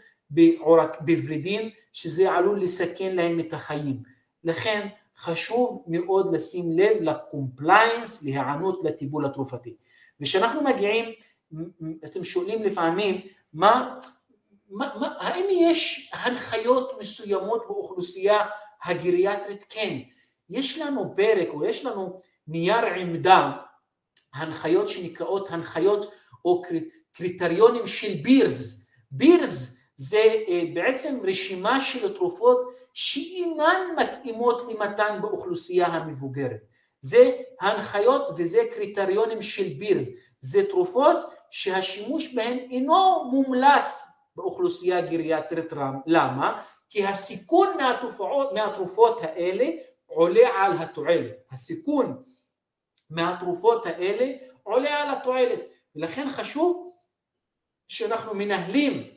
בוורידים 1.00 1.70
שזה 1.94 2.32
עלול 2.32 2.62
לסכן 2.62 3.16
להם 3.16 3.40
את 3.40 3.54
החיים. 3.54 4.04
לכן 4.44 4.88
חשוב 5.18 5.84
מאוד 5.88 6.36
לשים 6.36 6.72
לב 6.72 6.98
לקומפליינס, 7.02 8.24
להיענות 8.24 8.84
לטיפול 8.84 9.26
התרופתי. 9.26 9.76
וכשאנחנו 10.22 10.64
מגיעים, 10.64 11.06
אתם 12.06 12.24
שואלים 12.24 12.64
לפעמים, 12.64 13.22
מה, 13.54 14.00
מה, 14.70 14.96
מה, 15.00 15.14
האם 15.20 15.46
יש 15.50 16.12
הנחיות 16.14 17.00
מסוימות 17.00 17.64
באוכלוסייה 17.68 18.40
הגריאטרית? 18.84 19.66
כן. 19.70 20.00
יש 20.50 20.78
לנו 20.78 21.14
פרק 21.16 21.48
או 21.54 21.66
יש 21.66 21.86
לנו 21.86 22.20
נייר 22.48 22.86
עמדה, 22.86 23.52
הנחיות 24.34 24.90
שנקראות 24.90 25.52
הנחיות 25.52 26.12
או 26.46 26.62
קריטריונים 27.12 27.88
של 27.88 28.14
בירס. 28.22 28.88
בירס 29.12 29.80
זה 29.96 30.44
אה, 30.48 30.64
בעצם 30.74 31.20
רשימה 31.24 31.82
של 31.82 32.16
תרופות 32.16 32.74
שאינן 32.94 33.82
מתאימות 33.98 34.62
למתן 34.70 35.20
באוכלוסייה 35.22 35.88
המבוגרת. 35.88 36.60
זה 37.02 37.32
הנחיות 37.62 38.30
וזה 38.38 38.60
קריטריונים 38.72 39.42
של 39.42 39.68
בירס. 39.80 40.10
זה 40.42 40.70
תרופות 40.70 41.18
שהשימוש 41.50 42.34
בהן 42.34 42.58
אינו 42.58 43.24
מומלץ 43.32 44.13
באוכלוסייה 44.36 45.02
גריאטרית. 45.02 45.74
למה? 46.06 46.62
כי 46.90 47.06
הסיכון 47.06 47.68
מהתופעות, 47.78 48.54
מהתרופות 48.54 49.22
האלה 49.22 49.66
עולה 50.06 50.50
על 50.58 50.78
התועלת. 50.78 51.44
הסיכון 51.52 52.22
מהתרופות 53.10 53.86
האלה 53.86 54.32
עולה 54.64 54.90
על 54.90 55.18
התועלת, 55.18 55.60
ולכן 55.96 56.30
חשוב 56.30 56.90
שאנחנו 57.88 58.34
מנהלים 58.36 59.10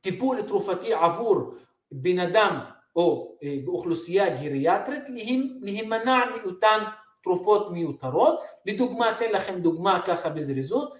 טיפול 0.00 0.42
תרופתי 0.42 0.94
עבור 0.94 1.54
בן 1.92 2.18
אדם 2.18 2.60
או 2.96 3.36
אה, 3.42 3.56
באוכלוסייה 3.64 4.30
גריאטרית 4.30 5.02
להימנע 5.60 6.18
מאותן 6.36 6.84
תרופות 7.22 7.70
מיותרות. 7.70 8.40
לדוגמה, 8.66 9.10
אתן 9.10 9.30
לכם 9.32 9.60
דוגמה 9.60 10.02
ככה 10.06 10.28
בזריזות, 10.28 10.94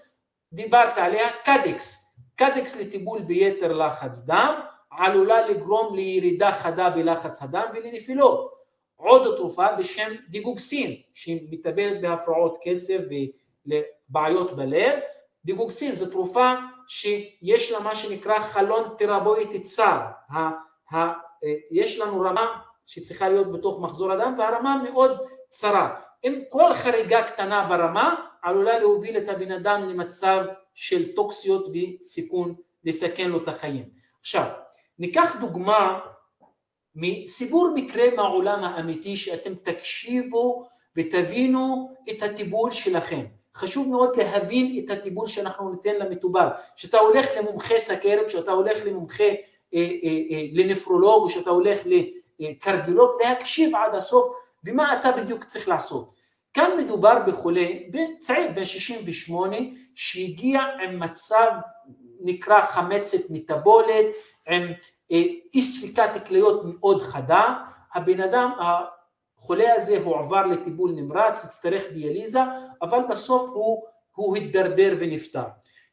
דיברת 0.53 0.97
עליה, 0.97 1.29
קדקס, 1.43 2.00
קדקס 2.35 2.81
לטיפול 2.81 3.21
ביתר 3.21 3.73
לחץ 3.73 4.19
דם, 4.25 4.59
עלולה 4.91 5.47
לגרום 5.47 5.95
לירידה 5.95 6.51
חדה 6.51 6.89
בלחץ 6.89 7.41
הדם 7.41 7.65
ולנפילות. 7.73 8.51
עוד 8.95 9.35
תרופה 9.35 9.71
בשם 9.71 10.11
דיגוגסין, 10.29 10.95
שהיא 11.13 11.47
מטפלת 11.51 12.01
בהפרעות 12.01 12.57
קצב 12.57 12.93
ולבעיות 13.65 14.55
בלב. 14.55 14.99
דיגוגסין 15.45 15.95
זו 15.95 16.05
תרופה 16.05 16.53
שיש 16.87 17.71
לה 17.71 17.79
מה 17.79 17.95
שנקרא 17.95 18.39
חלון 18.39 18.83
תרבויטי 18.97 19.59
צר. 19.59 19.99
יש 21.71 21.99
לנו 21.99 22.21
רמה 22.21 22.61
שצריכה 22.85 23.29
להיות 23.29 23.51
בתוך 23.51 23.79
מחזור 23.79 24.11
הדם 24.11 24.35
והרמה 24.37 24.81
מאוד 24.83 25.21
צרה. 25.49 25.95
אם 26.23 26.41
כל 26.49 26.73
חריגה 26.73 27.23
קטנה 27.23 27.67
ברמה 27.69 28.25
עלולה 28.41 28.79
להוביל 28.79 29.17
את 29.17 29.29
הבן 29.29 29.51
אדם 29.51 29.89
למצב 29.89 30.45
של 30.73 31.15
טוקסיות 31.15 31.67
וסיכון 31.67 32.55
לסכן 32.83 33.29
לו 33.29 33.43
את 33.43 33.47
החיים. 33.47 33.89
עכשיו, 34.21 34.45
ניקח 34.99 35.35
דוגמה 35.39 35.99
מסיפור 36.95 37.71
מקרה 37.75 38.03
מהעולם 38.15 38.63
האמיתי 38.63 39.15
שאתם 39.15 39.53
תקשיבו 39.55 40.67
ותבינו 40.95 41.93
את 42.09 42.23
הטיפול 42.23 42.71
שלכם. 42.71 43.25
חשוב 43.55 43.89
מאוד 43.89 44.17
להבין 44.17 44.85
את 44.85 44.89
הטיפול 44.89 45.27
שאנחנו 45.27 45.71
ניתן 45.71 45.95
למטובל. 45.95 46.47
כשאתה 46.75 46.97
הולך 46.97 47.25
למומחה 47.37 47.79
סכרת, 47.79 48.27
כשאתה 48.27 48.51
הולך 48.51 48.85
למומחה 48.85 49.23
אה, 49.23 49.33
אה, 49.73 50.09
אה, 50.31 50.43
לנפרולוג, 50.53 51.29
כשאתה 51.29 51.49
הולך 51.49 51.81
לקרדיולוג, 52.39 53.11
להקשיב 53.23 53.75
עד 53.75 53.95
הסוף 53.95 54.35
ומה 54.65 54.99
אתה 54.99 55.11
בדיוק 55.11 55.43
צריך 55.43 55.67
לעשות. 55.67 56.20
כאן 56.53 56.71
מדובר 56.77 57.19
בחולה, 57.27 57.67
צעיר 58.19 58.51
בן 58.55 58.65
68, 58.65 59.57
שהגיע 59.95 60.61
עם 60.61 60.99
מצב 60.99 61.51
נקרא 62.21 62.61
חמצת 62.61 63.29
מטבולת, 63.29 64.05
עם 64.47 64.61
אה, 65.11 65.23
אי 65.53 65.61
ספיקת 65.61 66.27
כליות 66.27 66.61
מאוד 66.65 67.01
חדה, 67.01 67.55
הבן 67.93 68.21
אדם, 68.21 68.51
החולה 68.59 69.73
הזה 69.75 69.97
הועבר 70.03 70.45
לטיפול 70.45 70.91
נמרץ, 70.91 71.45
הצטרך 71.45 71.83
דיאליזה, 71.93 72.39
אבל 72.81 72.99
בסוף 73.09 73.49
הוא, 73.53 73.83
הוא 74.15 74.35
הידרדר 74.35 74.95
ונפטר. 74.99 75.43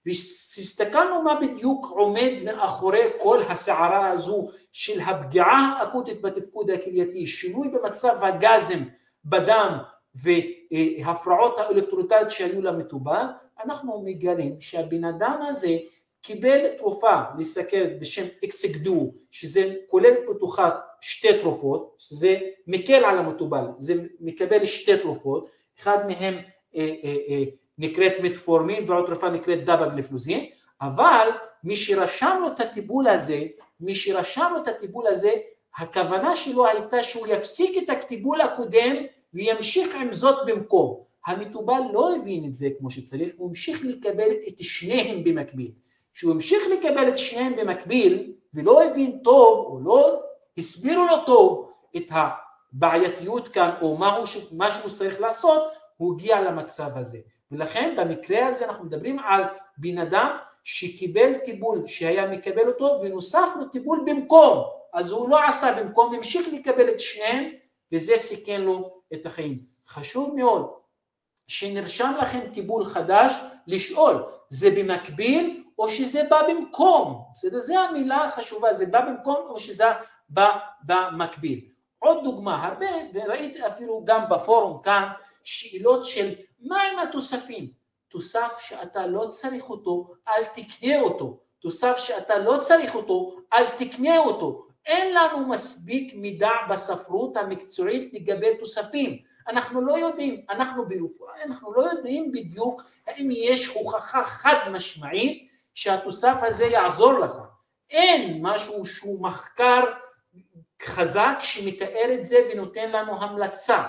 והסתכלנו 0.07 1.23
מה 1.23 1.35
בדיוק 1.41 1.87
עומד 1.87 2.33
מאחורי 2.45 3.05
כל 3.19 3.43
הסערה 3.49 4.09
הזו 4.09 4.49
של 4.73 5.01
הפגיעה 5.01 5.79
האקוטית 5.79 6.23
בתפקוד 6.23 6.71
הכלייתי, 6.71 7.27
שינוי 7.27 7.69
במצב 7.69 8.25
הגזם 8.25 8.79
בדם 9.25 9.79
והפרעות 10.15 11.59
האלקטרוטליות 11.59 12.31
שהיו 12.31 12.63
למטובל, 12.63 13.25
אנחנו 13.65 14.03
מגלים 14.05 14.61
שהבן 14.61 15.05
אדם 15.05 15.41
הזה 15.49 15.77
קיבל 16.23 16.69
תרופה 16.79 17.21
לסכרת 17.39 18.01
בשם 18.01 18.25
אקסקדו, 18.45 19.13
שזה 19.31 19.75
כולל 19.87 20.15
בתוכה 20.31 20.71
שתי 21.01 21.41
תרופות, 21.41 21.95
שזה 21.99 22.39
מקל 22.67 23.05
על 23.05 23.19
המטובל, 23.19 23.65
זה 23.79 23.95
מקבל 24.21 24.65
שתי 24.65 24.99
תרופות, 24.99 25.49
אחד 25.81 25.99
מהם 26.07 26.35
אה, 26.77 26.95
אה, 27.05 27.17
אה, 27.29 27.45
נקראת 27.79 28.13
מטפורמין 28.23 28.85
ועוד 28.87 29.07
תרופה 29.07 29.29
נקראת 29.29 29.65
דבגליפלוזין, 29.65 30.47
אבל 30.81 31.29
מי 31.65 31.77
שרשם 31.77 32.39
לו 32.41 32.47
את 32.47 32.61
הטיפול 32.61 33.09
הזה, 33.09 33.43
מי 33.81 33.95
שרשם 33.95 34.51
לו 34.55 34.63
את 34.63 34.69
הטיפול 34.69 35.07
הזה, 35.07 35.31
הכוונה 35.77 36.37
שלו 36.37 36.67
הייתה 36.67 37.03
שהוא 37.03 37.27
יפסיק 37.27 37.83
את 37.83 37.91
הטיפול 37.91 38.41
הקודם 38.41 38.97
וימשיך 39.35 39.95
עם 39.95 40.13
זאת 40.13 40.37
במקום. 40.47 41.01
המטובל 41.27 41.81
לא 41.93 42.17
הבין 42.17 42.45
את 42.45 42.55
זה 42.55 42.69
כמו 42.79 42.91
שצריך, 42.91 43.33
הוא 43.37 43.49
המשיך 43.49 43.85
לקבל 43.85 44.31
את 44.49 44.59
שניהם 44.59 45.25
במקביל. 45.25 45.71
כשהוא 46.15 46.33
המשיך 46.33 46.63
לקבל 46.73 47.09
את 47.09 47.19
שניהם 47.19 47.57
במקביל 47.57 48.33
ולא 48.55 48.85
הבין 48.85 49.19
טוב 49.25 49.67
או 49.67 49.81
לא 49.81 50.23
הסבירו 50.59 51.05
לו 51.05 51.25
טוב 51.27 51.71
את 51.97 52.11
הבעייתיות 52.11 53.49
כאן 53.49 53.71
או 53.83 53.97
מה, 53.97 54.17
הוא, 54.17 54.27
מה 54.53 54.71
שהוא 54.71 54.91
צריך 54.91 55.21
לעשות, 55.21 55.63
הוא 55.97 56.15
הגיע 56.15 56.41
למצב 56.41 56.91
הזה. 56.95 57.19
ולכן 57.53 57.95
במקרה 57.97 58.47
הזה 58.47 58.65
אנחנו 58.65 58.85
מדברים 58.85 59.19
על 59.19 59.43
בן 59.79 59.99
אדם 59.99 60.37
שקיבל 60.65 61.35
טיפול 61.35 61.87
שהיה 61.87 62.31
מקבל 62.31 62.67
אותו 62.67 63.01
ונוסף 63.03 63.49
לו 63.59 63.65
טיפול 63.65 64.05
במקום, 64.07 64.65
אז 64.95 65.11
הוא 65.11 65.29
לא 65.29 65.45
עשה 65.45 65.83
במקום, 65.83 66.15
המשיך 66.15 66.49
לקבל 66.53 66.89
את 66.89 67.01
שניהם 67.01 67.51
וזה 67.93 68.15
סיכן 68.17 68.63
לו 68.63 69.01
את 69.15 69.27
החיים. 69.27 69.65
חשוב 69.87 70.35
מאוד 70.37 70.71
שנרשם 71.47 72.15
לכם 72.21 72.41
טיפול 72.53 72.85
חדש, 72.85 73.33
לשאול, 73.67 74.25
זה 74.49 74.71
במקביל 74.71 75.65
או 75.79 75.89
שזה 75.89 76.23
בא 76.31 76.43
במקום, 76.49 77.25
בסדר? 77.35 77.59
זו 77.59 77.79
המילה 77.79 78.25
החשובה, 78.25 78.75
זה 78.75 78.87
בא 78.87 79.01
במקום 79.01 79.37
או 79.49 79.59
שזה 79.59 79.85
בא 80.29 80.59
במקביל. 80.83 81.61
עוד 81.99 82.25
דוגמה, 82.25 82.67
הרבה, 82.67 82.87
וראיתי 83.15 83.67
אפילו 83.67 84.03
גם 84.05 84.29
בפורום 84.31 84.83
כאן, 84.83 85.09
שאלות 85.45 86.05
של 86.05 86.35
מה 86.61 86.83
עם 86.83 86.99
התוספים? 86.99 87.71
תוסף 88.09 88.59
שאתה 88.61 89.07
לא 89.07 89.27
צריך 89.29 89.71
אותו, 89.71 90.15
אל 90.29 90.45
תקנה 90.45 91.01
אותו. 91.01 91.39
תוסף 91.61 91.99
שאתה 91.99 92.39
לא 92.39 92.59
צריך 92.61 92.95
אותו, 92.95 93.37
אל 93.53 93.65
תקנה 93.67 94.19
אותו. 94.19 94.67
אין 94.89 95.15
לנו 95.15 95.49
מספיק 95.49 96.15
מידע 96.15 96.51
בספרות 96.71 97.37
המקצועית 97.37 98.11
לגבי 98.15 98.57
תוספים. 98.59 99.19
אנחנו 99.49 99.81
לא 99.81 99.99
יודעים, 99.99 100.43
אנחנו 100.51 100.89
ברפואה, 100.89 101.43
אנחנו 101.45 101.73
לא 101.73 101.83
יודעים 101.83 102.33
בדיוק 102.33 102.83
האם 103.07 103.29
יש 103.33 103.67
הוכחה 103.67 104.25
חד 104.25 104.69
משמעית 104.71 105.49
שהתוסף 105.75 106.35
הזה 106.43 106.67
יעזור 106.67 107.19
לך. 107.19 107.37
אין 107.91 108.39
משהו 108.43 108.85
שהוא 108.87 109.23
מחקר 109.23 109.81
חזק 110.83 111.39
שמתאר 111.41 112.15
את 112.15 112.25
זה 112.25 112.37
ונותן 112.53 112.91
לנו 112.91 113.23
המלצה. 113.23 113.83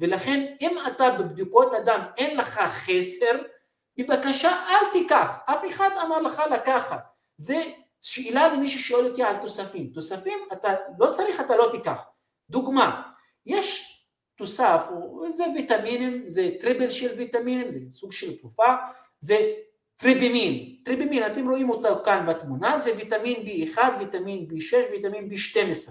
ולכן 0.00 0.54
אם 0.60 0.76
אתה 0.86 1.10
בבדיקות 1.10 1.74
הדם 1.74 2.00
אין 2.16 2.36
לך 2.36 2.60
חסר, 2.60 3.42
בבקשה 3.98 4.50
אל 4.50 4.90
תיקח, 4.92 5.38
אף 5.46 5.64
אחד 5.70 5.90
אמר 6.02 6.20
לך 6.20 6.42
לקחת. 6.50 7.04
זה 7.36 7.62
שאלה 8.04 8.48
למי 8.48 8.68
ששואל 8.68 9.06
אותי 9.06 9.22
על 9.22 9.36
תוספים. 9.36 9.90
תוספים 9.94 10.38
אתה 10.52 10.74
לא 10.98 11.12
צריך, 11.12 11.40
אתה 11.40 11.56
לא 11.56 11.68
תיקח. 11.70 12.02
דוגמה, 12.50 13.02
יש 13.46 13.90
תוסף, 14.36 14.86
זה 15.30 15.44
ויטמינים, 15.54 16.24
זה 16.28 16.50
triple 16.60 16.90
של 16.90 17.14
ויטמינים, 17.16 17.68
זה 17.68 17.78
סוג 17.90 18.12
של 18.12 18.38
תרופה, 18.38 18.74
זה 19.20 19.52
טריבימין. 19.96 20.76
טריבימין, 20.84 21.26
אתם 21.26 21.48
רואים 21.48 21.70
אותו 21.70 22.04
כאן 22.04 22.26
בתמונה, 22.26 22.78
זה 22.78 22.96
ויטמין 22.96 23.46
B1, 23.46 23.78
ויטמין 23.98 24.46
B6, 24.50 24.90
ויטמין 24.90 25.28
B12. 25.30 25.90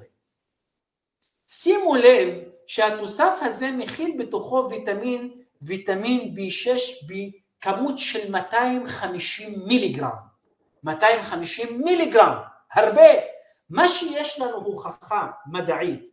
שימו 1.48 1.96
לב 1.96 2.44
שהתוסף 2.68 3.38
הזה 3.42 3.72
מכיל 3.72 4.16
בתוכו 4.20 4.68
ויטמין, 4.72 5.42
ויטמין 5.62 6.36
B6 6.38 6.80
בכמות 7.08 7.98
של 7.98 8.32
250 8.32 9.60
מיליגרם. 9.68 10.33
250 10.84 11.82
מיליגרם, 11.82 12.38
הרבה. 12.74 13.12
מה 13.70 13.88
שיש 13.88 14.40
לנו 14.40 14.56
הוכחה 14.56 15.28
מדעית, 15.48 16.08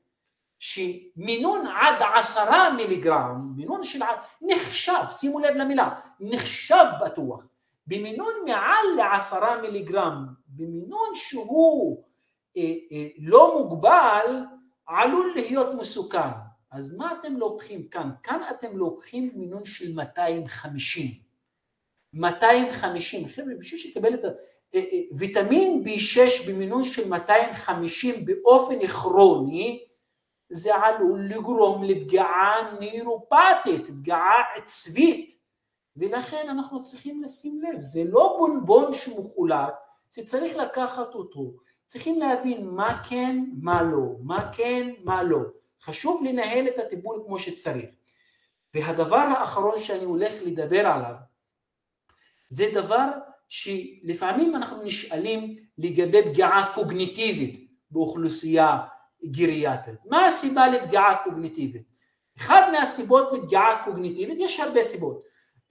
שמינון 0.58 1.66
עד 1.66 2.02
עשרה 2.14 2.72
מיליגרם, 2.72 3.52
מינון 3.56 3.84
של 3.84 3.98
נחשב, 4.42 5.02
שימו 5.10 5.40
לב 5.40 5.54
למילה, 5.56 5.88
נחשב 6.20 6.84
בטוח. 7.04 7.44
במינון 7.86 8.32
מעל 8.46 8.86
לעשרה 8.96 9.60
מיליגרם, 9.60 10.26
במינון 10.46 11.08
שהוא 11.14 12.04
אה, 12.56 12.62
אה, 12.92 13.06
לא 13.18 13.58
מוגבל, 13.58 14.44
עלול 14.86 15.32
להיות 15.34 15.74
מסוכן. 15.74 16.30
אז 16.70 16.96
מה 16.96 17.12
אתם 17.20 17.36
לוקחים 17.36 17.88
כאן? 17.88 18.10
כאן 18.22 18.40
אתם 18.50 18.76
לוקחים 18.76 19.30
מינון 19.34 19.64
של 19.64 19.94
250. 19.94 21.29
250, 22.14 23.28
חבר'ה, 23.28 23.54
בשביל 23.58 23.80
שיקבל 23.80 24.14
את 24.14 24.24
ה... 24.24 24.28
אה, 24.74 24.80
אה, 24.80 24.98
ויטמין 25.18 25.84
B6 25.86 26.48
במינון 26.48 26.84
של 26.84 27.08
250 27.08 28.24
באופן 28.24 28.86
כרוני, 28.86 29.84
זה 30.50 30.74
עלול 30.74 31.20
לגרום 31.20 31.84
לפגיעה 31.84 32.76
נירופטית, 32.80 33.86
פגיעה 33.86 34.34
עצבית, 34.56 35.40
ולכן 35.96 36.46
אנחנו 36.48 36.82
צריכים 36.82 37.22
לשים 37.22 37.62
לב, 37.62 37.80
זה 37.80 38.02
לא 38.04 38.34
בונבון 38.38 38.92
שמחולק, 38.92 39.74
זה 40.10 40.24
צריך 40.24 40.56
לקחת 40.56 41.14
אותו, 41.14 41.52
צריכים 41.86 42.18
להבין 42.18 42.66
מה 42.66 43.02
כן, 43.08 43.44
מה 43.62 43.82
לא, 43.82 44.16
מה 44.22 44.52
כן, 44.52 44.90
מה 45.04 45.22
לא. 45.22 45.38
חשוב 45.82 46.22
לנהל 46.24 46.68
את 46.68 46.78
הטיפול 46.78 47.22
כמו 47.26 47.38
שצריך. 47.38 47.90
והדבר 48.74 49.16
האחרון 49.16 49.82
שאני 49.82 50.04
הולך 50.04 50.34
לדבר 50.42 50.86
עליו, 50.86 51.14
זה 52.50 52.70
דבר 52.74 53.06
שלפעמים 53.48 54.56
אנחנו 54.56 54.82
נשאלים 54.82 55.56
לגבי 55.78 56.22
פגיעה 56.22 56.72
קוגניטיבית 56.74 57.70
באוכלוסייה 57.90 58.78
גריאטרית. 59.24 59.98
מה 60.06 60.26
הסיבה 60.26 60.68
לפגיעה 60.68 61.16
קוגניטיבית? 61.24 61.82
אחד 62.36 62.70
מהסיבות 62.72 63.32
לפגיעה 63.32 63.84
קוגניטיבית, 63.84 64.38
יש 64.38 64.60
הרבה 64.60 64.84
סיבות. 64.84 65.22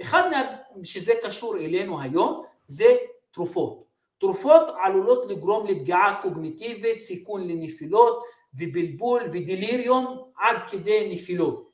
אחד 0.01 0.29
מה, 0.29 0.55
שזה 0.83 1.13
קשור 1.23 1.57
אלינו 1.57 2.01
היום 2.01 2.43
זה 2.67 2.95
תרופות. 3.31 3.83
תרופות 4.19 4.63
עלולות 4.83 5.31
לגרום 5.31 5.67
לפגיעה 5.67 6.21
קוגניטיבית, 6.21 6.99
סיכון 6.99 7.47
לנפילות 7.47 8.23
ובלבול 8.53 9.21
ודיליריום 9.31 10.31
עד 10.37 10.57
כדי 10.71 11.09
נפילות. 11.15 11.69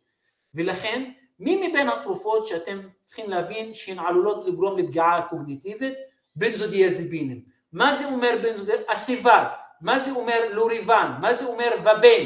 ולכן 0.54 1.12
מי 1.40 1.68
מבין 1.68 1.90
התרופות 1.90 2.48
שאתם 2.48 2.80
צריכים 3.04 3.30
להבין 3.30 3.74
שהן 3.74 4.00
עלולות 4.00 4.48
לגרום 4.48 4.78
לפגיעה 4.78 5.28
קוגניטיבית? 5.30 5.94
בנזודיאזיפינים. 6.36 7.42
מה 7.74 7.96
זה 7.96 8.06
אומר 8.06 8.30
בנזודיאזיפינים? 8.44 8.90
אסיבל. 8.90 9.44
מה 9.82 10.00
זה 10.00 10.12
אומר 10.12 10.40
לוריבן? 10.52 11.12
מה 11.22 11.34
זה 11.34 11.46
אומר 11.46 11.70
ובן? 11.82 12.26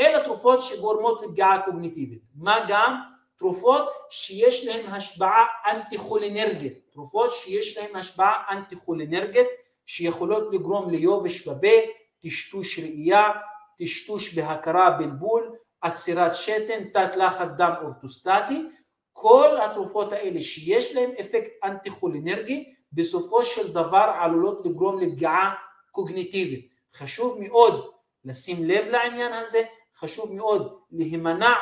אלה 0.00 0.24
תרופות 0.24 0.60
שגורמות 0.60 1.22
לפגיעה 1.22 1.62
קוגניטיבית. 1.62 2.22
מה 2.34 2.56
גם? 2.68 3.00
תרופות 3.38 3.88
שיש 4.10 4.66
להן 4.66 4.86
השפעה 4.86 5.46
אנטי-חולינרגית. 5.66 6.72
תרופות 6.92 7.30
שיש 7.34 7.78
להן 7.78 7.96
השפעה 7.96 8.32
אנטי-חולינרגית 8.50 9.46
שיכולות 9.86 10.54
לגרום 10.54 10.90
ליובש 10.90 11.48
בפה, 11.48 11.76
טשטוש 12.22 12.78
ראייה, 12.78 13.30
טשטוש 13.78 14.34
בהכרה 14.34 14.90
בלבול, 14.90 15.52
עצירת 15.80 16.34
שתן, 16.34 16.84
תת 16.92 17.16
לחץ 17.16 17.48
דם 17.56 17.72
אורטוסטטי, 17.82 18.68
כל 19.12 19.58
התרופות 19.64 20.12
האלה 20.12 20.40
שיש 20.40 20.94
להן 20.94 21.10
אפקט 21.20 21.50
אנטי-חולינרגי, 21.64 22.74
בסופו 22.92 23.44
של 23.44 23.72
דבר 23.72 24.12
עלולות 24.20 24.66
לגרום 24.66 25.00
לפגיעה 25.00 25.54
קוגניטיבית. 25.90 26.68
חשוב 26.94 27.38
מאוד 27.40 27.90
לשים 28.24 28.64
לב 28.64 28.86
לעניין 28.88 29.32
הזה, 29.32 29.62
חשוב 29.96 30.32
מאוד 30.34 30.78
להימנע 30.90 31.54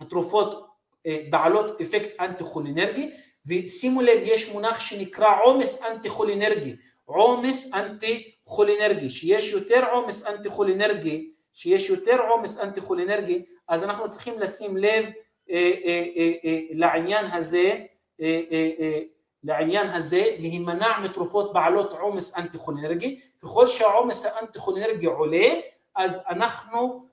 מתרופות 0.00 0.66
אה, 1.06 1.26
בעלות 1.30 1.80
אפקט 1.80 2.20
אנטי-חולינרגי, 2.20 3.10
ושימו 3.46 4.02
לב, 4.02 4.18
יש 4.22 4.48
מונח 4.48 4.80
שנקרא 4.80 5.30
עומס 5.44 5.82
אנטי-חולינרגי, 5.82 6.76
עומס 7.04 7.74
אנטי-חולינרגי, 7.74 9.08
שיש 9.08 9.52
יותר 9.52 9.84
עומס 9.92 10.26
אנטי-חולינרגי 10.26 11.33
שיש 11.54 11.90
יותר 11.90 12.20
עומס 12.28 12.60
אנטי-חולינרגי, 12.60 13.44
אז 13.68 13.84
אנחנו 13.84 14.08
צריכים 14.08 14.38
לשים 14.38 14.76
לב 14.76 15.04
אה, 15.50 15.72
אה, 15.84 16.04
אה, 16.44 16.60
לעניין 16.70 17.26
הזה, 17.26 17.80
לעניין 19.44 19.88
הזה, 19.88 20.24
להימנע 20.38 20.98
מתרופות 21.02 21.52
בעלות 21.52 21.92
עומס 21.92 22.38
אנטי-חולינרגי, 22.38 23.20
ככל 23.42 23.66
שהעומס 23.66 24.24
האנטי-חולינרגי 24.24 25.06
עולה, 25.06 25.46
אז 25.96 26.24
אנחנו 26.28 27.06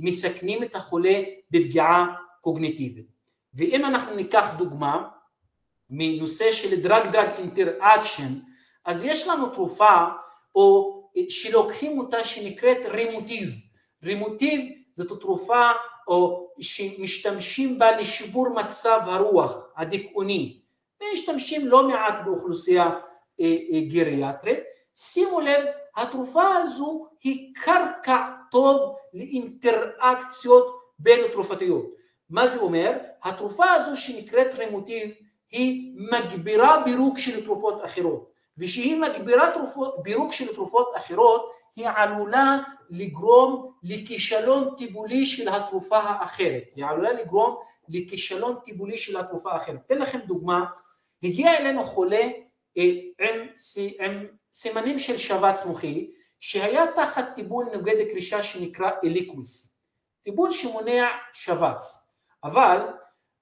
מסכנים 0.00 0.62
את 0.62 0.74
החולה 0.74 1.22
בפגיעה 1.50 2.06
קוגניטיבית. 2.40 3.06
ואם 3.54 3.84
אנחנו 3.84 4.14
ניקח 4.14 4.54
דוגמה 4.56 5.08
מנושא 5.90 6.52
של 6.52 6.80
drug 6.80 7.06
drug 7.12 7.28
interaction, 7.38 8.38
אז 8.84 9.04
יש 9.04 9.28
לנו 9.28 9.48
תרופה 9.48 10.04
או 10.54 11.01
שלוקחים 11.28 11.98
אותה 11.98 12.24
שנקראת 12.24 12.78
רימוטיב. 12.84 13.50
רימוטיב 14.02 14.72
זאת 14.94 15.20
תרופה 15.20 15.70
או 16.08 16.48
שמשתמשים 16.60 17.78
בה 17.78 17.96
לשיפור 17.96 18.48
מצב 18.48 19.00
הרוח 19.04 19.68
הדיכאוני, 19.76 20.60
ומשתמשים 21.02 21.66
לא 21.66 21.88
מעט 21.88 22.14
באוכלוסייה 22.24 22.90
אה, 23.40 23.56
אה, 23.72 23.80
גריאטרית. 23.80 24.58
שימו 24.94 25.40
לב, 25.40 25.64
התרופה 25.96 26.56
הזו 26.56 27.08
היא 27.22 27.54
קרקע 27.54 28.26
טובה 28.50 28.96
לאינטראקציות 29.14 30.80
בין 30.98 31.20
תרופתיות. 31.32 31.86
מה 32.30 32.46
זה 32.46 32.60
אומר? 32.60 32.92
התרופה 33.22 33.70
הזו 33.70 33.96
שנקראת 33.96 34.54
רימוטיב 34.54 35.14
היא 35.50 35.92
מגבירה 36.12 36.82
בירוק 36.84 37.18
של 37.18 37.44
תרופות 37.44 37.84
אחרות. 37.84 38.31
ושהיא 38.58 39.00
מגבירה 39.00 39.50
תרופות, 39.54 40.02
בירוק 40.02 40.32
של 40.32 40.54
תרופות 40.54 40.92
אחרות, 40.96 41.52
היא 41.76 41.88
עלולה 41.96 42.58
לגרום 42.90 43.72
לכישלון 43.82 44.74
טיפולי 44.76 45.26
של 45.26 45.48
התרופה 45.48 45.98
האחרת. 45.98 46.70
היא 46.76 46.84
עלולה 46.84 47.12
לגרום 47.12 47.56
לכישלון 47.88 48.56
טיפולי 48.64 48.96
של 48.96 49.16
התרופה 49.16 49.52
האחרת. 49.52 49.80
אתן 49.86 49.98
לכם 49.98 50.18
דוגמה, 50.18 50.64
הגיע 51.22 51.56
אלינו 51.56 51.84
חולה 51.84 52.28
אה, 52.78 52.90
עם, 53.20 53.48
עם 54.00 54.26
סימנים 54.52 54.98
של 54.98 55.16
שבץ 55.16 55.66
מוחי, 55.66 56.10
שהיה 56.40 56.84
תחת 56.96 57.24
טיפול 57.34 57.66
נוגד 57.74 57.96
קרישה 58.10 58.42
שנקרא 58.42 58.90
אליקוויס, 59.04 59.78
טיפול 60.22 60.50
שמונע 60.50 61.08
שבץ, 61.32 62.10
אבל 62.44 62.88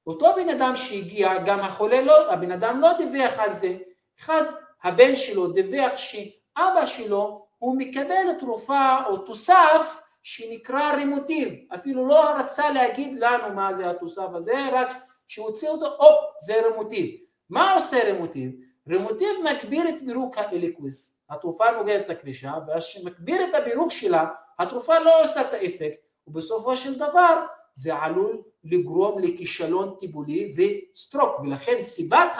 אותו 0.06 0.32
בן 0.36 0.48
אדם 0.48 0.76
שהגיע, 0.76 1.38
גם 1.44 1.60
החולה 1.60 2.02
לא, 2.02 2.32
הבן 2.32 2.52
אדם 2.52 2.80
לא 2.80 2.92
דיווח 2.92 3.38
על 3.38 3.52
זה, 3.52 3.76
אחד 4.20 4.42
הבן 4.84 5.16
שלו 5.16 5.48
דיווח 5.48 5.96
שאבא 5.96 6.86
שלו 6.86 7.46
הוא 7.58 7.78
מקבל 7.78 8.38
תרופה 8.38 8.96
או 9.06 9.16
תוסף 9.16 10.02
שנקרא 10.22 10.94
רימוטיב, 10.94 11.54
אפילו 11.74 12.06
לא 12.06 12.30
רצה 12.30 12.70
להגיד 12.70 13.18
לנו 13.18 13.54
מה 13.54 13.72
זה 13.72 13.90
התוסף 13.90 14.28
הזה, 14.34 14.68
רק 14.72 14.88
שהוציא 15.28 15.68
אותו, 15.68 15.86
הופ, 15.86 16.14
זה 16.40 16.62
רימוטיב. 16.68 17.16
מה 17.50 17.72
עושה 17.72 18.04
רימוטיב? 18.04 18.52
רימוטיב 18.88 19.28
מגביר 19.44 19.88
את 19.88 20.02
בירוק 20.02 20.38
האליקוויס, 20.38 21.22
התרופה 21.30 21.70
נוגדת 21.70 22.04
את 22.04 22.10
הקרישה, 22.10 22.54
ואז 22.66 22.84
שמגביר 22.84 23.44
את 23.44 23.54
הבירוק 23.54 23.90
שלה, 23.90 24.26
התרופה 24.58 24.98
לא 24.98 25.22
עושה 25.22 25.40
את 25.40 25.54
האפקט, 25.54 25.98
ובסופו 26.26 26.76
של 26.76 26.98
דבר 26.98 27.46
זה 27.72 27.94
עלול 27.94 28.42
לגרום 28.64 29.18
לכישלון 29.18 29.94
טיפולי 29.98 30.52
ו 30.56 30.67
stroke, 30.67 31.40
ולכן 31.40 31.82
סיבת 31.82 32.36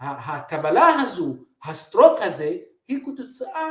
הקבלה 0.00 0.88
הזו 1.02 1.34
ה 1.64 1.72
stroke 1.72 2.20
הזה 2.20 2.56
היא 2.88 2.98
כתוצאה 3.04 3.68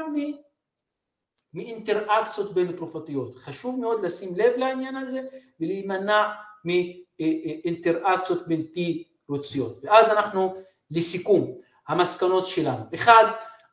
מאינטראקציות 1.53 2.53
בין 2.53 2.71
תרופתיות. 2.71 3.35
חשוב 3.35 3.79
מאוד 3.79 4.05
לשים 4.05 4.35
לב 4.35 4.53
לעניין 4.57 4.95
הזה 4.95 5.21
ולהימנע 5.59 6.29
מאינטראקציות 6.65 8.47
בלתי 8.47 9.03
רצויות. 9.29 9.77
ואז 9.83 10.09
אנחנו 10.09 10.53
לסיכום, 10.91 11.57
המסקנות 11.87 12.45
שלנו. 12.45 12.83
אחד, 12.95 13.25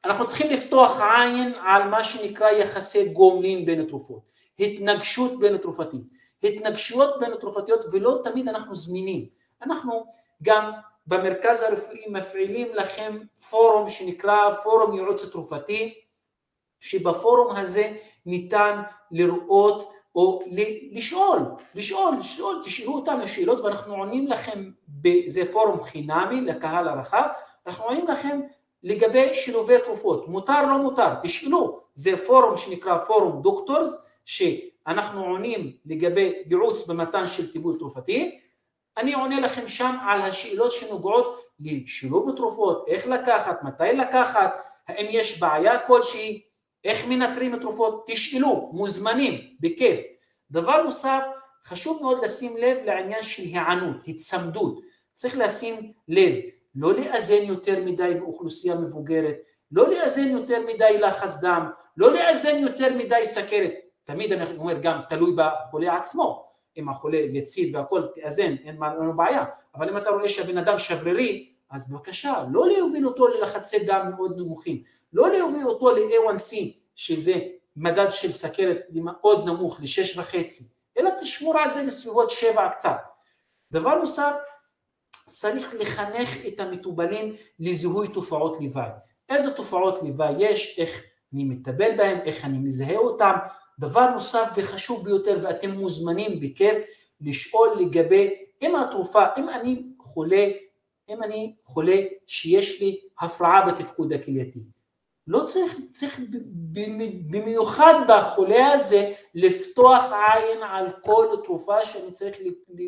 אנחנו 0.04 0.26
צריכים 0.26 0.50
לפתוח 0.50 1.00
עין 1.00 1.54
על 1.66 1.88
מה 1.88 2.04
שנקרא 2.04 2.50
יחסי 2.50 3.08
גומלין 3.08 3.66
בין 3.66 3.80
התרופות, 3.80 4.30
התנגשות 4.60 5.38
בין 5.38 5.54
התרופתית, 5.54 6.02
התנגשויות 6.42 7.20
בין 7.20 7.32
התרופתיות 7.32 7.84
ולא 7.92 8.20
תמיד 8.24 8.48
אנחנו 8.48 8.74
זמינים. 8.74 9.26
אנחנו 9.62 10.06
גם 10.42 10.70
במרכז 11.08 11.62
הרפואי 11.62 12.04
מפעילים 12.08 12.68
לכם 12.74 13.18
פורום 13.50 13.88
שנקרא 13.88 14.54
פורום 14.62 14.94
ייעוץ 14.94 15.24
תרופתי, 15.24 15.94
שבפורום 16.80 17.56
הזה 17.56 17.92
ניתן 18.26 18.82
לראות 19.10 19.92
או 20.14 20.40
לשאול, 20.92 21.38
לשאול, 21.74 22.14
לשאול, 22.20 22.60
תשאלו 22.64 22.92
אותנו 22.92 23.28
שאלות 23.28 23.60
ואנחנו 23.60 23.94
עונים 23.94 24.26
לכם, 24.26 24.70
זה 25.26 25.52
פורום 25.52 25.82
חינמי 25.82 26.40
לקהל 26.40 26.88
הרחב, 26.88 27.28
אנחנו 27.66 27.84
עונים 27.84 28.08
לכם 28.08 28.40
לגבי 28.82 29.34
שילובי 29.34 29.78
תרופות, 29.84 30.28
מותר 30.28 30.62
לא 30.62 30.78
מותר, 30.78 31.14
תשאלו, 31.22 31.80
זה 31.94 32.16
פורום 32.26 32.56
שנקרא 32.56 32.98
פורום 32.98 33.42
דוקטורס, 33.42 34.04
שאנחנו 34.24 35.24
עונים 35.24 35.72
לגבי 35.86 36.42
ייעוץ 36.46 36.86
במתן 36.86 37.26
של 37.26 37.52
טיפול 37.52 37.78
תרופתי, 37.78 38.38
אני 38.98 39.14
עונה 39.14 39.40
לכם 39.40 39.68
שם 39.68 39.96
על 40.08 40.20
השאלות 40.22 40.72
שנוגעות 40.72 41.44
לשילוב 41.60 42.36
תרופות, 42.36 42.84
איך 42.88 43.06
לקחת, 43.06 43.62
מתי 43.62 43.92
לקחת, 43.92 44.58
האם 44.88 45.06
יש 45.10 45.40
בעיה 45.40 45.78
כלשהי, 45.78 46.42
איך 46.84 47.06
מנטרים 47.08 47.56
תרופות, 47.56 48.04
תשאלו, 48.06 48.70
מוזמנים, 48.72 49.40
בכיף. 49.60 50.00
דבר 50.50 50.82
נוסף, 50.82 51.22
חשוב 51.64 52.02
מאוד 52.02 52.24
לשים 52.24 52.56
לב 52.56 52.76
לעניין 52.84 53.22
של 53.22 53.42
היענות, 53.42 53.96
הצמדות. 54.08 54.80
צריך 55.12 55.36
לשים 55.36 55.92
לב, 56.08 56.34
לא 56.74 56.94
לאזן 56.94 57.42
יותר 57.42 57.84
מדי 57.84 58.14
באוכלוסייה 58.20 58.74
מבוגרת, 58.74 59.36
לא 59.72 59.88
לאזן 59.88 60.28
יותר 60.28 60.62
מדי 60.66 60.98
לחץ 60.98 61.36
דם, 61.40 61.70
לא 61.96 62.12
לאזן 62.12 62.58
יותר 62.58 62.94
מדי 62.94 63.24
סכרת. 63.24 63.72
תמיד 64.04 64.32
אני 64.32 64.56
אומר 64.56 64.78
גם 64.82 65.00
תלוי 65.08 65.32
בחולה 65.36 65.96
עצמו. 65.96 66.47
אם 66.78 66.88
החולה 66.88 67.18
יציב 67.18 67.74
והכל 67.74 68.02
תאזן, 68.14 68.54
אין 68.64 68.76
לנו 68.76 69.16
בעיה, 69.16 69.44
אבל 69.74 69.88
אם 69.88 69.96
אתה 69.96 70.10
רואה 70.10 70.28
שהבן 70.28 70.58
אדם 70.58 70.78
שברירי, 70.78 71.52
אז 71.70 71.90
בבקשה, 71.90 72.44
לא 72.52 72.66
להוביל 72.68 73.06
אותו 73.06 73.28
ללחצי 73.28 73.78
דם 73.78 74.10
מאוד 74.10 74.38
נמוכים, 74.40 74.82
לא 75.12 75.30
להוביל 75.30 75.66
אותו 75.66 75.90
ל-A1C, 75.90 76.56
שזה 76.94 77.34
מדד 77.76 78.10
של 78.10 78.32
סכרת 78.32 78.78
מאוד 78.90 79.48
נמוך, 79.48 79.80
ל-6.5, 79.80 80.36
אלא 80.98 81.10
תשמור 81.20 81.58
על 81.58 81.70
זה 81.70 81.82
לסביבות 81.82 82.30
7 82.30 82.68
קצת. 82.68 82.96
דבר 83.72 83.94
נוסף, 83.94 84.36
צריך 85.28 85.74
לחנך 85.78 86.46
את 86.46 86.60
המטובלים 86.60 87.34
לזיהוי 87.60 88.08
תופעות 88.08 88.56
לוואי. 88.60 88.90
איזה 89.28 89.54
תופעות 89.54 90.02
לוואי 90.02 90.34
יש, 90.38 90.78
איך 90.78 91.02
אני 91.34 91.44
מטפל 91.44 91.96
בהם, 91.96 92.18
איך 92.24 92.44
אני 92.44 92.58
מזהה 92.58 92.96
אותם. 92.96 93.32
דבר 93.78 94.10
נוסף 94.10 94.48
וחשוב 94.56 95.04
ביותר, 95.04 95.38
ואתם 95.42 95.70
מוזמנים 95.70 96.40
בכיף 96.40 96.76
לשאול 97.20 97.76
לגבי 97.80 98.34
אם 98.62 98.76
התרופה, 98.76 99.22
אם 99.38 99.48
אני 99.48 99.82
חולה, 100.00 100.46
אם 101.08 101.22
אני 101.22 101.54
חולה 101.64 101.96
שיש 102.26 102.80
לי 102.80 103.00
הפרעה 103.20 103.66
בתפקוד 103.66 104.12
הכלייתי. 104.12 104.60
לא 105.26 105.44
צריך, 105.44 105.76
צריך 105.92 106.20
במיוחד 107.30 107.94
בחולה 108.08 108.72
הזה 108.72 109.12
לפתוח 109.34 110.12
עין 110.12 110.58
על 110.62 110.86
כל 111.02 111.36
תרופה 111.44 111.84
שאני 111.84 112.12
צריך 112.12 112.36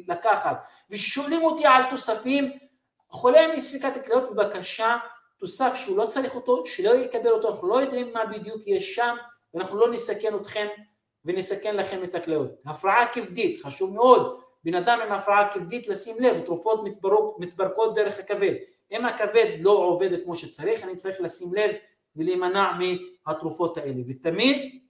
לקחת. 0.09 0.65
וכששואלים 0.91 1.43
אותי 1.43 1.67
על 1.67 1.83
תוספים, 1.91 2.53
חולה 3.09 3.45
עם 3.45 3.59
ספיקת 3.59 4.07
כליות 4.07 4.31
בבקשה 4.31 4.97
תוסף 5.39 5.75
שהוא 5.75 5.97
לא 5.97 6.07
צריך 6.07 6.35
אותו, 6.35 6.67
שלא 6.67 6.95
יקבל 6.95 7.31
אותו, 7.31 7.49
אנחנו 7.49 7.69
לא 7.69 7.83
יודעים 7.83 8.13
מה 8.13 8.25
בדיוק 8.25 8.63
יש 8.67 8.95
שם, 8.95 9.17
ואנחנו 9.55 9.79
לא 9.79 9.91
נסכן 9.91 10.35
אתכם 10.37 10.67
ונסכן 11.25 11.77
לכם 11.77 12.05
את 12.05 12.15
הכליות. 12.15 12.51
הפרעה 12.67 13.13
כבדית, 13.13 13.63
חשוב 13.63 13.95
מאוד, 13.95 14.41
בן 14.65 14.75
אדם 14.75 14.99
עם 15.07 15.13
הפרעה 15.13 15.53
כבדית 15.53 15.89
לשים 15.89 16.17
לב, 16.21 16.41
תרופות 16.41 16.85
מתברוק, 16.85 17.41
מתברקות 17.41 17.95
דרך 17.95 18.19
הכבד. 18.19 18.55
אם 18.93 19.05
הכבד 19.05 19.57
לא 19.61 19.71
עובד 19.71 20.25
כמו 20.25 20.35
שצריך, 20.35 20.83
אני 20.83 20.97
צריך 20.97 21.21
לשים 21.21 21.55
לב 21.55 21.71
ולהימנע 22.17 22.73
מהתרופות 23.27 23.77
האלה. 23.77 24.03
ותמיד 24.09 24.81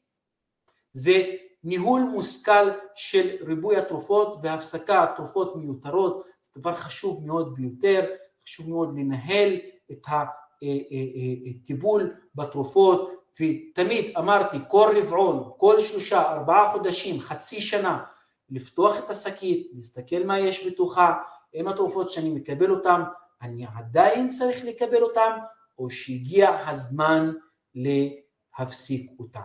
זה 0.93 1.25
ניהול 1.65 2.01
מושכל 2.01 2.71
של 2.95 3.37
ריבוי 3.41 3.77
התרופות 3.77 4.37
והפסקת 4.43 5.09
תרופות 5.17 5.57
מיותרות, 5.57 6.23
זה 6.43 6.61
דבר 6.61 6.75
חשוב 6.75 7.27
מאוד 7.27 7.55
ביותר, 7.55 8.15
חשוב 8.45 8.71
מאוד 8.71 8.99
לנהל 8.99 9.57
את 9.93 10.07
הטיפול 10.09 12.01
אה, 12.01 12.07
אה, 12.07 12.13
אה, 12.13 12.17
בתרופות, 12.35 13.20
ותמיד 13.35 14.17
אמרתי 14.19 14.57
כל 14.69 14.95
רבעון, 14.97 15.51
כל 15.57 15.81
שלושה, 15.81 16.23
ארבעה 16.23 16.73
חודשים, 16.73 17.21
חצי 17.21 17.61
שנה, 17.61 18.05
לפתוח 18.51 18.99
את 18.99 19.11
השקית, 19.11 19.71
להסתכל 19.75 20.25
מה 20.25 20.39
יש 20.39 20.67
בתוכה, 20.67 21.15
אם 21.55 21.69
התרופות 21.69 22.11
שאני 22.11 22.31
מקבל 22.31 22.71
אותן, 22.71 23.01
אני 23.43 23.67
עדיין 23.77 24.29
צריך 24.29 24.65
לקבל 24.65 25.03
אותן, 25.03 25.31
או 25.79 25.91
שהגיע 25.91 26.69
הזמן 26.69 27.33
להפסיק 27.75 29.11
אותן. 29.19 29.41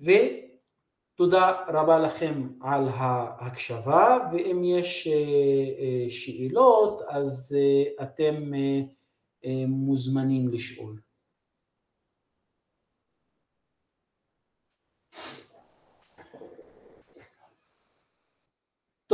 ותודה 0.00 1.52
רבה 1.68 1.98
לכם 1.98 2.48
על 2.60 2.88
ההקשבה, 2.88 4.18
ואם 4.32 4.64
יש 4.64 5.08
שאלות 6.08 7.02
אז 7.08 7.56
אתם 8.02 8.52
מוזמנים 9.68 10.48
לשאול. 10.48 11.00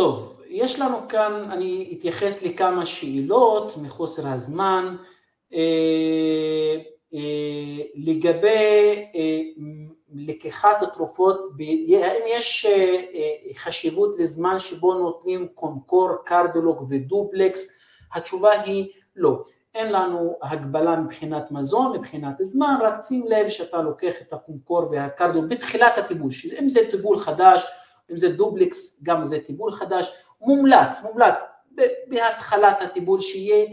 טוב, 0.00 0.40
יש 0.48 0.80
לנו 0.80 1.08
כאן, 1.08 1.48
אני 1.50 1.94
אתייחס 1.98 2.42
לכמה 2.42 2.86
שאלות 2.86 3.76
מחוסר 3.76 4.28
הזמן. 4.28 4.96
אה, 5.54 6.76
אה, 7.14 7.82
לגבי 7.94 9.08
אה, 9.14 9.40
לקיחת 10.14 10.82
התרופות, 10.82 11.40
האם 12.04 12.22
יש 12.26 12.66
חשיבות 13.54 14.18
לזמן 14.18 14.58
שבו 14.58 14.94
נותנים 14.94 15.48
קונקור, 15.54 16.10
קרדולוג 16.24 16.86
ודופלקס? 16.88 17.80
התשובה 18.14 18.50
היא 18.60 18.88
לא. 19.16 19.42
אין 19.74 19.92
לנו 19.92 20.38
הגבלה 20.42 20.96
מבחינת 20.96 21.50
מזון, 21.50 21.96
מבחינת 21.96 22.34
זמן, 22.40 22.74
רק 22.82 22.94
שים 23.08 23.24
לב 23.26 23.48
שאתה 23.48 23.82
לוקח 23.82 24.14
את 24.22 24.32
הקונקור 24.32 24.90
והקרדולוג 24.90 25.50
בתחילת 25.50 25.98
הטיפול, 25.98 26.30
אם 26.60 26.68
זה 26.68 26.80
טיפול 26.90 27.16
חדש, 27.16 27.66
אם 28.10 28.16
זה 28.16 28.28
דופלקס, 28.28 29.00
גם 29.02 29.24
זה 29.24 29.38
טיפול 29.38 29.72
חדש, 29.72 30.24
מומלץ, 30.40 31.02
מומלץ. 31.02 31.34
בהתחלת 32.08 32.82
הטיפול 32.82 33.20
שיהיה 33.20 33.66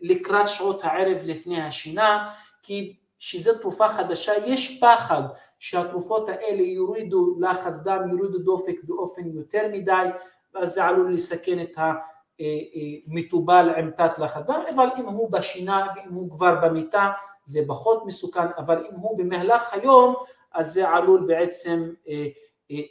לקראת 0.00 0.48
שעות 0.48 0.84
הערב 0.84 1.18
לפני 1.24 1.62
השינה, 1.62 2.26
כי 2.62 2.96
שזו 3.18 3.58
תרופה 3.58 3.88
חדשה, 3.88 4.32
יש 4.46 4.80
פחד 4.80 5.22
שהתרופות 5.58 6.28
האלה 6.28 6.62
יורידו 6.62 7.36
לחץ 7.40 7.78
דם, 7.78 8.10
יורידו 8.10 8.38
דופק 8.38 8.76
באופן 8.82 9.22
יותר 9.26 9.68
מדי, 9.72 10.06
ואז 10.54 10.74
זה 10.74 10.84
עלול 10.84 11.12
לסכן 11.12 11.60
את 11.60 11.76
המטובל 11.78 13.70
עם 13.76 13.90
תת 13.90 14.18
לחץ 14.18 14.42
דם, 14.46 14.62
אבל 14.74 14.88
אם 14.98 15.04
הוא 15.04 15.32
בשינה 15.32 15.86
ואם 15.96 16.14
הוא 16.14 16.30
כבר 16.30 16.54
במיטה 16.62 17.10
זה 17.44 17.60
פחות 17.66 18.06
מסוכן, 18.06 18.46
אבל 18.58 18.86
אם 18.90 18.96
הוא 18.96 19.18
במהלך 19.18 19.72
היום 19.72 20.14
אז 20.52 20.72
זה 20.72 20.88
עלול 20.88 21.24
בעצם 21.26 21.90
אה, 22.08 22.14
אה, 22.14 22.26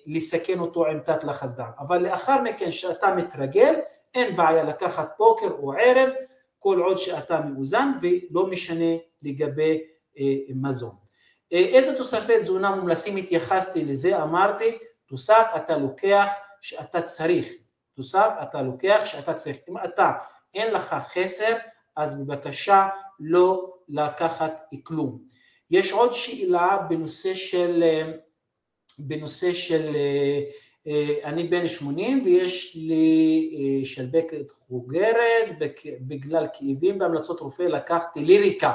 לסכן 0.05 0.59
אותו 0.59 0.87
עם 0.87 0.99
תת 0.99 1.23
לחץ 1.23 1.53
דם. 1.53 1.69
אבל 1.79 1.97
לאחר 1.97 2.41
מכן 2.41 2.71
שאתה 2.71 3.15
מתרגל, 3.15 3.75
אין 4.15 4.37
בעיה 4.37 4.63
לקחת 4.63 5.15
בוקר 5.17 5.47
או 5.47 5.73
ערב, 5.73 6.09
כל 6.59 6.79
עוד 6.79 6.97
שאתה 6.97 7.41
מאוזן 7.41 7.91
ולא 8.01 8.47
משנה 8.47 8.95
לגבי 9.21 9.81
אה, 10.19 10.23
מזון. 10.55 10.95
אה, 11.53 11.57
איזה 11.59 11.97
תוספי 11.97 12.39
תזונה 12.39 12.75
מומלצים 12.75 13.15
התייחסתי 13.15 13.85
לזה, 13.85 14.23
אמרתי, 14.23 14.77
תוסף 15.05 15.47
אתה 15.55 15.77
לוקח 15.77 16.31
שאתה 16.61 17.01
צריך, 17.01 17.47
תוסף 17.95 18.33
אתה 18.43 18.61
לוקח 18.61 19.01
שאתה 19.05 19.33
צריך, 19.33 19.57
אם 19.69 19.77
אתה 19.77 20.11
אין 20.53 20.73
לך 20.73 20.95
חסר 20.99 21.55
אז 21.95 22.25
בבקשה 22.25 22.89
לא 23.19 23.73
לקחת 23.89 24.61
כלום. 24.83 25.19
יש 25.71 25.91
עוד 25.91 26.13
שאלה 26.13 26.77
בנושא 26.89 27.33
של, 27.33 27.83
אה, 27.83 28.11
בנושא 28.99 29.53
של 29.53 29.95
אה, 30.87 31.13
אני 31.23 31.43
בן 31.43 31.67
80 31.67 32.21
ויש 32.25 32.75
לי 32.75 33.49
אה, 33.59 33.85
שלבקת 33.85 34.51
חוגרת, 34.51 35.49
בגלל 36.01 36.45
כאבים 36.53 36.99
בהמלצות 36.99 37.39
רופא 37.39 37.63
לקחתי 37.63 38.19
ליריקה 38.25 38.73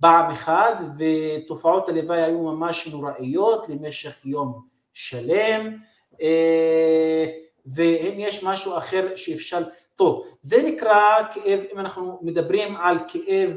פעם 0.00 0.30
אחת 0.30 0.82
ותופעות 0.98 1.88
הלוואי 1.88 2.22
היו 2.22 2.42
ממש 2.42 2.86
נוראיות 2.86 3.68
למשך 3.68 4.26
יום 4.26 4.62
שלם 4.92 5.76
אה, 6.22 7.26
ואם 7.66 8.14
יש 8.16 8.44
משהו 8.44 8.76
אחר 8.76 9.16
שאפשר, 9.16 9.62
טוב, 9.96 10.26
זה 10.42 10.62
נקרא 10.62 11.00
כאב, 11.34 11.60
אם 11.72 11.78
אנחנו 11.78 12.18
מדברים 12.22 12.76
על 12.76 12.98
כאב 13.08 13.56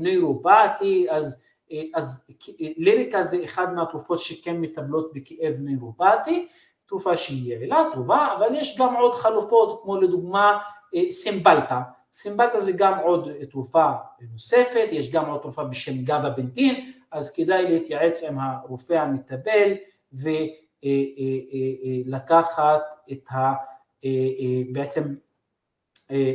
נוירופטי, 0.00 1.06
אז, 1.10 1.44
אז 1.94 2.26
ליריקה 2.58 3.22
זה 3.22 3.44
אחד 3.44 3.74
מהתרופות 3.74 4.18
שכן 4.18 4.60
מטפלות 4.60 5.12
בכאב 5.14 5.56
נוירופטי, 5.60 6.48
תרופה 6.86 7.16
שהיא 7.16 7.54
יעילה, 7.54 7.82
טובה, 7.94 8.34
אבל 8.38 8.54
יש 8.54 8.78
גם 8.78 8.96
עוד 8.96 9.14
חלופות, 9.14 9.82
כמו 9.82 10.00
לדוגמה 10.00 10.58
אה, 10.94 11.12
סימבלטה. 11.12 11.80
סימבלטה 12.12 12.60
זה 12.60 12.72
גם 12.72 12.98
עוד 12.98 13.28
תרופה 13.50 13.90
נוספת, 14.32 14.88
יש 14.90 15.12
גם 15.12 15.30
עוד 15.30 15.40
תרופה 15.40 15.64
בשם 15.64 16.04
גבה 16.04 16.30
בנטין, 16.30 16.92
אז 17.12 17.32
כדאי 17.32 17.70
להתייעץ 17.70 18.22
עם 18.22 18.38
הרופא 18.38 18.92
המטפל 18.92 19.72
ולקחת 22.02 22.60
אה, 22.60 23.06
אה, 23.10 23.12
את 23.12 23.28
ה... 23.32 23.52
בעצם 24.72 25.00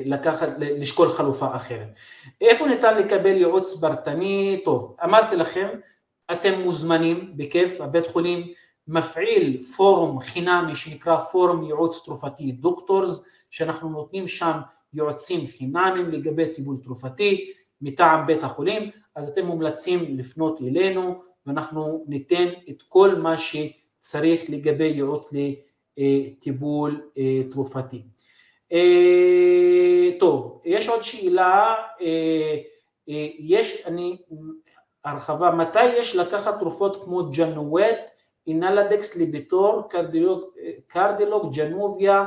לקחת, 0.06 0.48
לשקול 0.60 1.10
חלופה 1.10 1.56
אחרת. 1.56 1.96
איפה 2.42 2.68
ניתן 2.68 2.98
לקבל 2.98 3.38
ייעוץ 3.38 3.80
פרטני? 3.82 4.62
טוב, 4.66 4.96
אמרתי 5.04 5.36
לכם, 5.36 5.68
אתם 6.32 6.62
מוזמנים 6.62 7.34
בכיף, 7.38 7.82
הבית 7.82 8.08
חולים 8.08 8.48
מפעיל 8.88 9.62
פורום 9.62 10.20
חינמי 10.20 10.76
שנקרא 10.76 11.18
פורום 11.18 11.64
ייעוץ 11.64 12.04
תרופתי 12.06 12.52
דוקטורס, 12.52 13.26
שאנחנו 13.50 13.90
נותנים 13.90 14.28
שם 14.28 14.60
יועצים 14.94 15.48
חינמיים 15.48 16.10
לגבי 16.10 16.54
טיפול 16.54 16.78
תרופתי 16.84 17.52
מטעם 17.82 18.28
בית 18.28 18.44
החולים, 18.44 18.90
אז 19.16 19.30
אתם 19.30 19.46
מומלצים 19.46 20.18
לפנות 20.18 20.62
אלינו 20.62 21.20
ואנחנו 21.46 22.06
ניתן 22.08 22.46
את 22.70 22.82
כל 22.82 23.16
מה 23.16 23.36
שצריך 23.38 24.42
לגבי 24.50 24.86
ייעוץ 24.86 25.34
לטיפול 25.98 27.02
אה, 27.18 27.42
תרופתי. 27.52 28.04
אה, 28.74 30.20
טוב, 30.20 30.62
יש 30.66 30.90
עוד 30.90 31.04
שאלה, 31.04 31.76
אה, 32.02 32.56
יש, 33.40 33.84
אני, 33.86 34.18
הרחבה, 35.06 35.52
מתי 35.52 35.86
יש 35.86 36.16
לקחת 36.16 36.60
תרופות 36.60 37.04
כמו 37.04 37.30
ג'נואט 37.32 38.12
אינלדקס 38.48 39.16
ליפיטור, 39.16 39.84
קרדילוג, 40.88 41.56
ג'נוביה, 41.56 42.26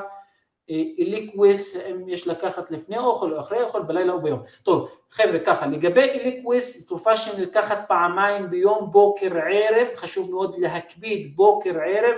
איליקוויס, 0.68 1.76
אם 1.76 2.08
יש 2.08 2.28
לקחת 2.28 2.70
לפני 2.70 2.98
אוכל 2.98 3.32
או 3.34 3.40
אחרי 3.40 3.62
אוכל, 3.62 3.82
בלילה 3.82 4.12
או 4.12 4.22
ביום. 4.22 4.40
טוב, 4.62 4.96
חבר'ה, 5.10 5.38
ככה, 5.38 5.66
לגבי 5.66 6.00
איליקוויס, 6.00 6.86
תרופה 6.86 7.16
שנלקחת 7.16 7.88
פעמיים 7.88 8.50
ביום, 8.50 8.90
בוקר, 8.90 9.30
ערב, 9.36 9.88
חשוב 9.96 10.30
מאוד 10.30 10.56
להקפיד 10.58 11.36
בוקר, 11.36 11.70
ערב, 11.86 12.16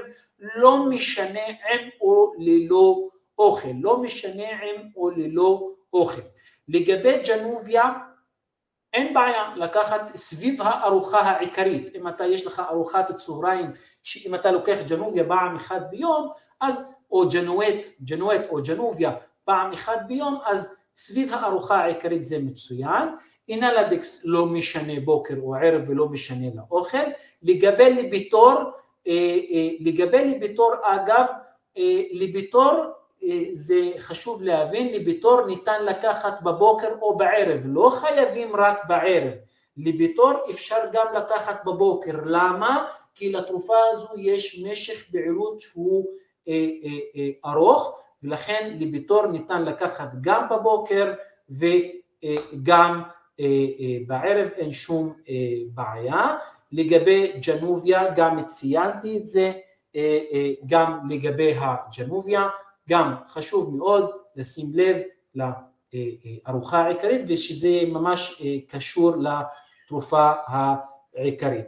לא 0.57 0.87
משנה 0.87 1.47
עם 1.47 1.89
או 2.01 2.33
ללא 2.39 2.97
אוכל, 3.39 3.69
לא 3.81 3.99
משנה 3.99 4.49
עם 4.49 4.89
או 4.97 5.11
ללא 5.11 5.69
אוכל. 5.93 6.21
לגבי 6.69 7.23
ג'נוביה, 7.27 7.83
אין 8.93 9.15
בעיה 9.15 9.53
לקחת 9.57 10.17
סביב 10.17 10.63
הארוחה 10.63 11.19
העיקרית, 11.19 11.95
אם 11.95 12.09
אתה 12.09 12.27
יש 12.27 12.47
לך 12.47 12.63
ארוחת 12.71 13.17
צהריים, 13.17 13.71
שאם 14.03 14.35
אתה 14.35 14.51
לוקח 14.51 14.77
ג'נוביה 14.89 15.25
פעם 15.29 15.57
אחת 15.57 15.83
ביום, 15.91 16.29
אז, 16.61 16.83
או 17.11 17.29
ג'נואט, 17.29 17.87
ג'נואט 18.05 18.41
או 18.51 18.63
ג'נוביה 18.63 19.13
פעם 19.45 19.73
אחת 19.73 19.99
ביום, 20.07 20.39
אז 20.47 20.77
סביב 20.97 21.33
הארוחה 21.33 21.77
העיקרית 21.77 22.25
זה 22.25 22.39
מצוין. 22.39 23.09
אינלדקס 23.49 24.23
לא 24.25 24.47
משנה 24.47 25.01
בוקר 25.05 25.35
או 25.43 25.55
ערב 25.55 25.83
ולא 25.87 26.09
משנה 26.09 26.47
לאוכל. 26.55 26.99
לגבי 27.43 27.91
לביטור, 27.91 28.55
אה, 29.07 29.13
אה, 29.51 29.69
לגבי 29.81 30.25
לביטור 30.25 30.73
אגב, 30.83 31.27
אה, 31.79 32.01
לביטור 32.13 32.85
זה 33.53 33.91
חשוב 33.99 34.43
להבין, 34.43 34.95
לביטור 34.95 35.47
ניתן 35.47 35.85
לקחת 35.85 36.43
בבוקר 36.43 36.89
או 37.03 37.17
בערב, 37.17 37.61
לא 37.65 37.91
חייבים 37.91 38.57
רק 38.57 38.85
בערב. 38.89 39.33
לביטור 39.77 40.33
אפשר 40.51 40.79
גם 40.93 41.07
לקחת 41.17 41.65
בבוקר, 41.65 42.13
למה? 42.25 42.85
כי 43.15 43.33
לתרופה 43.33 43.77
הזו 43.93 44.09
יש 44.19 44.65
משך 44.65 45.05
בעירות 45.13 45.61
שהוא 45.61 46.07
ארוך, 47.47 48.05
ולכן 48.25 48.77
לביטור 48.81 49.27
ניתן 49.27 49.65
לקחת 49.65 50.09
גם 50.21 50.49
בבוקר 50.51 51.13
וגם 51.51 53.03
אה, 53.41 53.45
אה, 53.81 53.97
בערב, 54.07 54.49
אין 54.57 54.73
שום 54.73 55.13
אה, 55.29 55.35
בעיה. 55.75 56.37
לגבי 56.73 57.33
ג'נוביה, 57.47 58.11
גם 58.17 58.45
ציינתי 58.45 59.17
את 59.17 59.27
זה, 59.27 59.53
גם 60.67 61.01
לגבי 61.09 61.55
הג'נוביה, 61.59 62.49
גם 62.89 63.15
חשוב 63.29 63.77
מאוד 63.77 64.11
לשים 64.37 64.67
לב 64.75 64.97
לארוחה 65.35 66.79
העיקרית 66.79 67.21
ושזה 67.29 67.83
ממש 67.87 68.43
קשור 68.69 69.13
לתרופה 69.17 70.31
העיקרית. 71.17 71.67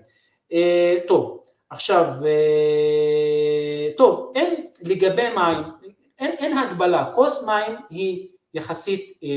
טוב, 1.08 1.42
עכשיו, 1.70 2.06
טוב, 3.96 4.32
אין 4.34 4.66
לגבי 4.82 5.28
מים, 5.36 5.64
אין, 6.18 6.30
אין 6.30 6.58
הגבלה, 6.58 7.10
כוס 7.14 7.44
מים 7.46 7.76
היא 7.90 8.28
יחסית 8.54 9.18
אה, 9.24 9.36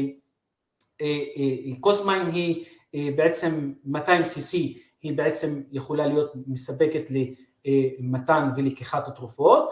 אה, 1.02 1.76
כוס 1.80 2.06
מים 2.06 2.28
היא 2.28 2.66
אה, 2.96 3.10
בעצם 3.16 3.74
200 3.86 4.22
cc, 4.22 4.58
היא 5.02 5.18
בעצם 5.18 5.62
יכולה 5.72 6.08
להיות 6.08 6.32
מספקת 6.48 7.04
למתן 7.12 8.50
ולקיחת 8.56 9.08
התרופות. 9.08 9.70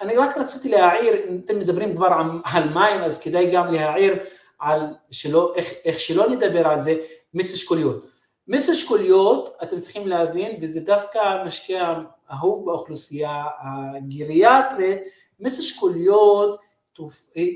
אני 0.00 0.16
רק 0.16 0.38
רציתי 0.38 0.68
להעיר, 0.68 1.14
אם 1.28 1.40
אתם 1.44 1.58
מדברים 1.58 1.96
כבר 1.96 2.08
על 2.44 2.68
מים, 2.74 3.00
אז 3.00 3.20
כדאי 3.20 3.50
גם 3.50 3.72
להעיר 3.72 4.14
על 4.58 4.80
שלא, 5.10 5.54
איך, 5.56 5.72
איך 5.84 6.00
שלא 6.00 6.30
נדבר 6.30 6.68
על 6.68 6.80
זה, 6.80 6.94
מיץ 7.34 7.54
אשכוליות. 7.54 8.04
מיץ 8.48 8.68
אשכוליות, 8.68 9.56
אתם 9.62 9.80
צריכים 9.80 10.08
להבין, 10.08 10.56
וזה 10.60 10.80
דווקא 10.80 11.44
משקיע 11.46 11.94
אהוב 12.32 12.66
באוכלוסייה 12.66 13.44
הגריאטרית, 13.60 14.98
מיץ 15.40 15.58
אשכוליות 15.58 16.60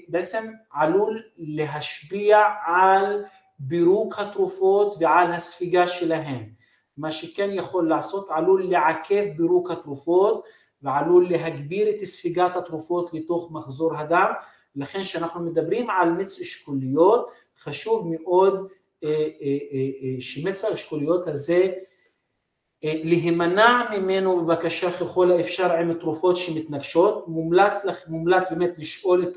בעצם 0.09 0.53
עלול 0.73 1.23
להשפיע 1.37 2.39
על 2.67 3.25
בירוק 3.59 4.19
התרופות 4.19 4.97
ועל 5.01 5.31
הספיגה 5.31 5.87
שלהן. 5.87 6.51
מה 6.97 7.11
שכן 7.11 7.51
יכול 7.53 7.89
לעשות 7.89 8.27
עלול 8.31 8.63
לעכב 8.71 9.25
בירוק 9.37 9.71
התרופות 9.71 10.47
ועלול 10.83 11.31
להגביר 11.31 11.89
את 11.91 12.05
ספיגת 12.05 12.57
התרופות 12.57 13.15
לתוך 13.15 13.53
מחזור 13.53 13.97
הדם, 13.97 14.33
לכן 14.77 15.03
כשאנחנו 15.03 15.41
מדברים 15.41 15.91
על 15.91 16.11
מיץ 16.11 16.41
אשכוליות 16.41 17.31
חשוב 17.59 18.13
מאוד 18.13 18.69
אה, 19.05 19.11
אה, 19.11 19.59
אה, 19.73 20.21
שמיץ 20.21 20.65
האשכוליות 20.65 21.27
הזה 21.27 21.69
להימנע 22.83 23.83
ממנו 23.99 24.47
בבקשה 24.47 24.91
ככל 24.91 25.31
האפשר 25.31 25.73
עם 25.73 25.95
תרופות 25.95 26.37
שמתנגשות, 26.37 27.29
מומלץ, 27.29 27.79
מומלץ 28.09 28.51
באמת 28.51 28.79
לשאול 28.79 29.23
את 29.23 29.37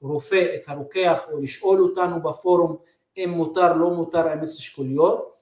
הרופא, 0.00 0.54
את 0.54 0.62
הרוקח, 0.66 1.22
או 1.32 1.40
לשאול 1.40 1.80
אותנו 1.80 2.22
בפורום 2.22 2.76
אם 3.16 3.30
מותר, 3.30 3.72
לא 3.72 3.90
מותר 3.90 4.28
עם 4.28 4.40
מיץ 4.40 4.56
אשכוליות, 4.56 5.32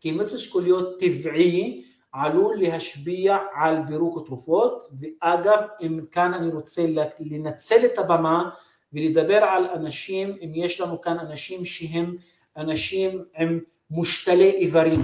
כי 0.00 0.12
מיץ 0.12 0.32
אשכוליות 0.32 0.98
טבעי 0.98 1.84
עלול 2.18 2.56
להשפיע 2.58 3.36
על 3.54 3.76
פירוק 3.86 4.18
התרופות, 4.22 4.84
ואגב, 5.00 5.62
אם 5.80 6.00
כאן 6.10 6.34
אני 6.34 6.48
רוצה 6.48 6.86
לנצל 7.20 7.84
את 7.84 7.98
הבמה 7.98 8.50
ולדבר 8.92 9.44
על 9.44 9.64
אנשים, 9.74 10.36
אם 10.44 10.52
יש 10.54 10.80
לנו 10.80 11.00
כאן 11.00 11.18
אנשים 11.18 11.64
שהם 11.64 12.16
אנשים 12.56 13.24
עם 13.36 13.60
מושתלי 13.90 14.50
איברים, 14.50 15.00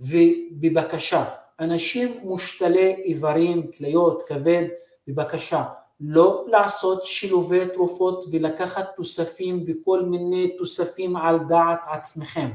ובבקשה, 0.00 1.24
אנשים 1.60 2.14
מושתלי 2.22 2.94
איברים, 2.94 3.70
כליות, 3.72 4.22
כבד, 4.22 4.64
בבקשה, 5.08 5.64
לא 6.00 6.44
לעשות 6.48 7.04
שילובי 7.04 7.66
תרופות 7.66 8.24
ולקחת 8.32 8.86
תוספים 8.96 9.64
וכל 9.66 10.02
מיני 10.02 10.56
תוספים 10.58 11.16
על 11.16 11.38
דעת 11.48 11.78
עצמכם. 11.92 12.50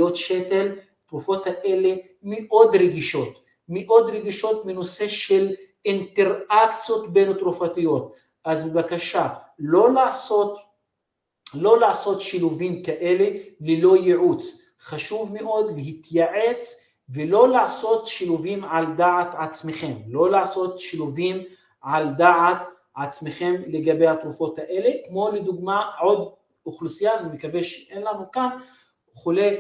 אה, 0.01 0.07
אה, 0.07 0.11
אה, 0.11 0.15
שתל, 0.15 0.75
תרופות 1.09 1.47
האלה 1.47 1.95
מאוד 2.23 2.77
רגישות, 2.77 3.39
מאוד 3.69 4.11
רגישות 4.11 4.65
מנושא 4.65 5.09
של 5.09 5.55
אינטראקציות 5.85 7.13
בין 7.13 7.33
תרופתיות. 7.33 8.15
אז 8.45 8.71
בבקשה, 8.71 9.29
לא 9.59 9.93
לעשות, 9.93 10.59
לא 11.55 11.81
לעשות 11.81 12.21
שילובים 12.21 12.83
כאלה 12.83 13.29
ללא 13.61 13.97
ייעוץ. 13.97 14.75
חשוב 14.81 15.35
מאוד 15.35 15.73
להתייעץ 15.77 16.85
ולא 17.09 17.49
לעשות 17.49 18.07
שילובים 18.07 18.65
על 18.65 18.85
דעת 18.97 19.35
עצמכם, 19.39 19.95
לא 20.09 20.31
לעשות 20.31 20.79
שילובים 20.79 21.43
על 21.81 22.11
דעת 22.11 22.67
עצמכם 23.03 23.55
לגבי 23.67 24.07
התרופות 24.07 24.59
האלה, 24.59 24.91
כמו 25.09 25.31
לדוגמה 25.31 25.91
עוד 26.01 26.33
אוכלוסייה, 26.67 27.19
אני 27.19 27.29
מקווה 27.33 27.63
שאין 27.63 28.03
לנו 28.03 28.31
כאן, 28.33 28.49
חולי, 29.15 29.57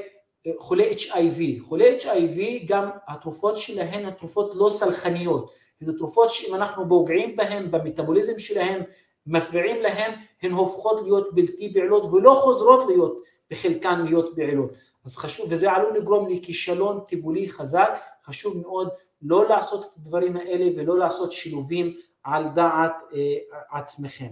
חולי 0.58 0.92
HIV, 0.92 1.62
חולי 1.62 1.98
HIV 2.00 2.38
גם 2.66 2.90
התרופות 3.08 3.56
שלהן 3.56 4.04
הן 4.04 4.10
תרופות 4.10 4.54
לא 4.54 4.70
סלחניות, 4.70 5.52
הן 5.80 5.92
תרופות 5.98 6.30
שאם 6.30 6.54
אנחנו 6.54 6.88
פוגעים 6.88 7.36
בהן, 7.36 7.70
במטאבוליזם 7.70 8.38
שלהן, 8.38 8.82
מפריעים 9.26 9.82
להן, 9.82 10.14
הן 10.42 10.52
הופכות 10.52 11.02
להיות 11.02 11.34
בלתי 11.34 11.72
פעילות 11.72 12.04
ולא 12.04 12.34
חוזרות 12.34 12.86
להיות 12.86 13.20
בחלקן 13.50 14.04
להיות 14.04 14.32
פעילות. 14.34 14.70
אז 15.04 15.16
חשוב, 15.16 15.46
וזה 15.50 15.72
עלול 15.72 15.96
לגרום 15.96 16.28
לכישלון 16.28 17.00
טיפולי 17.06 17.48
חזק, 17.48 17.98
חשוב 18.24 18.56
מאוד 18.62 18.88
לא 19.22 19.48
לעשות 19.48 19.84
את 19.84 19.96
הדברים 19.96 20.36
האלה 20.36 20.66
ולא 20.76 20.98
לעשות 20.98 21.32
שילובים 21.32 21.94
על 22.24 22.48
דעת 22.48 23.02
אה, 23.14 23.34
עצמכם. 23.70 24.30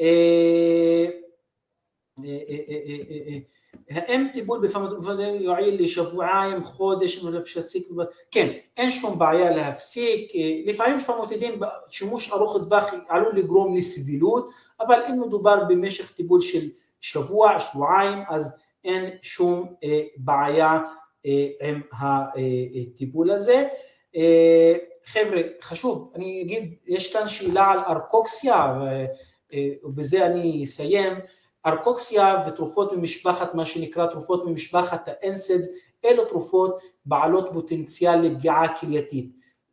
אה, 0.00 1.06
אה, 2.24 2.38
אה, 2.70 3.38
האם 3.90 4.26
טיפול 4.32 4.66
בפמוטידים 4.66 5.34
יועיל 5.40 5.82
לשבועיים, 5.82 6.64
חודש, 6.64 7.24
להפסיק? 7.24 7.88
כן, 8.30 8.52
אין 8.76 8.90
שום 8.90 9.18
בעיה 9.18 9.50
להפסיק, 9.50 10.32
לפעמים 10.66 10.98
פמוטידים 10.98 11.60
שימוש 11.88 12.32
ארוך 12.32 12.56
טווח 12.56 12.84
עלול 13.08 13.36
לגרום 13.36 13.74
לסבילות, 13.76 14.50
אבל 14.80 15.00
אם 15.08 15.20
מדובר 15.20 15.64
במשך 15.68 16.12
טיפול 16.12 16.40
של 16.40 16.68
שבוע, 17.00 17.58
שבועיים, 17.58 18.18
אז 18.28 18.60
אין 18.84 19.10
שום 19.22 19.74
בעיה 20.16 20.78
עם 21.60 21.80
הטיפול 21.92 23.30
הזה. 23.30 23.64
חבר'ה, 25.12 25.40
חשוב, 25.62 26.12
אני 26.14 26.42
אגיד, 26.42 26.74
יש 26.86 27.12
כאן 27.12 27.28
שאלה 27.28 27.64
על 27.64 27.78
ארקוקסיה, 27.78 28.74
ובזה 29.84 30.26
אני 30.26 30.64
אסיים. 30.64 31.12
ארקוקסיה 31.66 32.36
ותרופות 32.46 32.92
ממשפחת, 32.92 33.54
מה 33.54 33.64
שנקרא 33.64 34.06
תרופות 34.06 34.46
ממשפחת 34.46 35.08
האנסדס, 35.08 35.68
אלו 36.04 36.24
תרופות 36.24 36.80
בעלות 37.06 37.48
פוטנציאל 37.52 38.20
לפגיעה 38.20 38.78
כלייתית. 38.78 39.30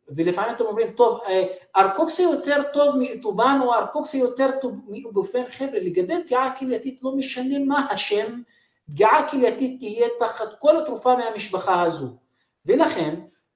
ולפעמים 0.08 0.54
אתם 0.54 0.64
אומרים, 0.64 0.90
טוב, 0.90 1.20
אה, 1.28 1.42
ארקוקסיה 1.76 2.30
יותר 2.30 2.62
טוב 2.72 2.96
מאיטובן 2.96 3.58
או 3.62 3.74
ארקוקסיה 3.74 4.20
יותר 4.20 4.50
טוב 4.60 4.72
מאיבופן, 4.88 5.42
חבר'ה, 5.50 5.78
לגבי 5.78 6.14
פגיעה 6.24 6.56
כלייתית 6.56 7.00
לא 7.02 7.16
משנה 7.16 7.58
מה 7.58 7.86
השם, 7.90 8.40
פגיעה 8.90 9.30
כלייתית 9.30 9.78
תהיה 9.78 10.06
תחת 10.18 10.48
כל 10.58 10.76
התרופה 10.76 11.16
מהמשפחה 11.16 11.82
הזו. 11.82 12.16
ולכן, 12.66 13.14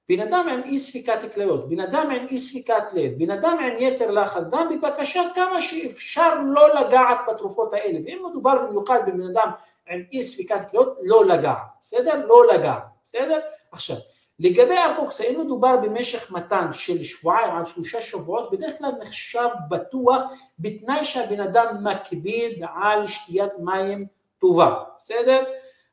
בן 0.09 0.19
אדם 0.19 0.47
עם 0.49 0.63
אי 0.63 0.77
ספיקת 0.77 1.33
כליות, 1.33 1.69
בן 1.69 1.79
אדם 1.79 2.09
עם 2.11 2.27
אי 2.27 2.37
ספיקת 2.37 2.93
לב, 2.93 3.11
בן 3.17 3.31
אדם 3.31 3.57
עם 3.59 3.77
יתר 3.79 4.11
לחץ 4.11 4.43
דם, 4.43 4.69
בבקשה 4.71 5.21
כמה 5.35 5.61
שאפשר 5.61 6.39
לא 6.45 6.79
לגעת 6.79 7.17
בתרופות 7.27 7.73
האלה, 7.73 7.99
ואם 8.05 8.25
מדובר 8.29 8.53
במיוחד 8.67 8.99
בבן 9.07 9.27
אדם 9.27 9.51
עם 9.89 10.03
אי 10.11 10.23
ספיקת 10.23 10.69
כליות, 10.69 10.97
לא 11.01 11.25
לגעת, 11.25 11.57
בסדר? 11.81 12.25
לא 12.25 12.53
לגעת, 12.53 12.83
בסדר? 13.03 13.39
עכשיו, 13.71 13.95
לגבי 14.39 14.77
הקוקסה, 14.77 15.23
אם 15.23 15.39
מדובר 15.39 15.77
במשך 15.77 16.31
מתן 16.31 16.73
של 16.73 17.03
שבועיים 17.03 17.55
עד 17.55 17.65
שלושה 17.65 18.01
שבועות, 18.01 18.51
בדרך 18.51 18.77
כלל 18.77 18.91
נחשב 19.01 19.47
בטוח 19.69 20.23
בתנאי 20.59 21.05
שהבן 21.05 21.39
אדם 21.39 21.83
מקביד 21.83 22.63
על 22.75 23.07
שתיית 23.07 23.51
מים 23.59 24.05
טובה, 24.39 24.75
בסדר? 24.97 25.43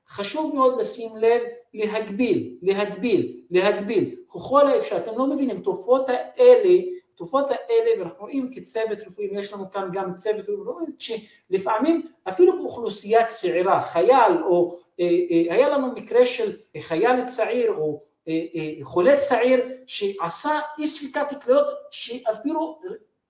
חשוב 0.08 0.54
מאוד 0.54 0.80
לשים 0.80 1.16
לב 1.16 1.42
להגביל, 1.74 2.58
להגביל, 2.62 3.42
להגביל, 3.50 4.14
ככל 4.34 4.66
האפשר, 4.66 4.96
אתם 4.96 5.18
לא 5.18 5.26
מבינים, 5.26 5.60
תרופות 5.60 6.08
האלה, 6.08 6.80
תרופות 7.18 7.46
האלה, 7.50 8.00
ואנחנו 8.00 8.20
רואים 8.20 8.50
כצוות 8.52 8.98
רפואי, 9.06 9.28
יש 9.32 9.52
לנו 9.52 9.70
כאן 9.70 9.88
גם 9.92 10.14
צוות 10.14 10.44
רפואי, 10.48 10.84
שלפעמים 10.98 12.02
אפילו 12.28 12.58
באוכלוסייה 12.58 13.26
צעירה, 13.26 13.80
חייל, 13.82 14.42
או 14.44 14.78
אה, 15.00 15.04
אה, 15.30 15.54
היה 15.54 15.68
לנו 15.68 15.92
מקרה 15.92 16.26
של 16.26 16.56
חייל 16.80 17.26
צעיר, 17.26 17.72
או 17.78 18.00
אה, 18.28 18.34
חולה 18.82 19.16
צעיר, 19.16 19.60
שעשה 19.86 20.60
אי 20.78 20.86
ספיקת 20.86 21.42
כליות, 21.42 21.66
שאפילו 21.90 22.80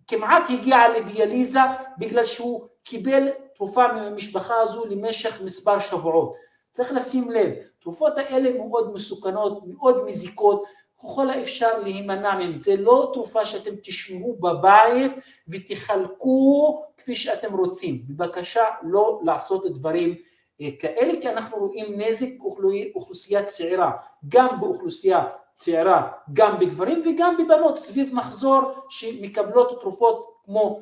כמעט 0.09 0.51
הגיע 0.51 0.79
לדיאליזה, 0.89 1.61
בגלל 1.99 2.25
שהוא 2.25 2.67
קיבל 2.85 3.29
תרופה 3.55 3.93
מהמשפחה 3.93 4.55
הזו 4.61 4.85
למשך 4.87 5.41
מספר 5.45 5.79
שבועות. 5.79 6.37
צריך 6.71 6.93
לשים 6.93 7.31
לב, 7.31 7.53
תרופות 7.81 8.19
האלה 8.19 8.59
מאוד 8.59 8.93
מסוכנות, 8.93 9.63
מאוד 9.67 10.05
מזיקות, 10.05 10.65
ככל 11.03 11.31
האפשר 11.31 11.79
להימנע 11.79 12.35
מהן, 12.35 12.55
זה 12.55 12.77
לא 12.77 13.11
תרופה 13.15 13.45
שאתם 13.45 13.71
תשמעו 13.83 14.37
בבית 14.41 15.13
ותחלקו 15.49 16.83
כפי 16.97 17.17
שאתם 17.17 17.55
רוצים, 17.57 18.03
בבקשה 18.09 18.65
לא 18.83 19.21
לעשות 19.25 19.67
דברים 19.67 20.15
אה, 20.61 20.69
כאלה, 20.79 21.21
כי 21.21 21.29
אנחנו 21.29 21.59
רואים 21.59 22.01
נזק 22.01 22.29
באוכלוסייה 22.39 23.45
צעירה, 23.45 23.91
גם 24.29 24.61
באוכלוסייה 24.61 25.27
צעירה, 25.53 26.11
גם 26.33 26.59
בגברים 26.59 27.03
וגם 27.07 27.37
בבנות 27.37 27.79
סביב 27.79 28.15
מחזור 28.15 28.63
שמקבלות 28.89 29.81
תרופות 29.81 30.35
כמו 30.45 30.81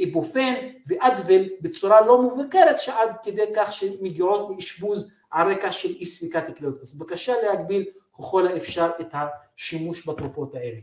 איבופן 0.00 0.54
ואדבל 0.86 1.48
בצורה 1.60 2.00
לא 2.00 2.22
מבוקרת 2.22 2.78
שעד 2.78 3.10
כדי 3.22 3.44
כך 3.54 3.72
שמגיעות 3.72 4.50
לאשפוז 4.50 5.12
על 5.30 5.52
רקע 5.52 5.72
של 5.72 5.88
אי 5.88 6.06
ספיקת 6.06 6.56
כליות. 6.56 6.80
אז 6.80 6.98
בבקשה 6.98 7.34
להגביל 7.42 7.84
ככל 8.18 8.46
האפשר 8.46 8.90
את 9.00 9.14
השימוש 9.14 10.08
בתרופות 10.08 10.54
האלה. 10.54 10.78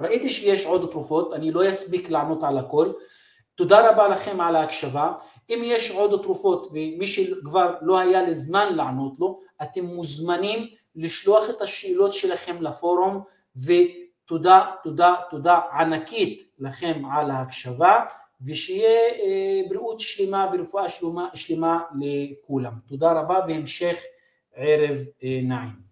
ראיתי 0.00 0.30
שיש 0.30 0.66
עוד 0.66 0.90
תרופות, 0.90 1.32
אני 1.32 1.50
לא 1.50 1.70
אספיק 1.70 2.10
לענות 2.10 2.42
על 2.42 2.58
הכל. 2.58 2.92
תודה 3.54 3.90
רבה 3.90 4.08
לכם 4.08 4.40
על 4.40 4.56
ההקשבה. 4.56 5.12
אם 5.50 5.60
יש 5.64 5.90
עוד 5.90 6.22
תרופות 6.22 6.66
ומי 6.66 7.06
שכבר 7.06 7.74
לא 7.82 7.98
היה 7.98 8.22
לזמן 8.22 8.74
לענות 8.76 9.12
לו, 9.18 9.40
אתם 9.62 9.84
מוזמנים 9.84 10.68
לשלוח 10.96 11.50
את 11.50 11.60
השאלות 11.60 12.12
שלכם 12.12 12.62
לפורום 12.62 13.20
ו... 13.56 13.72
תודה, 14.26 14.66
תודה, 14.82 15.14
תודה 15.30 15.60
ענקית 15.72 16.54
לכם 16.58 17.02
על 17.12 17.30
ההקשבה, 17.30 18.04
ושיהיה 18.46 18.88
אה, 18.90 19.60
בריאות 19.68 20.00
שלמה 20.00 20.48
ורפואה 20.52 20.88
שלמה, 20.88 21.28
שלמה 21.34 21.82
לכולם. 22.00 22.72
תודה 22.86 23.12
רבה 23.12 23.40
והמשך 23.48 23.96
ערב 24.54 24.96
אה, 25.24 25.40
נעים. 25.42 25.83